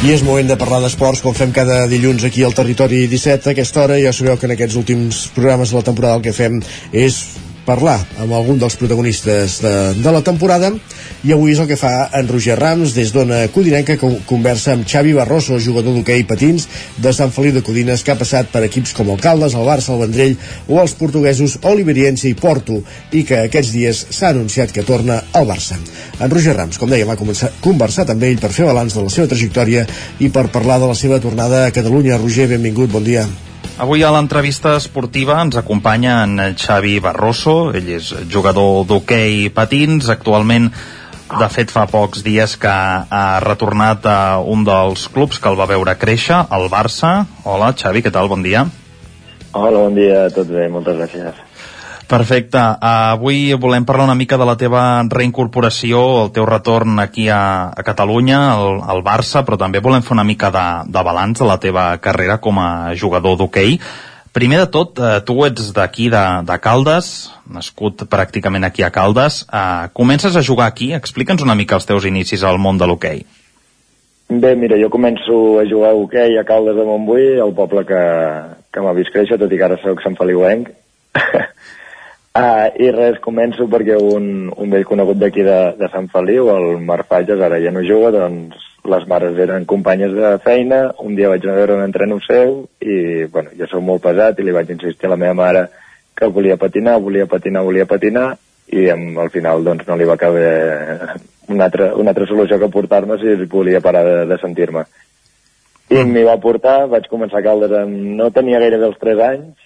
[0.04, 3.48] I és moment de parlar d'esports, com fem cada dilluns aquí al Territori 17.
[3.48, 6.34] A aquesta hora ja sabeu que en aquests últims programes de la temporada el que
[6.36, 6.58] fem
[6.92, 7.22] és
[7.66, 10.72] parlar amb algun dels protagonistes de, de la temporada
[11.24, 14.88] i avui és el que fa en Roger Rams des d'Ona Codinenca que conversa amb
[14.90, 16.68] Xavi Barroso, jugador d'hoquei patins
[17.04, 19.94] de Sant Feliu de Codines que ha passat per equips com el Caldes, el Barça,
[19.94, 20.36] el Vendrell
[20.68, 22.82] o els portuguesos Oliveriense i Porto
[23.12, 25.80] i que aquests dies s'ha anunciat que torna al Barça.
[26.20, 29.14] En Roger Rams, com dèiem, ha començat, conversat amb ell per fer balanç de la
[29.14, 29.88] seva trajectòria
[30.20, 32.20] i per parlar de la seva tornada a Catalunya.
[32.20, 33.28] Roger, benvingut, bon dia.
[33.84, 40.70] Avui a l'entrevista esportiva ens acompanya en Xavi Barroso, ell és jugador d'hoquei patins, actualment
[41.34, 45.70] de fet fa pocs dies que ha retornat a un dels clubs que el va
[45.70, 47.24] veure créixer, el Barça.
[47.44, 48.30] Hola Xavi, què tal?
[48.30, 48.68] Bon dia.
[49.54, 51.53] Hola, bon dia, tot bé, moltes gràcies.
[52.08, 52.60] Perfecte.
[52.60, 57.72] Uh, avui volem parlar una mica de la teva reincorporació, el teu retorn aquí a,
[57.74, 61.50] a Catalunya, al, al Barça, però també volem fer una mica de, de balanç de
[61.50, 63.80] la teva carrera com a jugador d'hoquei.
[64.34, 67.08] Primer de tot, eh, tu ets d'aquí, de, de Caldes,
[67.54, 69.44] nascut pràcticament aquí a Caldes.
[69.46, 70.90] Eh, comences a jugar aquí?
[70.98, 73.22] Explica'ns una mica els teus inicis al món de l'hoquei.
[74.34, 78.02] Bé, mira, jo començo a jugar a hoquei a Caldes de Montbui, el poble que,
[78.74, 80.74] que m'ha vist créixer, tot i que ara sóc Sant Feliuenc.
[82.34, 86.80] Uh, I res, començo perquè un, un vell conegut d'aquí de, de Sant Feliu, el
[86.82, 91.30] Marc Fages, ara ja no juga, doncs les mares eren companyes de feina, un dia
[91.30, 92.96] vaig anar a veure un entreno seu i,
[93.36, 95.62] bueno, jo sóc molt pesat i li vaig insistir a la meva mare
[96.18, 98.26] que volia patinar, volia patinar, volia patinar
[98.74, 100.50] i amb, al final doncs no li va caber
[101.54, 104.88] una altra, una altra solució que portar-me si volia parar de, de sentir-me.
[105.94, 107.94] I m'hi va portar, vaig començar a Caldes amb...
[108.18, 109.63] no tenia gaire dels 3 anys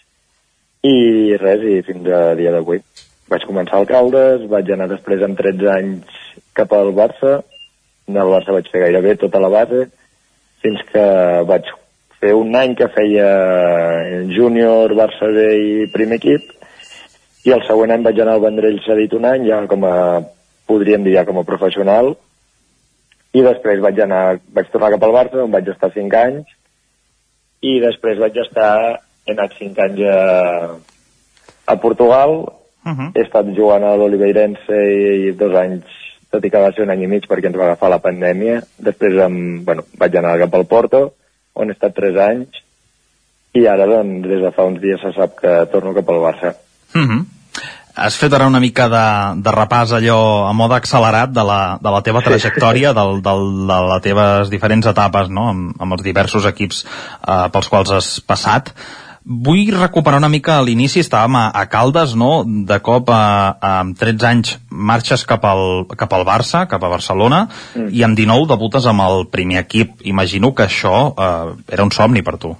[0.85, 2.81] i res, i fins a dia d'avui.
[3.27, 6.19] Vaig començar al Caldes, vaig anar després amb 13 anys
[6.55, 7.41] cap al Barça,
[8.07, 9.87] al Barça vaig fer gairebé tota la base,
[10.63, 11.07] fins que
[11.49, 11.67] vaig
[12.21, 13.27] fer un any que feia
[14.33, 16.53] júnior, Barça B i primer equip,
[17.47, 19.97] i el següent any vaig anar al Vendrell cedit un any, ja com a,
[20.67, 22.15] podríem dir ja com a professional,
[23.35, 26.55] i després vaig anar, vaig tornar cap al Barça, on vaig estar 5 anys,
[27.61, 28.71] i després vaig estar
[29.27, 30.19] he anat 5 anys a,
[31.67, 32.31] a Portugal,
[32.85, 33.11] uh -huh.
[33.13, 35.83] he estat jugant a l'Oliveirense i, i dos anys,
[36.31, 38.61] tot i que va ser un any i mig perquè ens va agafar la pandèmia.
[38.77, 41.13] Després em, bueno, vaig anar cap al Porto,
[41.53, 42.63] on he estat 3 anys,
[43.53, 46.55] i ara, doncs, des de fa uns dies se sap que torno cap al Barça.
[46.95, 47.25] Uh -huh.
[47.97, 51.89] Has fet ara una mica de, de repàs allò a mode accelerat de la, de
[51.89, 55.49] la teva trajectòria, del, del, de les teves diferents etapes no?
[55.49, 58.69] amb, amb els diversos equips eh, pels quals has passat
[59.27, 62.45] Vull recuperar una mica a l'inici, estàvem a, a Caldes, no?
[62.47, 66.91] De cop, a, a, amb 13 anys, marxes cap al, cap al Barça, cap a
[66.93, 67.41] Barcelona,
[67.75, 67.89] mm.
[67.91, 69.99] i amb 19 debutes amb el primer equip.
[70.07, 72.53] Imagino que això eh, era un somni per tu.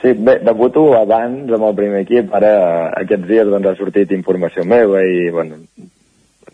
[0.00, 2.54] Sí, bé, debuto abans amb el primer equip, ara
[3.04, 5.60] aquests dies doncs, ha sortit informació meva i, bueno,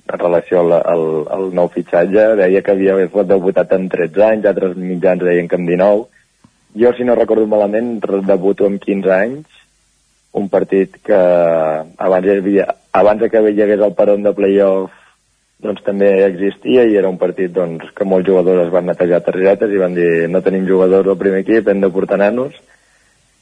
[0.08, 1.08] en relació al, al,
[1.38, 2.98] al nou fitxatge, deia que havia
[3.30, 6.08] debutat amb 13 anys, altres mitjans deien que amb 19,
[6.74, 9.46] jo, si no recordo malament, debuto amb 15 anys,
[10.38, 14.94] un partit que abans, havia, abans que hi hagués el peron de playoff
[15.58, 19.72] doncs també existia i era un partit doncs, que molts jugadors es van netejar targetes
[19.74, 22.54] i van dir no tenim jugadors al primer equip, hem de portar nanos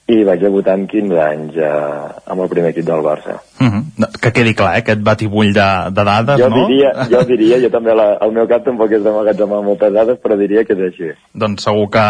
[0.06, 3.40] i vaig debutar amb 15 anys eh, amb el primer equip del Barça.
[3.58, 3.80] Mhm.
[3.98, 4.10] -huh.
[4.20, 6.66] Que quedi clar, eh, aquest batibull de, de dades, jo no?
[6.68, 10.38] Diria, jo diria, jo també la, el meu cap tampoc és d'emmagatzemar moltes dades, però
[10.38, 11.10] diria que és així.
[11.34, 12.06] Doncs segur que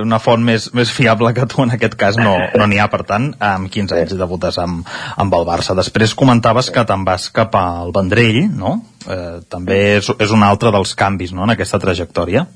[0.00, 3.02] una font més, més fiable que tu en aquest cas no n'hi no ha, per
[3.04, 4.86] tant, amb 15 anys debutes amb,
[5.16, 5.74] amb el Barça.
[5.74, 8.80] Després comentaves que te'n vas cap al Vendrell, no?
[9.06, 12.46] Eh, també és, és un altre dels canvis, no?, en aquesta trajectòria.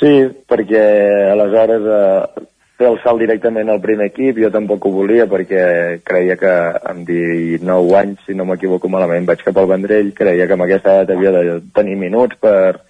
[0.00, 0.14] Sí,
[0.48, 2.46] perquè aleshores eh,
[2.78, 5.64] fer el salt directament al primer equip, jo tampoc ho volia perquè
[6.06, 6.52] creia que
[6.92, 10.98] amb 19 anys, si no m'equivoco malament, vaig cap al Vendrell, creia que amb aquesta
[10.98, 12.82] edat havia de tenir minuts per,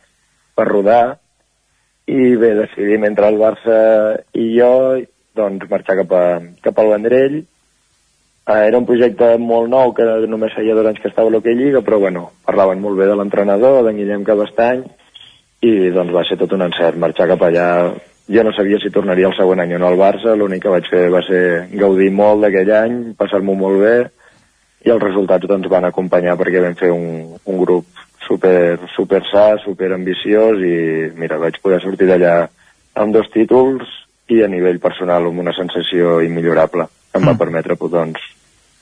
[0.57, 1.05] per rodar,
[2.07, 3.79] i bé, decidim entre el Barça
[4.35, 4.75] i jo,
[5.39, 6.27] doncs marxar cap, a,
[6.65, 7.43] cap al Vendrell,
[8.43, 11.55] Uh, era un projecte molt nou, que només feia dos anys que estava a l'Hockey
[11.55, 14.81] Lliga, però bueno, parlaven molt bé de l'entrenador, d'en Guillem Cabestany,
[15.63, 17.67] i doncs va ser tot un encert marxar cap allà
[18.29, 20.89] jo no sabia si tornaria el següent any o no al Barça, l'únic que vaig
[20.91, 21.43] fer va ser
[21.73, 23.97] gaudir molt d'aquell any, passar-m'ho molt bé,
[24.87, 27.87] i els resultats doncs van acompanyar perquè vam fer un, un grup
[28.27, 30.77] super, super sa, super ambiciós i
[31.19, 32.37] mira, vaig poder sortir d'allà
[33.03, 33.89] amb dos títols
[34.33, 37.43] i a nivell personal amb una sensació immillorable que em va mm.
[37.43, 38.23] permetre doncs,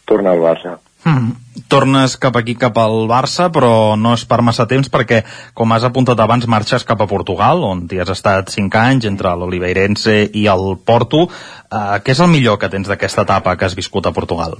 [0.07, 0.77] tornar al Barça.
[1.05, 1.33] Mm.
[1.71, 5.23] Tornes cap aquí, cap al Barça, però no és per massa temps perquè,
[5.57, 9.33] com has apuntat abans, marxes cap a Portugal, on hi has estat 5 anys entre
[9.39, 11.27] l'Oliveirense i el Porto.
[11.71, 14.59] Uh, què és el millor que tens d'aquesta etapa que has viscut a Portugal?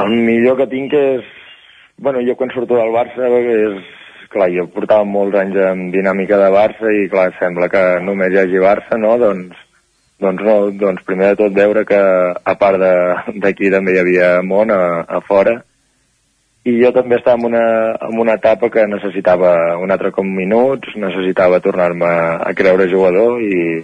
[0.00, 1.26] El millor que tinc és...
[2.02, 3.82] Bueno, jo quan surto del Barça és...
[4.32, 8.38] Clar, jo portava molts anys en dinàmica de Barça i clar, sembla que només hi
[8.40, 9.18] hagi Barça, no?
[9.20, 9.58] Doncs
[10.22, 12.80] doncs no, doncs primer de tot veure que a part
[13.44, 15.58] d'aquí també hi havia món a, a fora
[16.64, 17.64] i jo també estava en una,
[18.08, 23.82] en una etapa que necessitava un altre com minuts, necessitava tornar-me a creure jugador i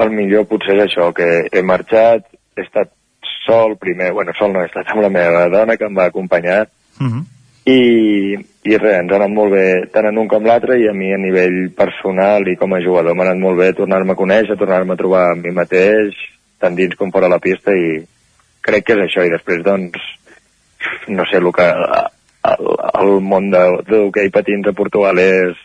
[0.00, 2.24] el millor potser és això, que he marxat,
[2.56, 2.94] he estat
[3.42, 6.64] sol primer, bueno, sol no, he estat amb la meva dona que em va acompanyar
[6.64, 7.12] uh mhm.
[7.12, 7.31] -huh
[7.64, 10.94] i, i res, ens ha anat molt bé tant en un com l'altre i a
[10.96, 14.58] mi a nivell personal i com a jugador m'ha anat molt bé tornar-me a conèixer,
[14.58, 16.16] tornar-me a trobar amb mi mateix,
[16.58, 18.00] tant dins com fora la pista i
[18.62, 20.02] crec que és això i després doncs
[21.08, 21.68] no sé, el que
[22.50, 22.72] el,
[23.02, 25.58] el món de, de l'hoquei patins a Portugal és,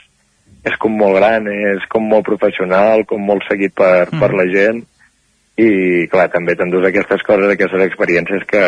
[0.69, 4.21] és com molt gran, és com molt professional, com molt seguit per, mm.
[4.21, 4.83] per la gent
[5.57, 8.65] i clar, també t'endús aquestes coses, aquestes experiències que,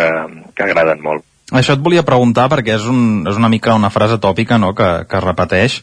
[0.57, 1.21] que agraden molt.
[1.49, 4.75] Això et volia preguntar perquè és, un, és una mica una frase tòpica no?
[4.77, 5.79] que, que repeteix,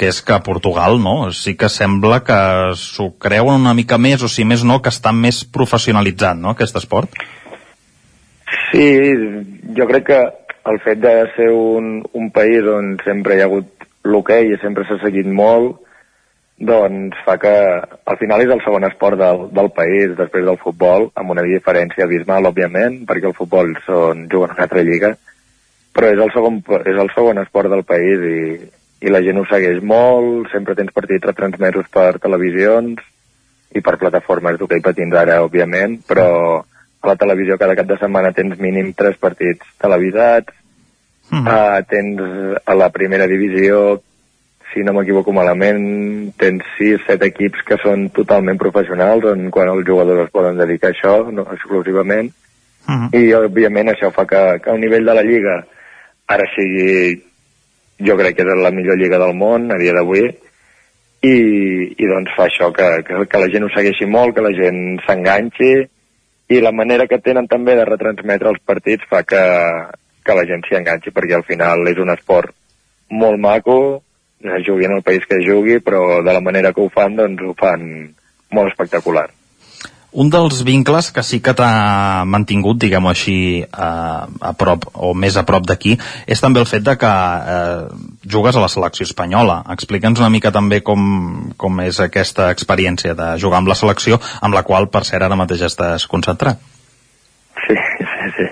[0.00, 1.28] que és que Portugal no?
[1.36, 2.38] sí que sembla que
[2.80, 6.54] s'ho creuen una mica més, o si més no, que està més professionalitzat no?
[6.54, 7.20] aquest esport.
[8.70, 8.86] Sí,
[9.76, 10.22] jo crec que
[10.70, 14.86] el fet de ser un, un país on sempre hi ha hagut l'hoquei i sempre
[14.88, 15.76] s'ha seguit molt,
[16.60, 17.50] doncs fa que
[17.80, 22.04] al final és el segon esport del, del país després del futbol, amb una diferència
[22.04, 25.14] abismal, òbviament, perquè el futbol són, juguen una altra lliga,
[25.96, 28.42] però és el segon, és el segon esport del país i,
[29.00, 33.00] i la gent ho segueix molt, sempre tens partits retransmesos per televisions
[33.72, 36.28] i per plataformes d'hoquei patins ara, òbviament, però
[36.60, 40.52] a la televisió cada cap de setmana tens mínim tres partits televisats,
[41.32, 41.46] mm.
[41.48, 44.02] uh, tens a la primera divisió
[44.72, 49.86] si no m'equivoco malament, tens 6, 7 equips que són totalment professionals en quan els
[49.86, 53.08] jugadors es poden dedicar a això, no exclusivament, uh -huh.
[53.18, 55.64] i òbviament això fa que, que el nivell de la Lliga
[56.26, 57.22] ara sigui,
[57.98, 60.30] jo crec que és la millor lliga del món a dia d'avui,
[61.20, 61.36] i,
[62.00, 65.00] i doncs fa això, que, que, que la gent ho segueixi molt, que la gent
[65.06, 65.72] s'enganxi,
[66.50, 69.42] i la manera que tenen també de retransmetre els partits fa que,
[70.24, 72.54] que la gent s'hi enganxi, perquè al final és un esport
[73.10, 74.02] molt maco,
[74.66, 77.54] jugui en el país que jugui, però de la manera que ho fan, doncs ho
[77.58, 77.84] fan
[78.50, 79.28] molt espectacular.
[80.12, 85.36] un dels vincles que sí que t'ha mantingut, diguem-ho així, a, a prop, o més
[85.38, 85.96] a prop d'aquí,
[86.26, 87.84] és també el fet de que eh,
[88.26, 89.60] jugues a la selecció espanyola.
[89.70, 94.56] Explica'ns una mica també com, com és aquesta experiència de jugar amb la selecció, amb
[94.56, 96.58] la qual, per cert, ara mateix estàs concentrat.
[97.68, 98.48] Sí, sí, sí.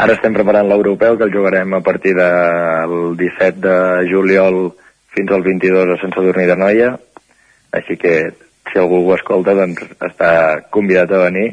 [0.00, 3.76] Ara estem preparant l'europeu, que el jugarem a partir del 17 de
[4.08, 4.72] juliol
[5.14, 6.94] fins al 22 a Sant Sadurní de Noia,
[7.74, 8.14] així que
[8.70, 10.30] si algú ho escolta, doncs està
[10.74, 11.48] convidat a venir,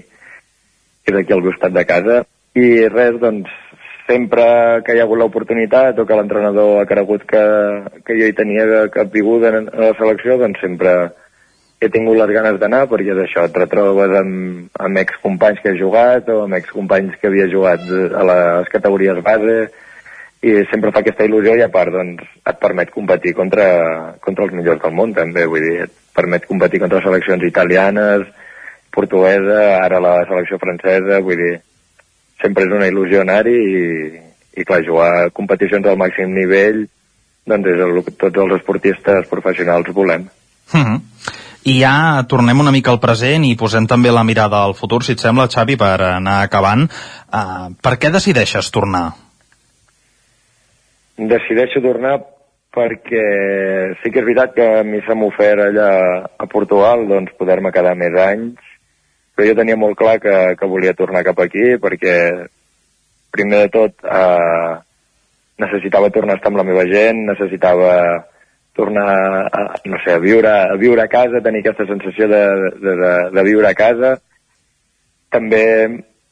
[1.07, 2.21] és aquí al costat de casa.
[2.57, 3.49] I res, doncs,
[4.07, 4.45] sempre
[4.85, 7.41] que hi ha hagut l'oportunitat o que l'entrenador ha cregut que,
[8.05, 10.95] que jo hi tenia cap viguda en, en la selecció, doncs sempre
[11.81, 15.79] he tingut les ganes d'anar perquè és això, et retrobes amb, amb excompanys que he
[15.79, 19.55] jugat o amb excompanys que havia jugat a les categories base
[20.41, 23.65] i sempre fa aquesta il·lusió i a part doncs, et permet competir contra,
[24.26, 28.26] contra els millors del món també, vull dir, et permet competir contra seleccions italianes,
[28.91, 31.53] portuguesa, ara la selecció francesa, vull dir,
[32.41, 33.85] sempre és una il·lusió anar-hi i,
[34.57, 36.84] i clar, jugar competicions al màxim nivell
[37.47, 40.27] doncs és el que tots els esportistes professionals volem.
[40.73, 41.01] Mm -hmm.
[41.63, 45.11] I ja tornem una mica al present i posem també la mirada al futur, si
[45.11, 46.89] et sembla, Xavi, per anar acabant.
[47.34, 49.13] Uh, per què decideixes tornar?
[51.30, 52.15] Decideixo tornar
[52.73, 53.23] perquè
[54.02, 55.89] sí que és veritat que a mi se m'ha ofert allà
[56.39, 58.61] a Portugal doncs, poder-me quedar més anys,
[59.35, 62.15] però jo tenia molt clar que, que volia tornar cap aquí perquè
[63.35, 64.73] primer de tot eh,
[65.61, 67.91] necessitava tornar a estar amb la meva gent, necessitava
[68.73, 69.07] tornar
[69.52, 72.41] a, no sé, a viure, a viure a casa, tenir aquesta sensació de,
[72.80, 74.15] de, de, de viure a casa.
[75.31, 75.65] També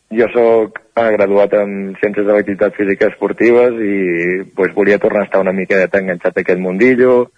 [0.09, 5.41] jo sóc graduat en Ciències de l'Activitat Física Esportives i pues, volia tornar a estar
[5.41, 7.29] una miqueta enganxat a aquest mundillo.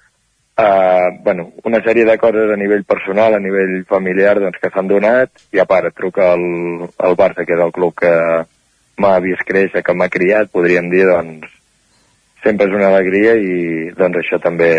[0.61, 4.89] Uh, bueno, una sèrie de coses a nivell personal, a nivell familiar, doncs, que s'han
[4.89, 6.43] donat, i a part truca el,
[6.91, 8.11] el Barça, que és el club que
[9.01, 11.49] m'ha vist créixer, que m'ha criat, podríem dir, doncs,
[12.43, 14.71] sempre és una alegria i doncs això també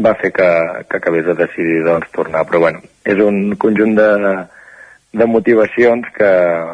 [0.00, 0.48] va fer que,
[0.88, 2.46] que acabés de decidir doncs, tornar.
[2.48, 4.10] Però bueno, és un conjunt de,
[5.14, 6.30] de motivacions que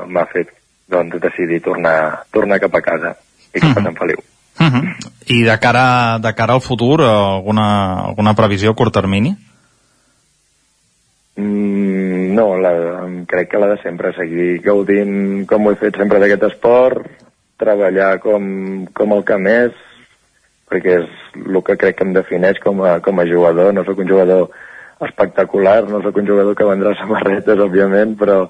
[0.09, 0.51] m'ha fet
[0.91, 3.15] doncs, decidir tornar, tornar cap a casa
[3.55, 4.23] i cap a Sant Feliu.
[4.61, 4.85] Uh -huh.
[5.27, 9.37] I de cara, de cara al futur, alguna, alguna previsió a curt termini?
[11.37, 12.73] Mm, no, la,
[13.27, 17.07] crec que la de sempre, seguir gaudint com ho he fet sempre d'aquest esport,
[17.57, 19.73] treballar com, com el que més,
[20.71, 21.09] perquè és
[21.47, 23.73] el que crec que em defineix com a, com a jugador.
[23.75, 24.51] No sóc un jugador
[25.07, 28.43] espectacular, no sóc un jugador que vendrà samarretes, òbviament, però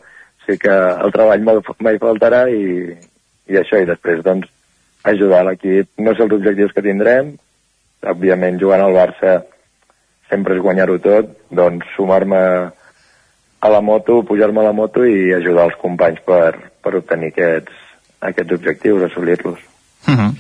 [0.47, 2.91] sí que el treball mai, faltarà i,
[3.51, 4.51] i això, i després, doncs,
[5.07, 5.89] ajudar l'equip.
[6.03, 7.35] No sé els objectius que tindrem,
[8.03, 9.41] òbviament, jugant al Barça
[10.31, 12.41] sempre és guanyar-ho tot, doncs sumar-me
[13.61, 17.83] a la moto, pujar-me a la moto i ajudar els companys per, per obtenir aquests,
[18.31, 19.59] aquests objectius, assolir-los.
[20.09, 20.31] Uh -huh.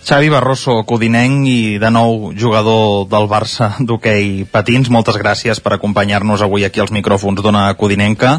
[0.00, 6.42] Xavi Barroso, codinenc i de nou jugador del Barça d'hoquei patins, moltes gràcies per acompanyar-nos
[6.42, 8.38] avui aquí als micròfons d'una codinenca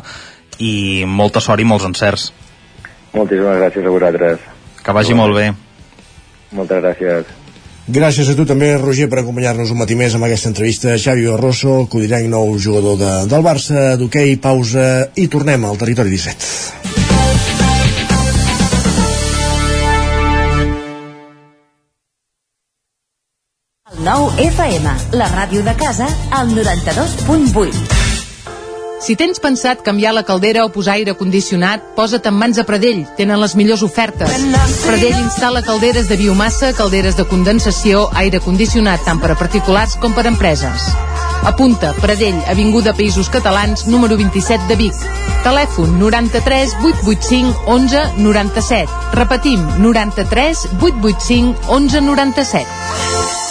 [0.58, 2.32] i molta sort i molts encerts.
[3.14, 4.50] Moltíssimes gràcies a vosaltres.
[4.82, 5.52] Que vagi molt bé.
[6.58, 7.38] Moltes gràcies.
[7.92, 10.98] Gràcies a tu també, Roger, per acompanyar-nos un matí més amb aquesta entrevista.
[11.02, 17.01] Xavi Barroso, codinenc nou jugador de, del Barça, d'hoquei, pausa i tornem al territori 17.
[24.02, 28.00] Nou FM, la ràdio de casa, al 92.8.
[29.02, 33.02] Si tens pensat canviar la caldera o posar aire condicionat, posa't en mans a Pradell.
[33.18, 34.30] Tenen les millors ofertes.
[34.86, 40.14] Pradell instal·la calderes de biomassa, calderes de condensació, aire condicionat tant per a particulars com
[40.14, 40.86] per a empreses.
[41.50, 45.06] Apunta, Pradell, Avinguda Països Catalans, número 27 de Vic.
[45.42, 49.00] Telèfon 93 885 11 97.
[49.18, 53.51] Repetim, 93 885 11 97.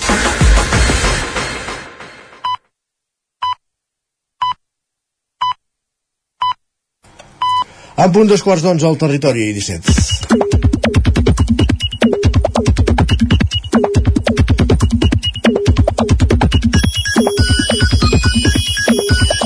[8.03, 11.01] En punt dos quarts d'onze al territori 17.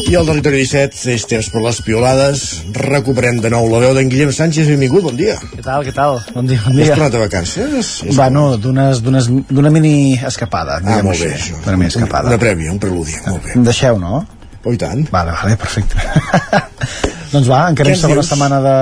[0.06, 2.44] I al territori 17 és temps per les piolades.
[2.78, 4.68] Recuperem de nou la veu d'en Guillem Sánchez.
[4.70, 5.38] Benvingut, bon dia.
[5.56, 6.20] Què tal, què tal?
[6.36, 6.92] Bon dia, bon Has dia.
[6.94, 7.90] tornat a vacances?
[8.06, 11.58] D'unes- d'unes- d'una mini escapada, Ah, molt bé, això.
[11.66, 12.30] Una mini escapada.
[12.30, 13.16] Una prèvia, un preludi.
[13.26, 13.52] Molt bé.
[13.56, 14.26] Deixeu, no?
[14.64, 15.08] Oh, i tant.
[15.12, 15.96] Vale, vale, perfecte.
[17.36, 18.30] doncs va, encarem ens segona dius?
[18.32, 18.76] setmana de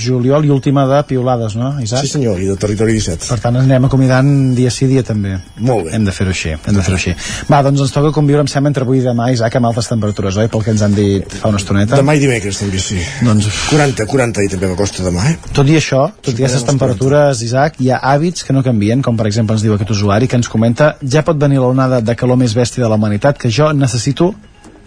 [0.00, 2.06] juliol i última de piolades, no, Isaac?
[2.06, 3.28] Sí, senyor, i de territori 17.
[3.30, 5.36] Per tant, anem acomiadant dia sí, dia també.
[5.60, 5.94] Molt bé.
[5.98, 7.14] Hem de fer-ho així, hem de fer-ho així.
[7.50, 10.40] Va, doncs ens toca conviure, em sembla, entre avui i demà, Isaac, amb altes temperatures,
[10.40, 10.50] oi?
[10.52, 12.00] Pel que ens han dit fa una estoneta.
[12.00, 12.98] Demà i dimecres també, sí.
[13.26, 13.48] Doncs...
[13.70, 15.38] 40, 40 i també a costa demà, eh?
[15.56, 19.18] Tot i això, tot i aquestes temperatures, Isaac, hi ha hàbits que no canvien, com
[19.18, 22.40] per exemple ens diu aquest usuari que ens comenta ja pot venir l'onada de calor
[22.40, 24.32] més bèstia de la humanitat que jo necessito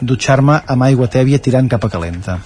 [0.10, 2.38] dutxar-me amb aigua tèbia tirant cap a calenta.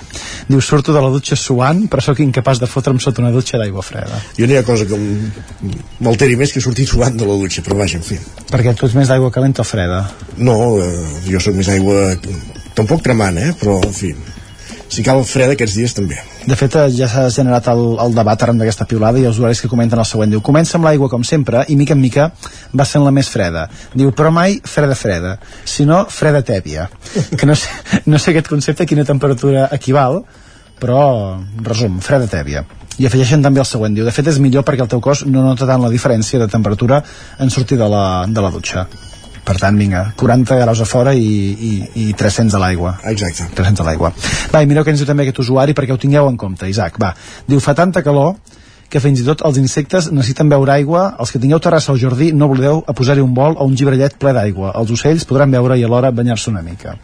[0.48, 3.84] Diu, surto de la dutxa suant, però sóc incapaç de fotre'm sota una dutxa d'aigua
[3.86, 4.22] freda.
[4.38, 5.00] Jo no hi ha cosa que
[6.04, 8.20] m'alteri més que sortir suant de la dutxa, però vaja, en fi.
[8.52, 10.04] Perquè tu ets més d'aigua calenta o freda?
[10.38, 12.16] No, eh, jo sóc més aigua...
[12.78, 13.56] Tampoc cremant, eh?
[13.58, 14.12] Però, en fi,
[14.94, 16.20] si cal freda aquests dies també.
[16.48, 19.60] De fet, eh, ja s'ha generat el, el debat arran d'aquesta piulada i els usuaris
[19.60, 20.32] que comenten el següent.
[20.32, 22.30] Diu, comença amb l'aigua com sempre i mica en mica
[22.72, 23.66] va sent la més freda.
[23.94, 25.36] Diu, però mai freda freda,
[25.68, 26.88] sinó freda tèbia.
[27.36, 27.74] Que no sé,
[28.12, 30.22] no sé aquest concepte a quina temperatura equival,
[30.80, 31.02] però,
[31.68, 32.64] resum, freda tèbia.
[32.98, 35.44] I afegeixen també el següent, diu, de fet és millor perquè el teu cos no
[35.44, 37.04] nota tant la diferència de temperatura
[37.44, 38.88] en sortir de la, de la dutxa.
[39.48, 41.72] Per tant, vinga, 40 graus a fora i, i,
[42.04, 42.98] i 300 a l'aigua.
[43.08, 43.48] Exacte.
[43.56, 44.12] 300 a l'aigua.
[44.52, 47.00] Va, i mireu què ens diu també aquest usuari perquè ho tingueu en compte, Isaac.
[47.00, 47.14] Va,
[47.48, 48.36] diu, fa tanta calor
[48.92, 51.10] que fins i tot els insectes necessiten beure aigua.
[51.24, 54.20] Els que tingueu terrassa al jardí, no oblideu a posar-hi un bol o un llibrellet
[54.20, 54.74] ple d'aigua.
[54.80, 56.98] Els ocells podran beure i alhora banyar-se una mica.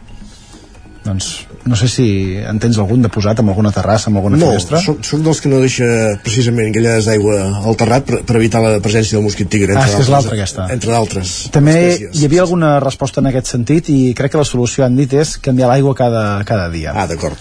[1.04, 1.26] Doncs
[1.68, 2.04] no sé si
[2.40, 4.80] en tens algun de posat amb alguna terrassa, amb alguna No, finestra.
[4.80, 5.84] soc, soc dels que no deixa
[6.24, 9.74] precisament aquelles d'aigua al terrat per, per evitar la presència del mosquit tigre.
[9.76, 10.66] Ah, entre que és l'altra aquesta.
[10.72, 12.16] Entre d'altres També espècies.
[12.20, 15.36] hi havia alguna resposta en aquest sentit i crec que la solució han dit és
[15.44, 16.92] canviar l'aigua cada, cada dia.
[16.96, 17.36] Ah, d'acord.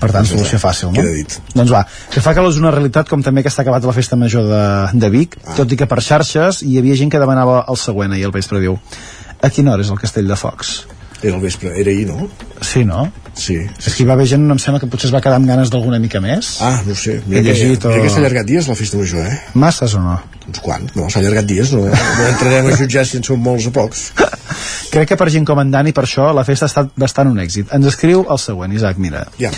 [0.00, 0.96] Per tant, solució fàcil, no?
[0.96, 1.34] Queda dit.
[1.52, 1.82] Doncs va,
[2.12, 4.62] que fa calor és una realitat com també que està acabat la festa major de,
[5.00, 5.56] de Vic, ah.
[5.58, 8.60] tot i que per xarxes hi havia gent que demanava el següent ahir al vespre,
[8.64, 8.78] diu
[9.40, 10.72] a quina hora és el Castell de Focs?
[11.22, 12.28] Era el vespre, era ahir, no?
[12.64, 13.10] Sí, no?
[13.36, 13.58] Sí.
[13.60, 15.70] És que hi va haver gent, em sembla que potser es va quedar amb ganes
[15.72, 16.54] d'alguna mica més.
[16.64, 17.18] Ah, no sé.
[17.26, 17.92] Mira que, llegit o...
[17.92, 19.36] mira que s'ha allargat dies la festa major, eh?
[19.60, 20.16] Masses o no?
[20.48, 20.96] Uns quants?
[20.96, 24.08] No, s'ha allargat dies, no, no entrarem a jutjar si en són molts o pocs.
[24.90, 27.38] Crec que per gent com en Dani, per això, la festa ha estat bastant un
[27.44, 27.70] èxit.
[27.76, 29.26] Ens escriu el següent, Isaac, mira.
[29.38, 29.52] Ja.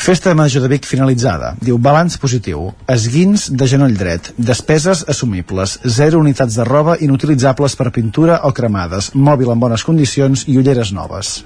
[0.00, 1.50] Festa major de Vic finalitzada.
[1.60, 2.70] Diu, balanç positiu.
[2.88, 4.30] Esguins de genoll dret.
[4.40, 5.74] Despeses assumibles.
[5.84, 9.10] Zero unitats de roba inutilitzables per pintura o cremades.
[9.12, 11.42] Mòbil en bones condicions i ulleres noves.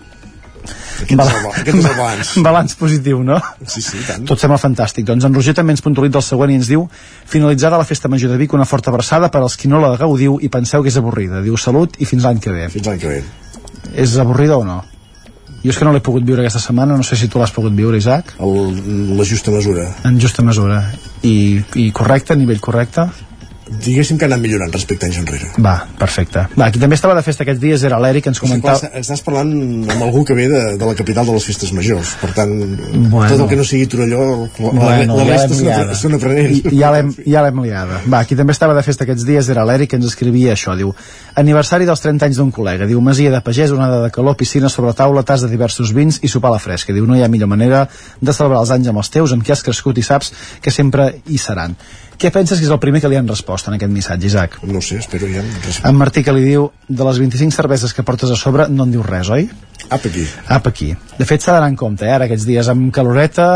[1.02, 2.32] Aquest, és, el, aquest és el balanç.
[2.46, 3.40] Balanç positiu, no?
[3.66, 4.22] Sí, sí, tant.
[4.30, 5.10] Tot sembla fantàstic.
[5.10, 6.86] Doncs en Roger també ens puntualitza el següent i ens diu
[7.26, 10.38] finalitzada la festa major de Vic, una forta abraçada per als qui no la gaudiu
[10.38, 11.42] i penseu que és avorrida.
[11.42, 12.70] Diu salut i fins l'any que ve.
[12.78, 13.22] Fins l'any que ve.
[13.98, 14.84] És avorrida o no?
[15.64, 17.72] Jo és que no l'he pogut viure aquesta setmana, no sé si tu l'has pogut
[17.72, 18.34] viure, Isaac.
[18.44, 18.74] El,
[19.16, 19.86] la justa mesura.
[20.04, 20.82] En justa mesura.
[21.24, 23.06] I, i correcte, a nivell correcte?
[23.84, 25.48] Diguéssim que ha anat millorant respecte a anys enrere.
[25.64, 26.46] Va, perfecte.
[26.58, 28.78] Va, qui també estava de festa aquests dies era l'Eric, que ens comentava...
[28.80, 29.50] Clar, estàs parlant
[29.90, 32.54] amb algú que ve de, de la capital de les festes majors, per tant,
[32.94, 33.28] Bueno.
[33.32, 34.22] tot el que no sigui Torelló,
[34.58, 36.60] la, Bueno, la ja resta l'hem són, aprenents.
[36.70, 38.00] I, ja l'hem ja l'hem liada.
[38.10, 40.76] Va, qui també estava de festa aquests dies era l'Eric, que ens escrivia això.
[40.78, 40.94] Diu,
[41.40, 42.88] aniversari dels 30 anys d'un col·lega.
[42.90, 46.20] Diu, masia de pagès, onada de calor, piscina sobre la taula, tas de diversos vins
[46.22, 46.94] i sopar a la fresca.
[46.94, 47.84] Diu, no hi ha millor manera
[48.20, 50.32] de celebrar els anys amb els teus, amb qui has crescut i saps
[50.62, 51.76] que sempre hi seran.
[52.18, 54.58] Què penses que és el primer que li han respost en aquest missatge, Isaac?
[54.70, 55.42] No sé, espero ja.
[55.88, 58.92] En Martí que li diu, de les 25 cerveses que portes a sobre no en
[58.94, 59.48] dius res, oi?
[59.90, 60.22] Apa aquí.
[60.48, 60.92] Apa aquí.
[61.18, 63.48] De fet, s'ha d'anar en compte, eh, ara aquests dies, amb caloreta,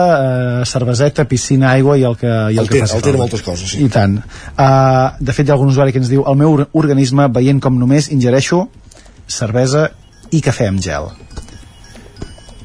[0.60, 3.22] eh, cerveseta, piscina, aigua i el que, i el, que Altera- faci altera falta.
[3.22, 3.84] moltes coses, sí.
[3.84, 4.18] I tant.
[4.18, 7.60] Uh, de fet, hi ha algun usuari que ens diu el meu or- organisme, veient
[7.64, 8.66] com només ingereixo
[9.26, 9.88] cervesa
[10.30, 11.08] i cafè amb gel.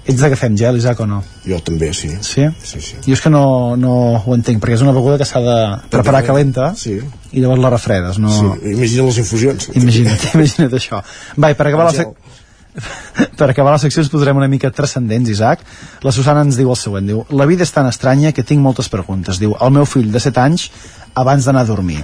[0.04, 1.22] Ets de cafè amb gel, Isaac, o no?
[1.48, 2.10] Jo també, sí.
[2.28, 2.50] Sí?
[2.64, 2.98] Sí, sí.
[3.06, 3.44] Jo és que no,
[3.80, 5.58] no ho entenc, perquè és una beguda que s'ha de
[5.94, 6.98] preparar calenta Sí.
[7.32, 8.32] i llavors la refredes, no...
[8.36, 9.70] Sí, imagina les infusions.
[9.80, 11.00] Imagina't, imagina't això.
[11.38, 12.12] Va, per acabar la, sec...
[13.40, 15.64] per acabar la secció ens posarem una mica transcendents, Isaac.
[16.04, 18.90] La Susana ens diu el següent, diu La vida és tan estranya que tinc moltes
[18.92, 19.40] preguntes.
[19.40, 20.68] Diu, el meu fill de 7 anys
[21.16, 22.02] abans d'anar a dormir.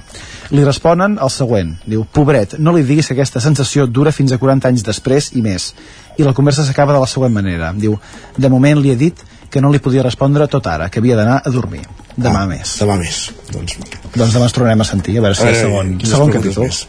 [0.54, 1.74] Li responen el següent.
[1.86, 5.42] Diu, pobret, no li diguis que aquesta sensació dura fins a 40 anys després i
[5.42, 5.72] més.
[6.20, 7.72] I la conversa s'acaba de la següent manera.
[7.76, 7.96] Diu,
[8.36, 11.40] de moment li he dit que no li podia respondre tot ara, que havia d'anar
[11.42, 11.80] a dormir.
[12.20, 12.76] Demà més.
[12.82, 13.16] Demà més.
[13.50, 13.78] Doncs,
[14.14, 16.68] Doncs demà ens tornarem a sentir, a veure si A veure, segon, segon capítol.
[16.68, 16.80] més.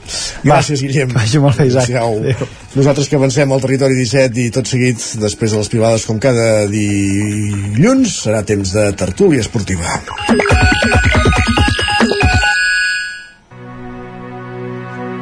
[0.44, 1.14] Gràcies, Guillem.
[1.16, 1.90] Vagi molt bé, Isaac.
[2.02, 2.48] Adéu.
[2.76, 6.68] Nosaltres que avancem al territori 17 i tot seguit, després de les privades com cada
[6.70, 9.98] dilluns, serà temps de tertúlia esportiva.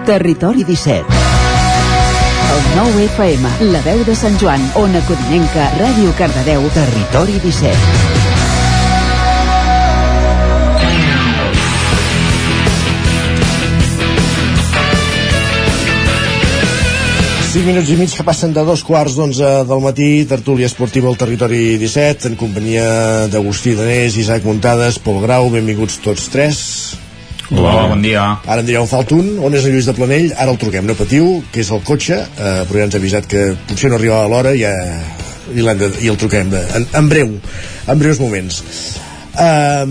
[0.05, 1.28] Territori 17.
[2.49, 8.27] El 9 FM, la veu de Sant Joan, Ona Codinenca, Ràdio Cardedeu, Territori 17.
[17.49, 21.17] Cinc minuts i mig que passen de dos quarts d'onze del matí, tertúlia esportiva al
[21.17, 26.59] territori 17, en companyia d'Agustí Danés, Isaac Muntades, Pol Grau, benvinguts tots tres.
[27.49, 28.23] Hola, bon dia.
[28.45, 30.27] Ara en direu falta un, on és el Lluís de Planell?
[30.37, 33.29] Ara el truquem, no patiu, que és el cotxe, eh, però ja ens ha avisat
[33.31, 34.73] que potser no arribava a l'hora i, ja,
[35.49, 37.31] i, l'hem de, i el truquem de, en, en breu,
[37.89, 38.61] en breus moments.
[39.33, 39.87] Eh,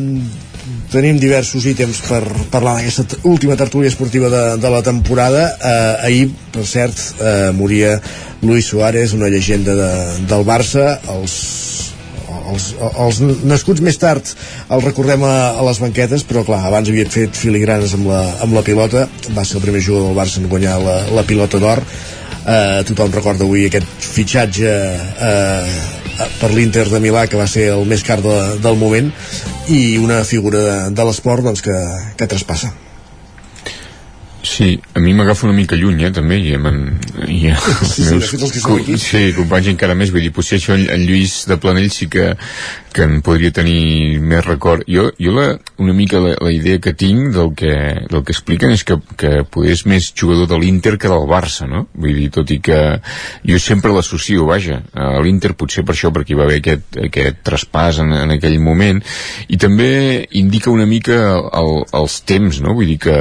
[0.92, 2.22] tenim diversos ítems per
[2.52, 5.48] parlar d'aquesta última tertúlia esportiva de, de la temporada.
[5.58, 7.96] Eh, ahir, per cert, eh, moria
[8.46, 9.92] Luis Suárez, una llegenda de,
[10.30, 10.92] del Barça.
[11.10, 11.34] Els,
[12.52, 17.10] els, els nascuts més tard els recordem a, a les banquetes, però clar, abans havien
[17.12, 19.06] fet filigranes amb la, amb la pilota.
[19.36, 21.84] Va ser el primer jugador del Barça en guanyar la, la pilota d'or.
[22.48, 24.74] Eh, tothom recorda avui aquest fitxatge
[25.28, 25.78] eh,
[26.40, 29.12] per l'Inter de Milà que va ser el més car de, del moment
[29.68, 31.78] i una figura de, de l'esport doncs, que,
[32.16, 32.72] que traspassa
[34.42, 36.76] Sí, a mi m'agafa una mica lluny, eh, també, i amb en,
[37.26, 38.98] i els Sí, sí, de fet, els aquí.
[39.02, 42.28] sí, companys encara més, vull dir, potser això en, en Lluís de Planell sí que,
[42.94, 44.84] que en podria tenir més record.
[44.86, 45.48] Jo, jo la,
[45.82, 47.72] una mica la, la idea que tinc del que,
[48.08, 51.66] del que expliquen és que, que poder és més jugador de l'Inter que del Barça,
[51.70, 51.88] no?
[51.98, 52.78] Vull dir, tot i que
[53.46, 57.42] jo sempre l'associo, vaja, a l'Inter potser per això, perquè hi va haver aquest, aquest
[57.46, 59.02] traspàs en, en aquell moment,
[59.50, 59.90] i també
[60.38, 61.18] indica una mica
[61.58, 62.78] el, els temps, no?
[62.78, 63.18] Vull dir que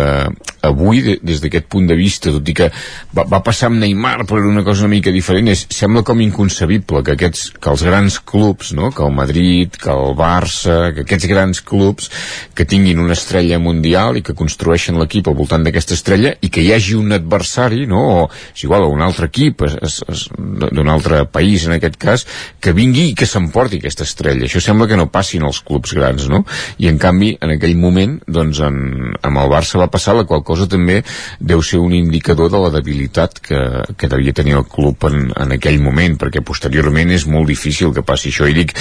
[0.70, 2.70] avui, de, des d'aquest punt de vista, tot i que
[3.16, 6.22] va, va passar amb Neymar, però era una cosa una mica diferent, és, sembla com
[6.24, 8.92] inconcebible que, aquests, que els grans clubs, no?
[8.96, 12.12] que el Madrid, que el Barça, que aquests grans clubs
[12.58, 16.64] que tinguin una estrella mundial i que construeixen l'equip al voltant d'aquesta estrella i que
[16.64, 18.04] hi hagi un adversari, no?
[18.08, 18.24] o
[18.54, 22.26] és igual, un altre equip d'un altre país en aquest cas,
[22.62, 24.48] que vingui i que s'emporti aquesta estrella.
[24.48, 26.44] Això sembla que no passin els clubs grans, no?
[26.82, 30.44] I en canvi, en aquell moment, doncs, en, amb el Barça va passar la qual
[30.48, 31.04] cosa també
[31.40, 33.62] deu ser un indicador de la debilitat que,
[33.94, 38.06] que devia tenir el club en, en aquell moment, perquè posteriorment és molt difícil que
[38.08, 38.50] passi això.
[38.50, 38.74] I dic,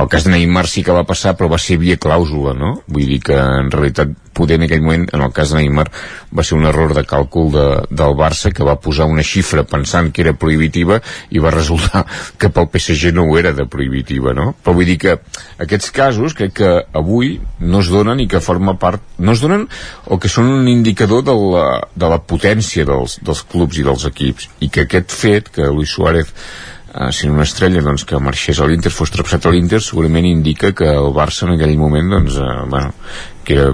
[0.00, 2.80] el cas de Neymar sí que va passar, però va ser via clàusula, no?
[2.90, 5.88] Vull dir que en realitat poder en aquell moment, en el cas de Neymar,
[6.36, 10.10] va ser un error de càlcul de, del Barça que va posar una xifra pensant
[10.14, 11.00] que era prohibitiva
[11.30, 12.04] i va resultar
[12.40, 14.52] que pel PSG no ho era de prohibitiva, no?
[14.62, 15.16] Però vull dir que
[15.62, 19.66] aquests casos crec que avui no es donen i que forma part, no es donen
[20.06, 24.06] o que són un indicador de la, de la potència dels, dels clubs i dels
[24.08, 28.60] equips i que aquest fet que Luis Suárez uh, sent una estrella doncs, que marxés
[28.60, 32.38] a l'Inter, fos trapsat a l'Inter, segurament indica que el Barça en aquell moment doncs,
[32.40, 32.94] uh, bueno,
[33.44, 33.70] que era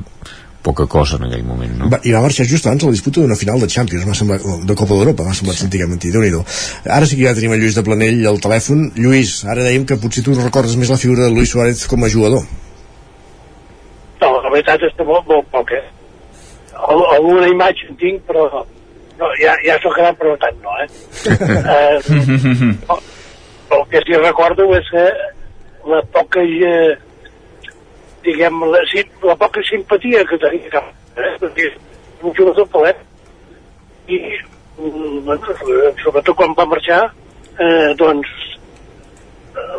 [0.67, 1.91] poca cosa en aquell moment no?
[1.93, 4.45] Va, I va marxar just abans de la disputa d'una final de Champions, m'ha semblat,
[4.67, 6.33] de Copa d'Europa, m'ha semblat sentir que mentir, déu nhi
[6.97, 8.87] Ara sí que ja tenim el Lluís de Planell al telèfon.
[8.97, 12.11] Lluís, ara dèiem que potser tu recordes més la figura de Luis Suárez com a
[12.13, 12.43] jugador.
[14.23, 15.85] No, la veritat és que molt, molt poc, eh?
[16.77, 18.47] Al- Alguna imatge en tinc, però
[19.19, 20.89] no, ja, ja s'ho quedat, però tant no, eh?
[21.77, 22.97] eh
[23.77, 25.07] el que sí recordo és que
[25.91, 26.95] la poca eh,
[28.27, 28.83] diguem, la,
[29.31, 31.33] la poca simpatia que tenia cap, eh?
[31.43, 31.79] perquè és
[32.23, 32.99] un jugador palet
[34.09, 34.19] i
[34.79, 35.57] mm, bueno,
[36.03, 37.03] sobretot quan va marxar
[37.59, 38.31] eh, doncs
[39.57, 39.79] eh,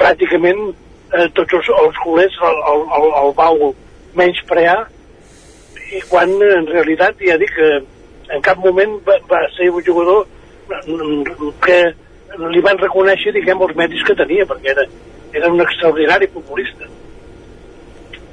[0.00, 3.70] pràcticament eh, tots els, els culers el, el, el, el vau
[4.18, 4.78] menysprear
[5.94, 7.70] i quan en realitat ja dic que
[8.34, 10.26] en cap moment va, va ser un jugador
[10.84, 11.80] mm, que
[12.52, 14.88] li van reconèixer diguem els mèrits que tenia perquè era,
[15.32, 16.90] era un extraordinari futbolista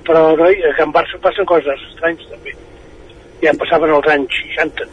[0.07, 2.55] però no, a Can Barça passen coses estranys també.
[3.43, 4.85] Ja passaven els anys 60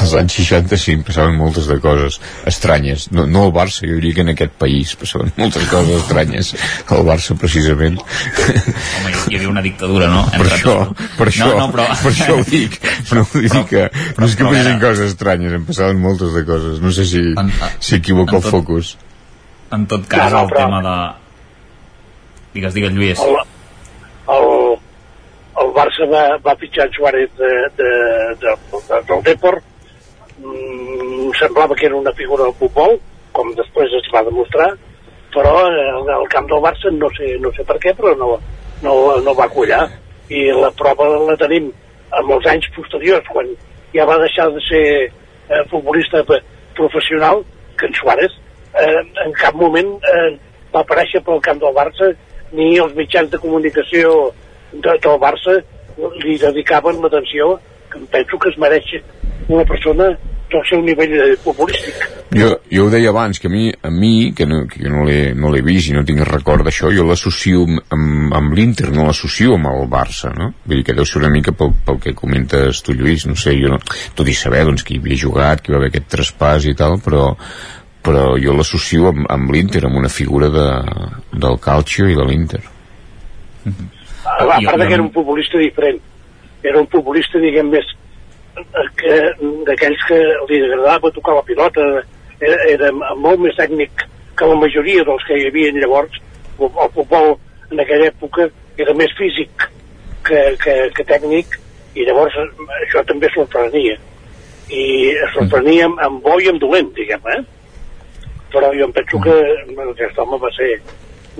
[0.00, 2.16] als anys 60 sí, passaven moltes de coses
[2.48, 6.52] estranyes, no, no al Barça jo diria que en aquest país passaven moltes coses estranyes.
[6.94, 7.98] Al Barça precisament.
[8.00, 10.24] Home, hi havia una dictadura, no?
[10.34, 10.76] per això,
[11.18, 11.86] per això, No, no, però...
[12.02, 12.78] per això ho dic.
[13.14, 13.82] No vull dir que
[14.18, 16.80] no és que però passin coses estranyes em passaven moltes de coses.
[16.84, 17.22] No sé si
[17.80, 18.94] si equivoco el en tot- focus.
[19.74, 20.96] En tot cas, No, no, el però- tema de...
[22.54, 23.20] Digues, digues, Lluís.
[23.20, 23.36] el,
[24.34, 24.48] el,
[25.62, 27.88] el Barça va, va fitxar Suárez de, de,
[28.42, 29.60] de, de, del Depor
[30.38, 32.94] mm, semblava que era una figura del futbol
[33.34, 34.70] com després es va demostrar
[35.34, 38.36] però en el camp del Barça no sé, no sé per què però no,
[38.86, 38.94] no,
[39.26, 39.82] no va collar
[40.30, 41.72] i la prova la tenim
[42.14, 43.50] en els anys posteriors quan
[43.94, 46.22] ja va deixar de ser eh, futbolista
[46.78, 47.42] professional
[47.78, 48.38] que en Suárez
[48.78, 50.30] eh, en cap moment eh,
[50.74, 52.12] va aparèixer pel camp del Barça
[52.54, 54.14] ni els mitjans de comunicació
[54.72, 55.58] de, del Barça
[56.22, 57.56] li dedicaven l'atenció
[57.90, 58.96] que em penso que es mereix
[59.48, 60.14] una persona
[60.50, 62.02] del seu nivell futbolístic.
[62.34, 65.34] jo, jo ho deia abans, que a mi, a mi que no, que no l'he
[65.34, 69.70] no vist i no tinc record d'això, jo l'associo amb, amb, l'Inter, no l'associo amb
[69.70, 70.52] el Barça, no?
[70.64, 73.56] Vull dir que deu ser una mica pel, pel que comentes tu, Lluís, no sé,
[73.60, 73.80] jo no,
[74.14, 76.76] tot i saber doncs, que hi havia jugat, que hi va haver aquest traspàs i
[76.78, 77.32] tal, però,
[78.04, 80.66] però jo l'associo amb, amb l'Inter, amb una figura de,
[81.32, 82.60] del Calcio i de l'Inter.
[83.64, 86.00] A, a part de que era un futbolista diferent.
[86.64, 87.88] Era un futbolista, diguem, més
[88.60, 89.16] eh, que
[89.68, 90.20] d'aquells que
[90.50, 91.86] li agradava tocar la pilota,
[92.40, 94.04] era, era molt més tècnic
[94.36, 96.20] que la majoria dels que hi havia llavors.
[96.58, 97.34] El, el futbol
[97.70, 98.48] en aquella època
[98.84, 99.68] era més físic
[100.26, 101.56] que, que, que tècnic
[101.96, 102.48] i llavors eh,
[102.82, 103.96] això també sorprenia.
[104.68, 104.84] I
[105.34, 107.42] sorprenia amb, amb bo i amb dolent, diguem, eh?
[108.54, 109.34] Però jo em penso que
[109.90, 110.70] aquest home va ser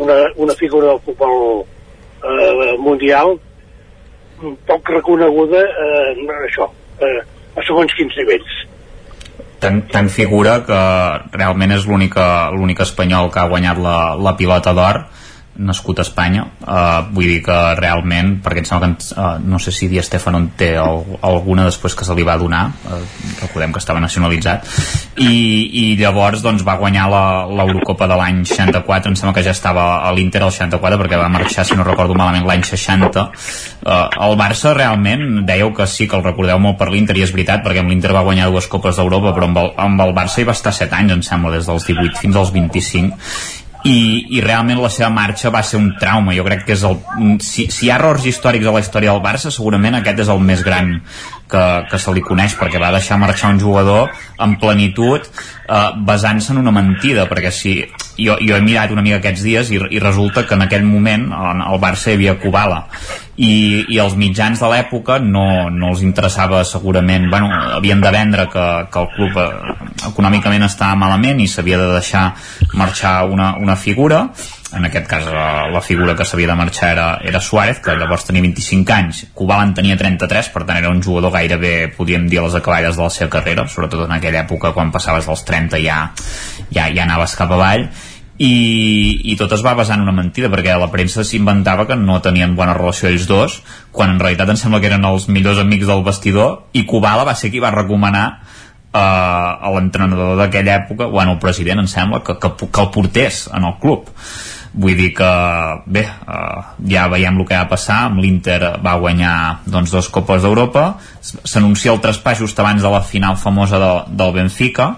[0.03, 3.37] una, una figura del futbol eh, mundial
[4.67, 6.15] poc reconeguda eh,
[6.49, 6.69] això,
[7.01, 7.21] eh,
[7.55, 8.55] a segons quins nivells.
[9.63, 10.81] Tan, tan figura que
[11.33, 15.05] realment és l'única l'únic espanyol que ha guanyat la, la pilota d'or
[15.57, 16.45] nascut a Espanya.
[16.65, 20.41] Uh, vull dir que realment perquè em sembla que uh, no sé si Di Stefano
[20.41, 23.01] en té el, alguna després que se li va donar uh,
[23.43, 24.67] recordem que estava nacionalitzat
[25.23, 25.35] i,
[25.81, 30.13] i llavors doncs va guanyar l'Eurocopa de l'any 64 em sembla que ja estava a
[30.17, 33.29] l'Inter al 64 perquè va marxar si no recordo malament l'any 60 uh,
[34.27, 37.65] el Barça realment dèieu que sí que el recordeu molt per l'Inter i és veritat
[37.67, 40.49] perquè amb l'Inter va guanyar dues Copes d'Europa però amb el, amb el Barça hi
[40.49, 43.97] va estar 7 anys em sembla des dels 18 fins als 25 i,
[44.37, 46.35] i realment la seva marxa va ser un trauma.
[46.37, 46.97] Jo crec que és el
[47.45, 50.41] si, si hi ha errors històrics a la història del Barça segurament aquest és el
[50.41, 50.97] més gran
[51.51, 54.09] que, que se li coneix perquè va deixar marxar un jugador
[54.41, 57.77] en plenitud eh, basant-se en una mentida perquè si
[58.19, 61.29] jo, jo he mirat una mica aquests dies i, i resulta que en aquell moment
[61.35, 62.85] en el Barça hi havia Kubala.
[63.35, 67.27] I, i els mitjans de l'època no, no els interessava segurament.
[67.33, 69.79] Bueno, havien de vendre que, que el club eh,
[70.13, 72.29] econòmicament estava malament i s'havia de deixar
[72.79, 74.29] marxar una, una figura.
[74.75, 78.29] En aquest cas eh, la figura que s'havia de marxar era, era Suárez, que llavors
[78.31, 79.27] tenia 25 anys.
[79.35, 82.95] Kubala en tenia 33, per tant era un jugador gairebé, podríem dir, a les acaballes
[82.95, 86.05] de la seva carrera, sobretot en aquella època quan passaves dels 30 ja,
[86.71, 87.89] ja, ja anaves cap avall
[88.39, 92.19] i, i tot es va basar en una mentida perquè la premsa s'inventava que no
[92.23, 93.61] tenien bona relació ells dos
[93.95, 97.37] quan en realitat em sembla que eren els millors amics del vestidor i Kubala va
[97.39, 98.27] ser qui va recomanar
[98.95, 103.45] eh, a l'entrenador d'aquella època, bueno, el president em sembla, que, que, que el portés
[103.55, 104.11] en el club.
[104.75, 105.31] Vull dir que
[105.87, 109.37] bé, eh, ja veiem el que va passar amb l'Inter va guanyar
[109.67, 110.89] doncs, dos copes d'Europa.
[111.23, 114.91] S'anuncia el traspàs just abans de la final famosa de, del Benfica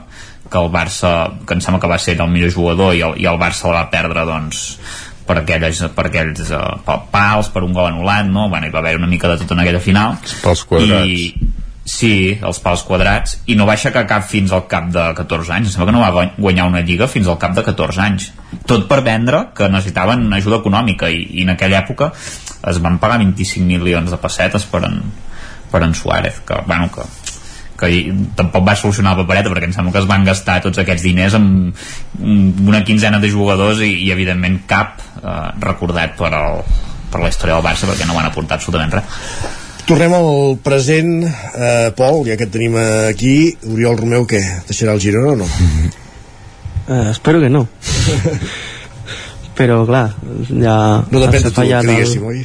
[0.51, 1.13] que el Barça,
[1.47, 3.83] que em sembla que va ser el millor jugador i el, i el Barça la
[3.83, 4.65] va perdre doncs
[5.27, 8.47] per aquelles, per aquells uh, pals, per un gol anul·lat, no?
[8.53, 10.19] Bueno, hi va haver una mica de tot en aquella final.
[10.45, 11.11] Pels quadrats.
[11.11, 11.57] I,
[11.87, 15.69] Sí, els pals quadrats, i no va aixecar cap fins al cap de 14 anys.
[15.69, 18.27] Em sembla que no va guanyar una lliga fins al cap de 14 anys.
[18.67, 22.11] Tot per vendre que necessitaven ajuda econòmica i, i en aquella època
[22.73, 24.99] es van pagar 25 milions de pessetes per en,
[25.71, 27.07] per en Suárez, que, bueno, que,
[27.77, 27.91] que
[28.39, 31.37] tampoc va solucionar la papereta perquè em sembla que es van gastar tots aquests diners
[31.39, 31.77] amb
[32.21, 36.65] una quinzena de jugadors i, i evidentment cap eh, recordat per, el,
[37.13, 41.93] per la història del Barça perquè no van aportar absolutament res Tornem al present, eh,
[41.95, 43.55] Pol, ja que et tenim aquí.
[43.71, 44.41] Oriol Romeu, què?
[44.67, 45.47] Deixarà el Girona o no?
[46.89, 47.69] Uh, espero que no.
[49.59, 50.09] Però, clar,
[50.51, 50.75] ja...
[51.07, 52.35] No depèn de tu, que diguéssim, el...
[52.35, 52.43] oi?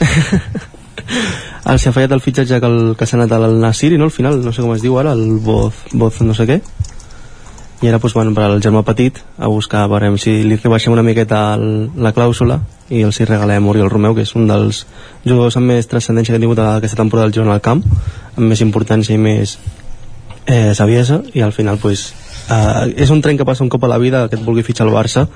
[1.64, 4.10] Els ha fallat el fitxatge que, el, que s'ha anat al Nasiri, no?
[4.10, 6.58] Al final, no sé com es diu ara, el Boz, Boz no sé què.
[7.84, 11.04] I ara, doncs, bueno, per al germà petit, a buscar, veurem si li rebaixem una
[11.04, 12.60] miqueta el, la clàusula
[12.92, 14.84] i els hi regalem Oriol Romeu, que és un dels
[15.24, 17.82] jugadors amb més transcendència que ha tingut aquesta temporada del Girona al camp,
[18.36, 19.56] amb més importància i més
[20.46, 22.06] eh, saviesa, i al final, doncs,
[22.48, 24.86] eh, és un tren que passa un cop a la vida que et vulgui fitxar
[24.86, 25.26] el Barça,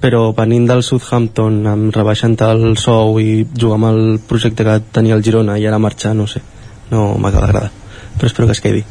[0.00, 5.18] però venint del Southampton amb rebaixant el sou i jugar amb el projecte que tenia
[5.18, 6.42] el Girona i ara marxar, no sé,
[6.90, 7.70] no m'acaba d'agradar
[8.16, 8.84] però espero que es quedi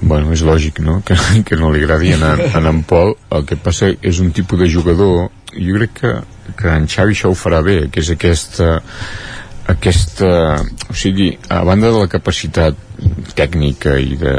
[0.00, 1.16] Bueno, és lògic, no?, que,
[1.46, 3.16] que no li agradi a, a en Pol.
[3.34, 6.12] El que passa és un tipus de jugador, jo crec que,
[6.54, 8.78] que en Xavi això ho farà bé, que és aquesta
[9.68, 10.30] aquesta,
[10.88, 12.76] o sigui, a banda de la capacitat
[13.38, 14.34] tècnica i de,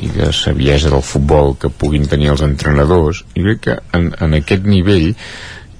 [0.00, 4.38] i de saviesa del futbol que puguin tenir els entrenadors, jo crec que en, en
[4.40, 5.12] aquest nivell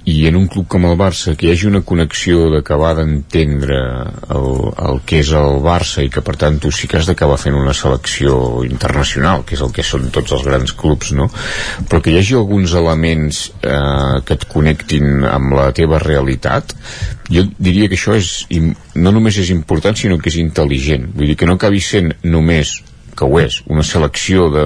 [0.05, 3.77] i en un club com el Barça que hi hagi una connexió d'acabar d'entendre
[4.33, 4.47] el,
[4.87, 7.57] el que és el Barça i que per tant tu sí que has d'acabar fent
[7.57, 11.29] una selecció internacional que és el que són tots els grans clubs no?
[11.89, 16.73] però que hi hagi alguns elements eh, que et connectin amb la teva realitat
[17.29, 18.47] jo diria que això és,
[18.95, 22.79] no només és important sinó que és intel·ligent vull dir que no acabi sent només
[23.17, 24.65] que ho és, una selecció de,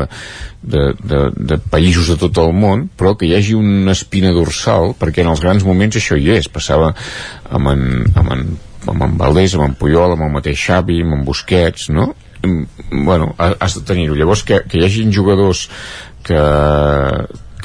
[0.61, 4.93] de, de, de països de tot el món, però que hi hagi una espina dorsal,
[4.99, 6.93] perquè en els grans moments això hi és, passava
[7.49, 8.45] amb en, amb en,
[8.91, 12.13] amb en Valdés, amb en Puyol, amb el mateix Xavi, amb en Busquets, no?
[12.91, 14.15] bueno, has de tenir-ho.
[14.15, 15.65] Llavors, que, que hi hagin jugadors
[16.25, 16.41] que,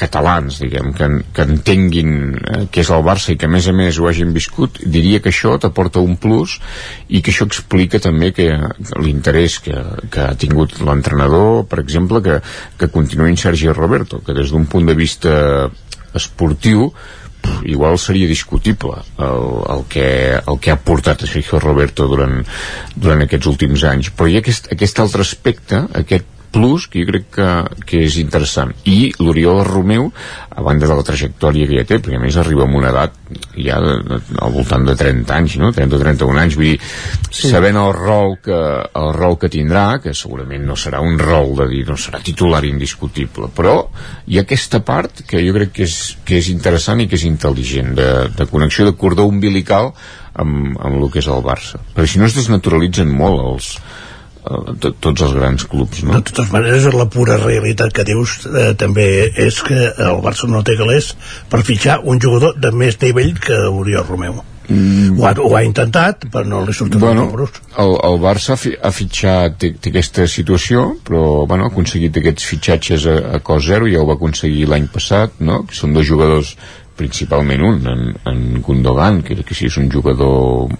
[0.01, 3.74] catalans, diguem, que, que entenguin eh, què és el Barça i que a més a
[3.77, 6.56] més ho hagin viscut, diria que això t'aporta un plus
[7.09, 8.48] i que això explica també que,
[9.02, 9.77] l'interès que,
[10.10, 12.40] que ha tingut l'entrenador, per exemple, que,
[12.81, 15.32] que continuïn Sergi Roberto, que des d'un punt de vista
[16.16, 16.90] esportiu
[17.64, 20.09] igual seria discutible el, el, que,
[20.40, 22.43] el que ha portat Sergio Roberto durant,
[22.97, 24.10] durant aquests últims anys.
[24.16, 27.48] Però hi ha aquest, aquest altre aspecte aquest plus que jo crec que,
[27.86, 30.09] que és interessant i l'Oriol Romeu
[30.51, 33.14] a banda de la trajectòria que ja té perquè a més arriba amb una edat
[33.55, 35.70] ja de, de, al voltant de 30 anys no?
[35.77, 36.78] 30 o 31 anys vull dir,
[37.31, 37.51] sí.
[37.52, 38.60] sabent el rol, que,
[39.02, 42.64] el rol que tindrà que segurament no serà un rol de dir no serà titular
[42.68, 43.77] indiscutible però
[44.27, 47.28] hi ha aquesta part que jo crec que és, que és interessant i que és
[47.31, 49.94] intel·ligent de, de connexió de cordó umbilical
[50.35, 53.74] amb, amb el que és el Barça perquè si no es desnaturalitzen molt els,
[54.51, 56.14] de tots els grans clubs no?
[56.16, 59.06] de totes maneres la pura realitat que dius eh, també
[59.47, 61.12] és que el Barça no té calés
[61.51, 65.14] per fitxar un jugador de més nivell que Oriol Romeu mm.
[65.18, 68.74] ho, ha, ho ha intentat però no li surten bueno, el, el Barça ha, fi,
[68.74, 73.70] ha fitxat té, té aquesta situació però bueno, ha aconseguit aquests fitxatges a, a cost
[73.70, 75.62] zero ja ho va aconseguir l'any passat no?
[75.68, 76.56] que són dos jugadors
[76.98, 80.74] principalment un en, en Gundogan que, que sí és un jugador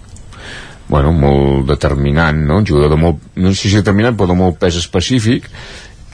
[0.91, 2.59] bueno, molt determinant, no?
[2.59, 5.47] Un jugador de molt, no sé si determinant, però de molt pes específic,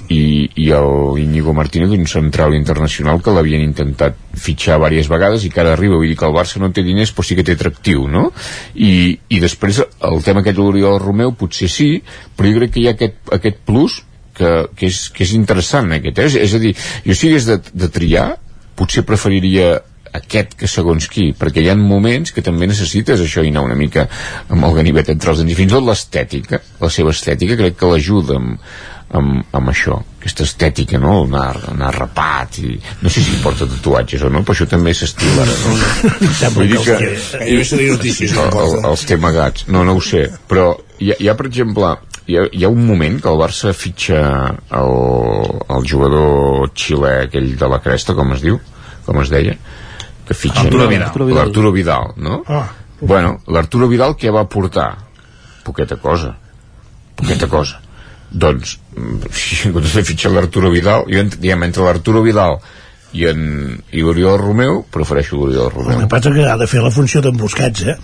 [0.09, 5.51] i, i el Íñigo Martínez un central internacional que l'havien intentat fitxar diverses vegades i
[5.51, 7.57] que ara arriba, vull dir que el Barça no té diners però sí que té
[7.57, 8.29] atractiu, no?
[8.75, 11.89] I, i després el tema aquest de l'Oriol Romeu potser sí,
[12.37, 13.99] però jo crec que hi ha aquest, aquest plus
[14.37, 16.29] que, que, és, que és interessant aquest, eh?
[16.31, 16.73] és, és a dir,
[17.03, 18.29] jo si hagués de, de triar
[18.77, 19.79] potser preferiria
[20.19, 23.79] aquest que segons qui, perquè hi ha moments que també necessites això i anar una
[23.79, 24.07] mica
[24.49, 27.77] amb el ganivet entre els dents i fins i tot l'estètica, la seva estètica crec
[27.79, 28.57] que l'ajuda amb,
[29.15, 31.21] amb, amb això aquesta estètica, no?
[31.25, 32.73] Anar, anar rapat i
[33.03, 35.45] no sé si porta tatuatges o no però això també s'estila.
[35.47, 35.77] No?
[36.57, 36.97] vull dir que
[38.43, 41.95] el, els té amagats, no, no ho sé però hi ha, hi ha per exemple
[42.27, 44.21] hi ha, hi ha un moment que el Barça fitxa
[44.81, 44.95] el,
[45.77, 48.59] el jugador xilè aquell de la cresta, com es diu?
[49.07, 49.55] Com es deia
[50.27, 51.37] que fitxa Arturo Vidal.
[51.37, 52.41] l'Arturo Vidal, no?
[52.47, 52.67] Ah.
[52.99, 54.89] Bueno, l'Arturo Vidal què va portar?
[55.63, 56.33] Poqueta cosa.
[57.15, 57.79] Poqueta cosa.
[58.31, 58.77] Doncs,
[59.31, 62.59] si en comptes de fitxar l'Arturo Vidal, jo, diguem, entre l'Arturo Vidal
[63.13, 66.83] i, en, i l'Oriol Romeu prefereixo l'Oriol El Romeu que passa que ha de fer
[66.83, 67.95] la funció d'en Busquets, eh?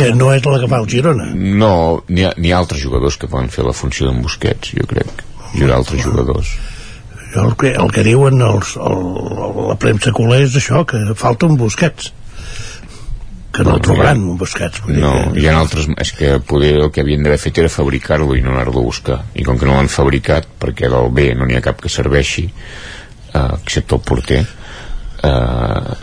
[0.00, 1.26] Que no és la que fa el Girona.
[1.34, 1.74] no,
[2.08, 5.66] n'hi ha, ha altres jugadors que poden fer la funció d'en Busquets jo crec, hi
[5.66, 6.54] haurà altres jugadors
[7.34, 9.04] Jo el que, el que diuen els, el,
[9.68, 12.12] la premsa culer és això, que falta un Busquets.
[13.54, 14.80] Que no el trobaran, un Busquets.
[14.84, 17.58] Vull dir no, que- hi ha altres és que poder el que havien d'haver fet
[17.62, 21.10] era fabricar-lo i no anar-lo a buscar i com que no l'han fabricat perquè del
[21.14, 25.94] B no n'hi ha cap que serveixi eh, excepte el porter eh,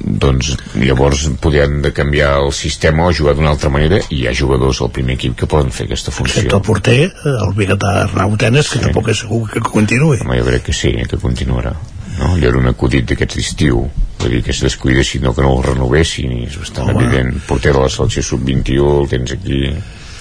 [0.00, 4.36] doncs llavors podien de canviar el sistema o jugar d'una altra manera i hi ha
[4.36, 7.00] jugadors al primer equip que poden fer aquesta funció Excepte el porter,
[7.34, 10.20] el biguetà Arnau Tenes, que tampoc és segur que continuï.
[10.22, 11.74] Home, jo crec que sí, que continuarà
[12.18, 12.32] no?
[12.34, 13.82] allò era un acudit d'aquests d'estiu
[14.20, 17.02] vull dir que es descuidessin o que no el renovessin i és bastant Home.
[17.02, 19.60] evident porter de la selecció sub-21 el tens aquí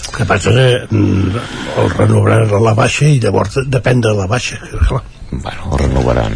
[0.03, 1.43] El que passa que mm,
[1.81, 4.59] el renovaran a la baixa i llavors depèn de la baixa.
[4.59, 5.01] Clar.
[5.31, 6.35] bueno, el renovaran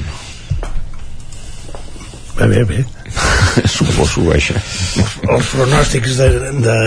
[2.37, 2.85] Bé, bé, bé.
[3.77, 4.53] suposo això
[5.33, 6.27] Els pronòstics de,
[6.65, 6.77] de,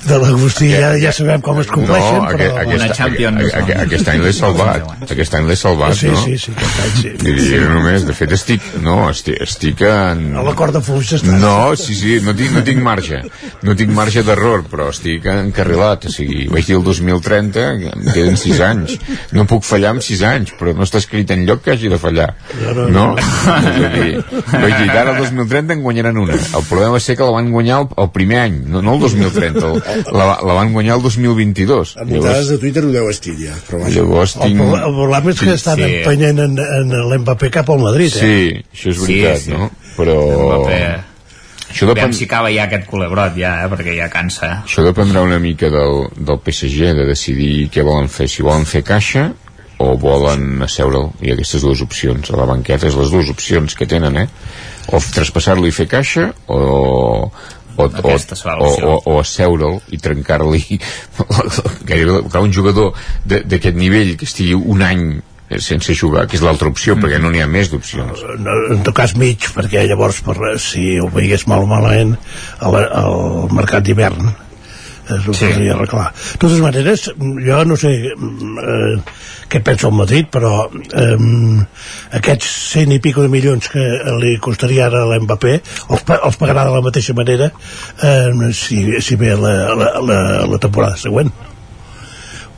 [0.00, 2.46] de l'Agustí ja, ja sabem com es compleixen, no, però...
[2.62, 6.22] aquest, aquest, aquest, aquest, aquest any l'he salvat aquest any l'he salvat Sí, no?
[6.24, 7.10] sí, sí, aquest any sí.
[7.20, 10.22] Dir, jo només, de fet estic no, estic, estic en...
[10.40, 11.36] A la corda fluixa està.
[11.42, 13.20] no, sí, sí, no tinc, no tinc marge
[13.66, 18.40] no tinc marge d'error però estic encarrilat o sigui, vaig dir el 2030 em queden
[18.40, 18.96] 6 anys
[19.36, 22.00] no puc fallar en 6 anys però no està escrit en lloc que hagi de
[22.00, 22.30] fallar
[22.64, 23.06] no, no?
[23.20, 27.26] Vull dir, vaig dir, ara el 2030 en guanyaran una el problema va ser que
[27.26, 29.82] la van guanyar el, el primer any no, no el 2030, el,
[30.12, 33.80] la, la van guanyar el 2022 En muntades de Twitter ho deu estil ja, però
[33.82, 33.94] vaja.
[33.98, 34.58] llavors El, tinc...
[34.62, 35.90] problema, el problema és que estan Sí.
[36.00, 38.20] empenyent en, en l'Mbappé cap al Madrid, eh?
[38.20, 39.54] Sí, això és veritat, Sí, sí.
[39.56, 39.70] no?
[39.96, 40.16] Però...
[40.46, 40.80] Mbappé.
[41.70, 45.38] Això depèn, si acaba ja aquest culebrot ja, eh, perquè ja cansa això dependrà una
[45.38, 49.28] mica del, del PSG de decidir què volen fer, si volen fer caixa
[49.80, 53.86] o volen asseure'l i aquestes dues opcions, a la banqueta és les dues opcions que
[53.88, 54.26] tenen, eh?
[54.90, 57.30] o traspassar-lo i fer caixa o,
[57.80, 58.12] o, o,
[58.64, 60.62] o, o, o asseure'l i trencar-li
[62.44, 62.94] un jugador
[63.24, 65.04] de- d'aquest nivell que estigui un any
[65.58, 68.20] sense jugar, que és l'altra opció, perquè no n'hi ha més d'opcions.
[68.38, 72.14] No, en tot cas mig, perquè llavors per, si ho veigués mal o malament
[72.62, 74.30] al, al mercat d'hivern
[75.16, 75.46] es ho Sí.
[75.46, 76.12] podria arreglar.
[76.32, 77.06] De totes maneres,
[77.46, 78.94] jo no sé eh,
[79.50, 81.66] què pensa el Madrid, però eh,
[82.18, 83.84] aquests cent i pico de milions que
[84.22, 85.56] li costaria ara a l'Mbappé
[85.90, 87.50] els, els pagarà de la mateixa manera
[88.02, 91.32] eh, si, si ve la, la, la, la temporada següent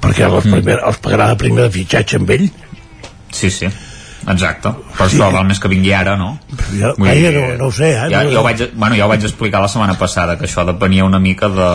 [0.03, 2.51] perquè els, primer, els pagarà de primer de fitxatge amb ell
[3.33, 3.69] Sí, sí,
[4.29, 4.73] exacte.
[4.97, 5.19] Però sí.
[5.19, 6.37] val més que vingui ara, no?
[6.71, 8.09] jo, Vull dir, no, no ho sé eh?
[8.13, 11.07] Ja, no, jo, vaig, bueno, jo ho vaig explicar la setmana passada que això depenia
[11.09, 11.71] una mica de,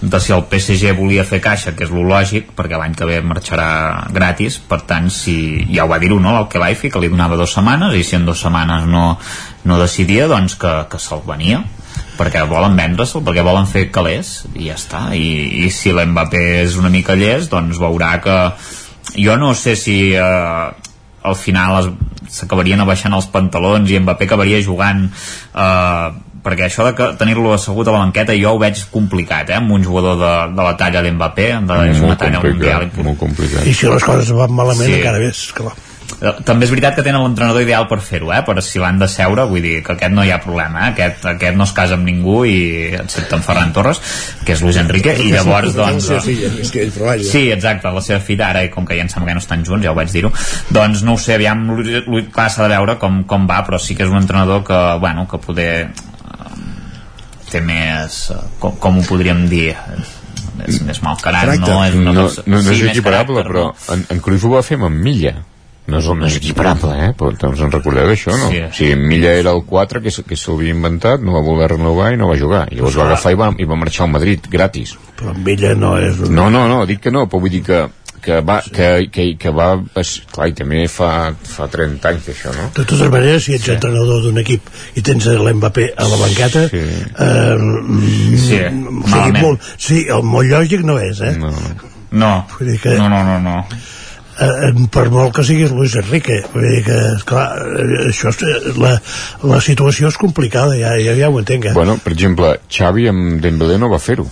[0.00, 3.20] de si el PSG volia fer caixa que és lo lògic, perquè l'any que ve
[3.24, 3.70] marxarà
[4.14, 5.36] gratis, per tant si,
[5.74, 8.16] ja ho va dir-ho no, el que Laifi, que li donava dues setmanes i si
[8.18, 9.10] en dues setmanes no,
[9.68, 11.64] no decidia doncs que, que se'l venia
[12.18, 16.74] perquè volen vendre-se'l, perquè volen fer calés i ja està, i, i si l'Mbappé és
[16.80, 18.38] una mica llest, doncs veurà que
[19.14, 20.87] jo no sé si eh,
[21.28, 21.92] al final es-
[22.38, 26.08] s'acabarien abaixant els pantalons i Mbappé acabaria jugant eh,
[26.44, 29.82] perquè això de tenir-lo assegut a la banqueta jo ho veig complicat, eh, amb un
[29.84, 33.66] jugador de, de la talla d'Mbappé, de és una talla mundial molt complicat.
[33.66, 34.98] i si les coses van malament Sí.
[35.00, 35.74] encara més clar.
[36.18, 38.40] Eh, també és veritat que tenen l'entrenador ideal per fer-ho, eh?
[38.46, 40.94] per si l'han de seure, vull dir que aquest no hi ha problema, eh?
[40.94, 42.56] aquest, aquest no es casa amb ningú i
[42.98, 44.00] excepte en Ferran Torres
[44.42, 46.08] que és Luis Enrique, i llavors La doncs...
[46.10, 47.14] és però.
[47.22, 49.62] Sí, exacte, la seva filla ara, i com que ja em sembla que no estan
[49.68, 50.32] junts, ja ho vaig dir-ho,
[50.74, 51.62] doncs no ho sé, aviam,
[52.34, 55.28] clar, s'ha de veure com, com va, però sí que és un entrenador que, bueno,
[55.30, 56.48] que poder eh,
[57.52, 59.68] té més, eh, com, com ho podríem dir,
[60.66, 61.70] és més mal carat, Caràcter.
[61.70, 61.84] no?
[61.86, 64.56] És una no, no, no sí, és més equiparable, caràcter, però en, en Cruyff ho
[64.56, 65.36] va fer amb Milla.
[65.88, 67.12] No és, no és equiparable, eh?
[67.16, 68.50] Però us en recordeu d'això, no?
[68.52, 68.58] Sí.
[68.66, 71.70] O sigui, en Milla era el 4 que, se- que s'havia inventat, no va voler
[71.72, 72.66] renovar i no va jugar.
[72.70, 74.96] I llavors va agafar i va, i va marxar al Madrid, gratis.
[75.18, 76.34] però amb ella no és un...
[76.36, 77.80] No, no, no, dic que no, però vull dir que,
[78.20, 79.70] que va, que, que, que va...
[79.96, 82.68] es- Clar, i també fa, fa 30 anys això, no?
[82.76, 83.72] De totes maneres, si ets sí.
[83.78, 86.76] entrenador d'un equip i tens l'Mbappé a la banqueta, sí.
[86.84, 89.40] eh, mm, Sí, o sigui, malament.
[89.42, 91.32] molt, sí, el molt lògic no és, eh?
[91.40, 91.54] No,
[92.10, 93.56] No, Vull dir que, no, no, no, no.
[94.40, 96.98] Eh, per molt que siguis Luis Enrique, vull dir que,
[97.28, 98.94] clar, eh, això, és- la,
[99.42, 101.72] la situació és complicada, ja, ja, ja ho entenc, eh?
[101.74, 104.26] Bueno, per exemple, Xavi amb Dembélé no va fer-ho.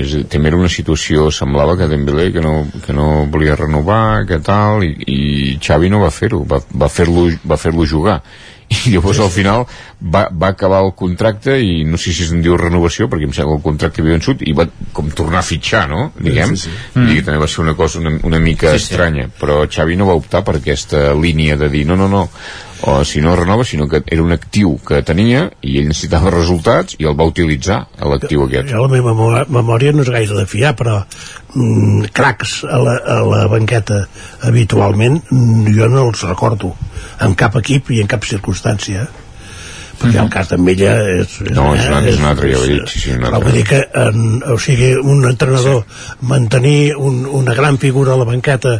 [0.00, 4.38] És, també era una situació, semblava que Dembélé que no, que no volia renovar, que
[4.40, 8.22] tal, i, i Xavi no va fer-ho, va, va fer-lo va fer jugar.
[8.70, 9.64] I llavors al final
[10.00, 13.56] va, va acabar el contracte i no sé si se'n diu renovació perquè em sembla
[13.56, 16.12] que el contracte havia vençut i va com tornar a fitxar, no?
[16.16, 16.76] Diguem, Sí, sí.
[16.94, 17.08] mm.
[17.10, 18.92] i que també va ser una cosa una, una mica Sí, sí, sí.
[18.94, 22.28] estranya però Xavi no va optar per aquesta línia de dir no, no, no,
[22.82, 26.96] o si no renova sinó que era un actiu que tenia i ell necessitava resultats
[26.98, 28.70] i el va utilitzar l'actiu aquest.
[28.72, 31.02] Jo la meva memò- memòria no és gaire de fiar, però
[31.54, 34.06] mm, cracs a la, a la banqueta
[34.48, 36.74] habitualment jo no els recordo
[37.20, 39.08] en cap equip i en cap circumstància
[40.00, 42.58] perquè el cas d'en Mella és, és, no, és un altre, és un altre ja
[42.58, 43.48] ho he dit sí, sí, un però altre.
[43.48, 45.84] vull dir que en, o sigui, un entrenador
[46.32, 48.78] mantenir un, una gran figura a la banqueta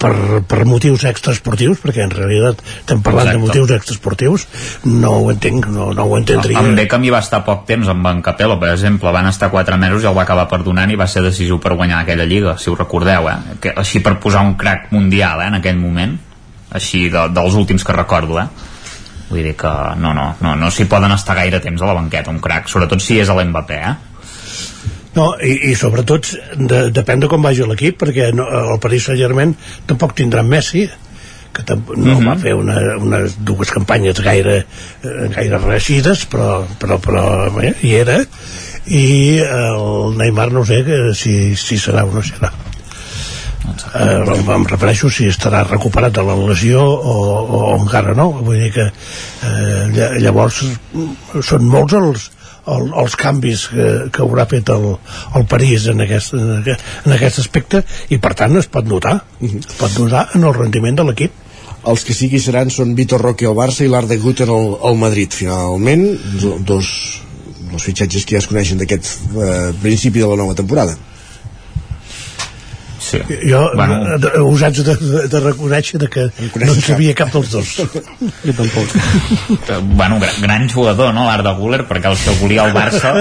[0.00, 0.14] per,
[0.46, 3.40] per motius extraesportius perquè en realitat estem parlant Exacte.
[3.40, 4.46] de motius extraesportius
[4.86, 8.06] no ho entenc, no, no ho entendria Amb Beckham hi va estar poc temps amb
[8.10, 11.08] en Capello, per exemple, van estar 4 mesos i el va acabar perdonant i va
[11.10, 13.56] ser decisiu per guanyar aquella lliga, si ho recordeu, eh?
[13.60, 16.16] Que, així per posar un crack mundial eh, en aquell moment,
[16.70, 18.69] així de, dels últims que recordo, eh?
[19.30, 22.30] Vull dir que no, no, no, no s'hi poden estar gaire temps a la banqueta,
[22.34, 23.94] un crack, sobretot si és a l'Mbappé, eh?
[25.14, 29.54] No, i, i sobretot de, depèn de com vagi l'equip perquè no, el Paris Saint-Germain
[29.90, 30.84] tampoc tindrà Messi
[31.50, 32.26] que no Mhm.
[32.28, 34.64] va fer una, unes dues campanyes gaire,
[35.02, 37.24] eh, gaire reeixides però, però, però
[37.56, 38.20] bé, hi era
[38.86, 42.52] i el Neymar no sé que si, si serà o no serà
[43.94, 47.14] eh, em refereixo si estarà recuperat de la lesió o,
[47.60, 48.30] o encara no.
[48.42, 52.26] Vull dir que eh, lla- llavors mm, són molts els,
[52.70, 54.88] el, els canvis que, que haurà fet el,
[55.38, 57.84] el París en aquest, en aquest, aspecte
[58.14, 59.18] i per tant es pot notar.
[59.42, 61.38] Es pot notar en el rendiment de l'equip.
[61.90, 64.98] Els que sí que seran són Vitor Roque al Barça i l'Arda Gutten al, al
[65.00, 65.32] Madrid.
[65.32, 66.02] Finalment
[66.42, 66.90] do- dos,
[67.70, 70.98] dos fitxatges que ja es coneixen d'aquest eh, principi de la nova temporada
[73.10, 73.18] Sí.
[73.50, 74.18] jo bueno.
[74.22, 74.94] de, us haig de,
[75.32, 76.26] de, reconèixer de que
[76.62, 77.72] no en sabia cap dels dos
[78.46, 78.94] jo tampoc
[79.66, 83.12] Que, bueno, gran, gran jugador, no, l'Arda Güler, perquè el que volia el Barça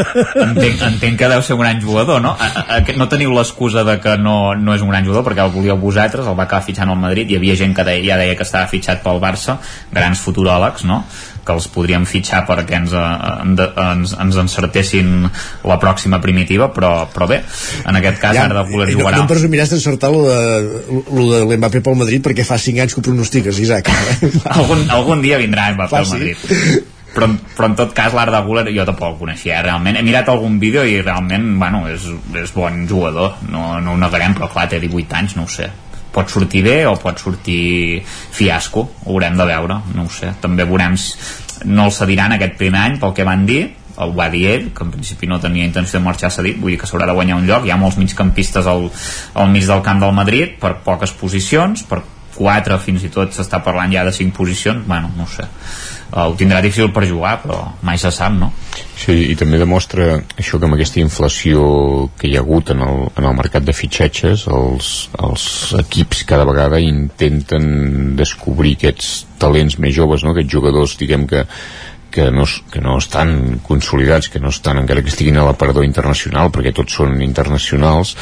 [0.43, 2.35] entenc, entenc que deu ser un gran jugador, no?
[2.37, 5.45] A, a, a, no teniu l'excusa de que no, no és un gran jugador, perquè
[5.45, 8.19] el volíeu vosaltres, el va acabar fitxant al Madrid, hi havia gent que deia, ja
[8.21, 9.57] deia que estava fitxat pel Barça,
[9.95, 11.01] grans futuròlegs, no?,
[11.49, 13.05] que els podríem fitxar perquè ens, eh,
[13.41, 15.09] en- ens, ens encertessin
[15.65, 17.41] la pròxima primitiva, però, però bé,
[17.89, 19.17] en aquest cas Arda Güler I no, jugarà...
[19.17, 20.37] no em presumiràs d'encertar lo de,
[21.09, 23.89] lo de l'Mbappé pel Madrid perquè fa 5 anys que ho pronostiques, Isaac.
[24.59, 26.09] Algun, algun dia vindrà Mbappé al.
[26.13, 26.47] Madrid.
[27.09, 27.25] Però,
[27.57, 29.97] però en tot cas l'Arda Güler jo tampoc el coneixia eh, realment.
[29.97, 32.05] He mirat algun vídeo i realment bueno, és,
[32.37, 33.39] és bon jugador.
[33.49, 35.71] No, no ho negarem però clar té 18 anys no ho sé
[36.13, 40.33] pot sortir bé o pot sortir fiasco ho haurem de veure, no ho sé.
[40.41, 40.97] També veurem
[41.65, 43.65] no el cediran aquest primer any pel que van dir
[43.99, 46.77] el va dir ell, que en principi no tenia intenció de marxar cedit, vull dir
[46.79, 47.65] que s'haurà de guanyar un lloc.
[47.67, 48.87] Hi ha molts migcampistes al,
[49.35, 51.99] al mig del camp del Madrid per poques posicions per
[52.37, 55.49] quatre fins i tot s'està parlant ja de cinc posicions, bueno, no sé
[56.11, 58.51] ho tindrà difícil per jugar però mai se sap, no?
[58.99, 61.61] Sí, i també demostra això que amb aquesta inflació
[62.19, 65.45] que hi ha hagut en el, en el mercat de fitxatges els, els
[65.79, 70.33] equips cada vegada intenten descobrir aquests talents més joves, no?
[70.33, 71.45] aquests jugadors diguem que
[72.09, 76.49] que no, que no estan consolidats, que no estan encara que estiguin a l'aparador internacional,
[76.49, 78.15] perquè tots són internacionals,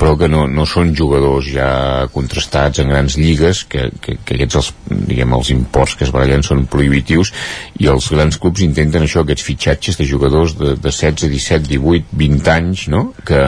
[0.00, 1.68] però que no, no són jugadors ja
[2.14, 6.44] contrastats en grans lligues, que, que, que aquests els, diguem, els imports que es barallen
[6.46, 7.34] són prohibitius,
[7.82, 12.16] i els grans clubs intenten això, aquests fitxatges de jugadors de, de 16, 17, 18,
[12.16, 13.02] 20 anys, no?
[13.28, 13.42] que,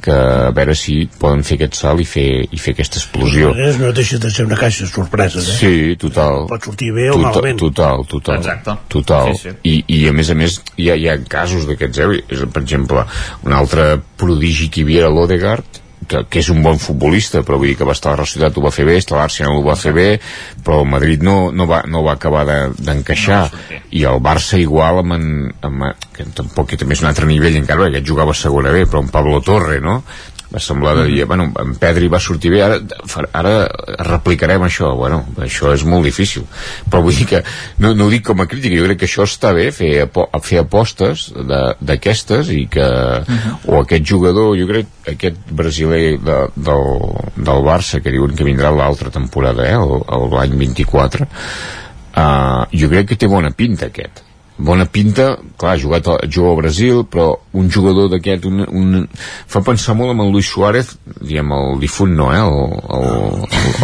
[0.00, 3.52] que a veure si poden fer aquest salt i fer, i fer aquesta explosió.
[3.80, 5.58] No deixa de ser una caixa de sorpreses eh?
[5.60, 6.46] Sí, total.
[6.50, 8.40] pot sortir bé o total, malament Total, total.
[8.40, 8.78] Exacte.
[8.96, 9.34] Total.
[9.36, 9.54] Sí, sí.
[9.68, 12.24] I, I a més a més hi ha, hi ha casos d'aquests, eh?
[12.32, 13.04] És, per exemple,
[13.44, 17.58] un altre prodigi que hi havia era l'Odegaard, que, que és un bon futbolista, però
[17.60, 19.56] vull dir que va estar a la Societat, ho va fer bé, està a l'Arsenal,
[19.60, 20.08] ho va fer bé,
[20.66, 23.44] però el Madrid no, no, va, no va acabar de- d'encaixar.
[23.70, 25.28] De, I el Barça igual amb, en,
[25.66, 29.04] amb, que tampoc que també és un altre nivell encara, perquè jugava segona bé, però
[29.04, 30.00] en Pablo Torre, no?
[30.50, 32.78] Va semblar de dir, bueno, en Pedri va sortir bé ara,
[33.32, 33.52] ara
[34.08, 34.92] replicarem això.
[34.98, 36.46] Bueno, això és molt difícil.
[36.90, 37.42] Però vull dir que,
[37.78, 39.92] no, no ho dic com a crítica jo crec que això està bé, fer,
[40.42, 42.86] fer apostes de- d'aquestes i que
[43.66, 46.88] o aquest jugador, jo crec aquest brasiler de, del,
[47.36, 49.76] del Barça que diuen que vindrà l'altra temporada eh,
[50.34, 54.22] l'any 24 uh, jo crec que té bona pinta aquest
[54.60, 59.06] bona pinta, clar, ha jugat a, juga al Brasil, però un jugador d'aquest un, un,
[59.50, 62.42] fa pensar molt en el Luis Suárez, diguem, el difunt no, eh?
[62.44, 63.08] El, el,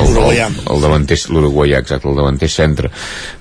[0.05, 2.93] el, el, el, el davanter, l'uruguaià, exacte, el davanter centre.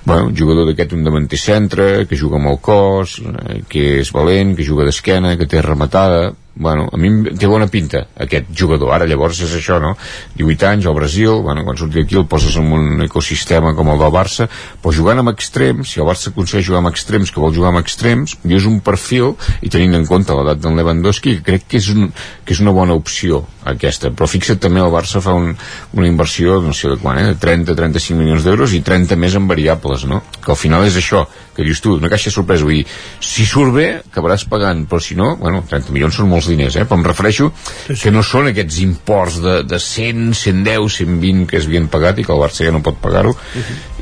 [0.04, 4.12] Bueno, un jugador d'aquest, un davanter centre, que juga amb el cos, eh, que és
[4.16, 8.94] valent, que juga d'esquena, que té rematada, bueno, a mi té bona pinta aquest jugador,
[8.96, 9.92] ara llavors és això no?
[10.38, 14.00] 18 anys al Brasil bueno, quan surti aquí el poses en un ecosistema com el
[14.00, 14.48] del Barça,
[14.82, 17.82] però jugant amb extrems si el Barça aconsegueix jugar amb extrems que vol jugar amb
[17.82, 21.90] extrems, jo és un perfil i tenint en compte l'edat d'en Lewandowski crec que és,
[21.92, 22.08] un,
[22.44, 25.52] que és una bona opció aquesta, però fixa't també el Barça fa un,
[25.92, 29.48] una inversió, no sé de quan, eh, de 30-35 milions d'euros i 30 més en
[29.50, 30.22] variables, no?
[30.40, 31.26] Que al final és això,
[31.56, 32.84] que dius tu, una caixa sorpresa, vull dir,
[33.24, 36.84] si surt bé, acabaràs pagant, però si no, bueno, 30 milions són molts diners, eh?
[36.84, 37.50] Però em refereixo
[37.88, 42.26] que no són aquests imports de, de 100, 110, 120 que es havien pagat i
[42.26, 43.34] que el Barça ja no pot pagar-ho,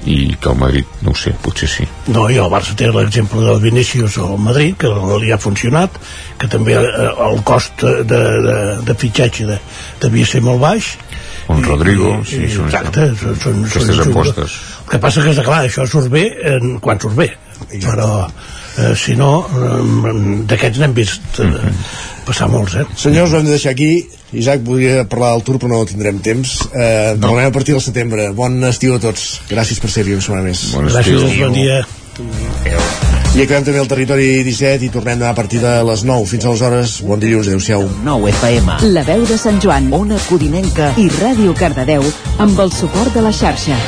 [0.05, 1.87] i que el Madrid, no ho sé, potser sí.
[2.13, 4.91] No, i el Barça té l'exemple del Vinícius al Madrid, que
[5.23, 5.97] li ha funcionat,
[6.41, 9.59] que també eh, el cost de, de, de fitxatge de,
[10.05, 10.95] devia ser molt baix.
[11.53, 14.59] Un Rodrigo, sí, i, són exacte, són, són, aquestes són apostes.
[14.85, 17.31] El que passa que, és clar, això surt bé en, quan surt bé,
[17.81, 20.11] però eh, si no, eh,
[20.51, 21.73] d'aquests n'hem vist eh,
[22.27, 22.85] passar molts, eh?
[22.97, 24.05] Senyors, ho hem de deixar aquí.
[24.35, 26.57] Isaac, podria parlar del Tour, però no tindrem temps.
[26.73, 27.29] Eh, no.
[27.29, 28.33] Tornem a partir del setembre.
[28.35, 29.41] Bon estiu a tots.
[29.51, 30.65] Gràcies per ser-hi una setmana més.
[30.75, 31.85] Bon Gràcies, bon dia.
[33.35, 36.27] I acabem també el territori 17 i tornem demà a partir de les 9.
[36.31, 37.89] Fins aleshores, bon dilluns, adeu-siau.
[38.07, 38.79] 9 FM.
[38.95, 40.93] La veu de Sant Joan Ona Codinenca.
[40.99, 42.07] i Ràdio Cardedeu
[42.39, 43.79] amb el suport de la xarxa.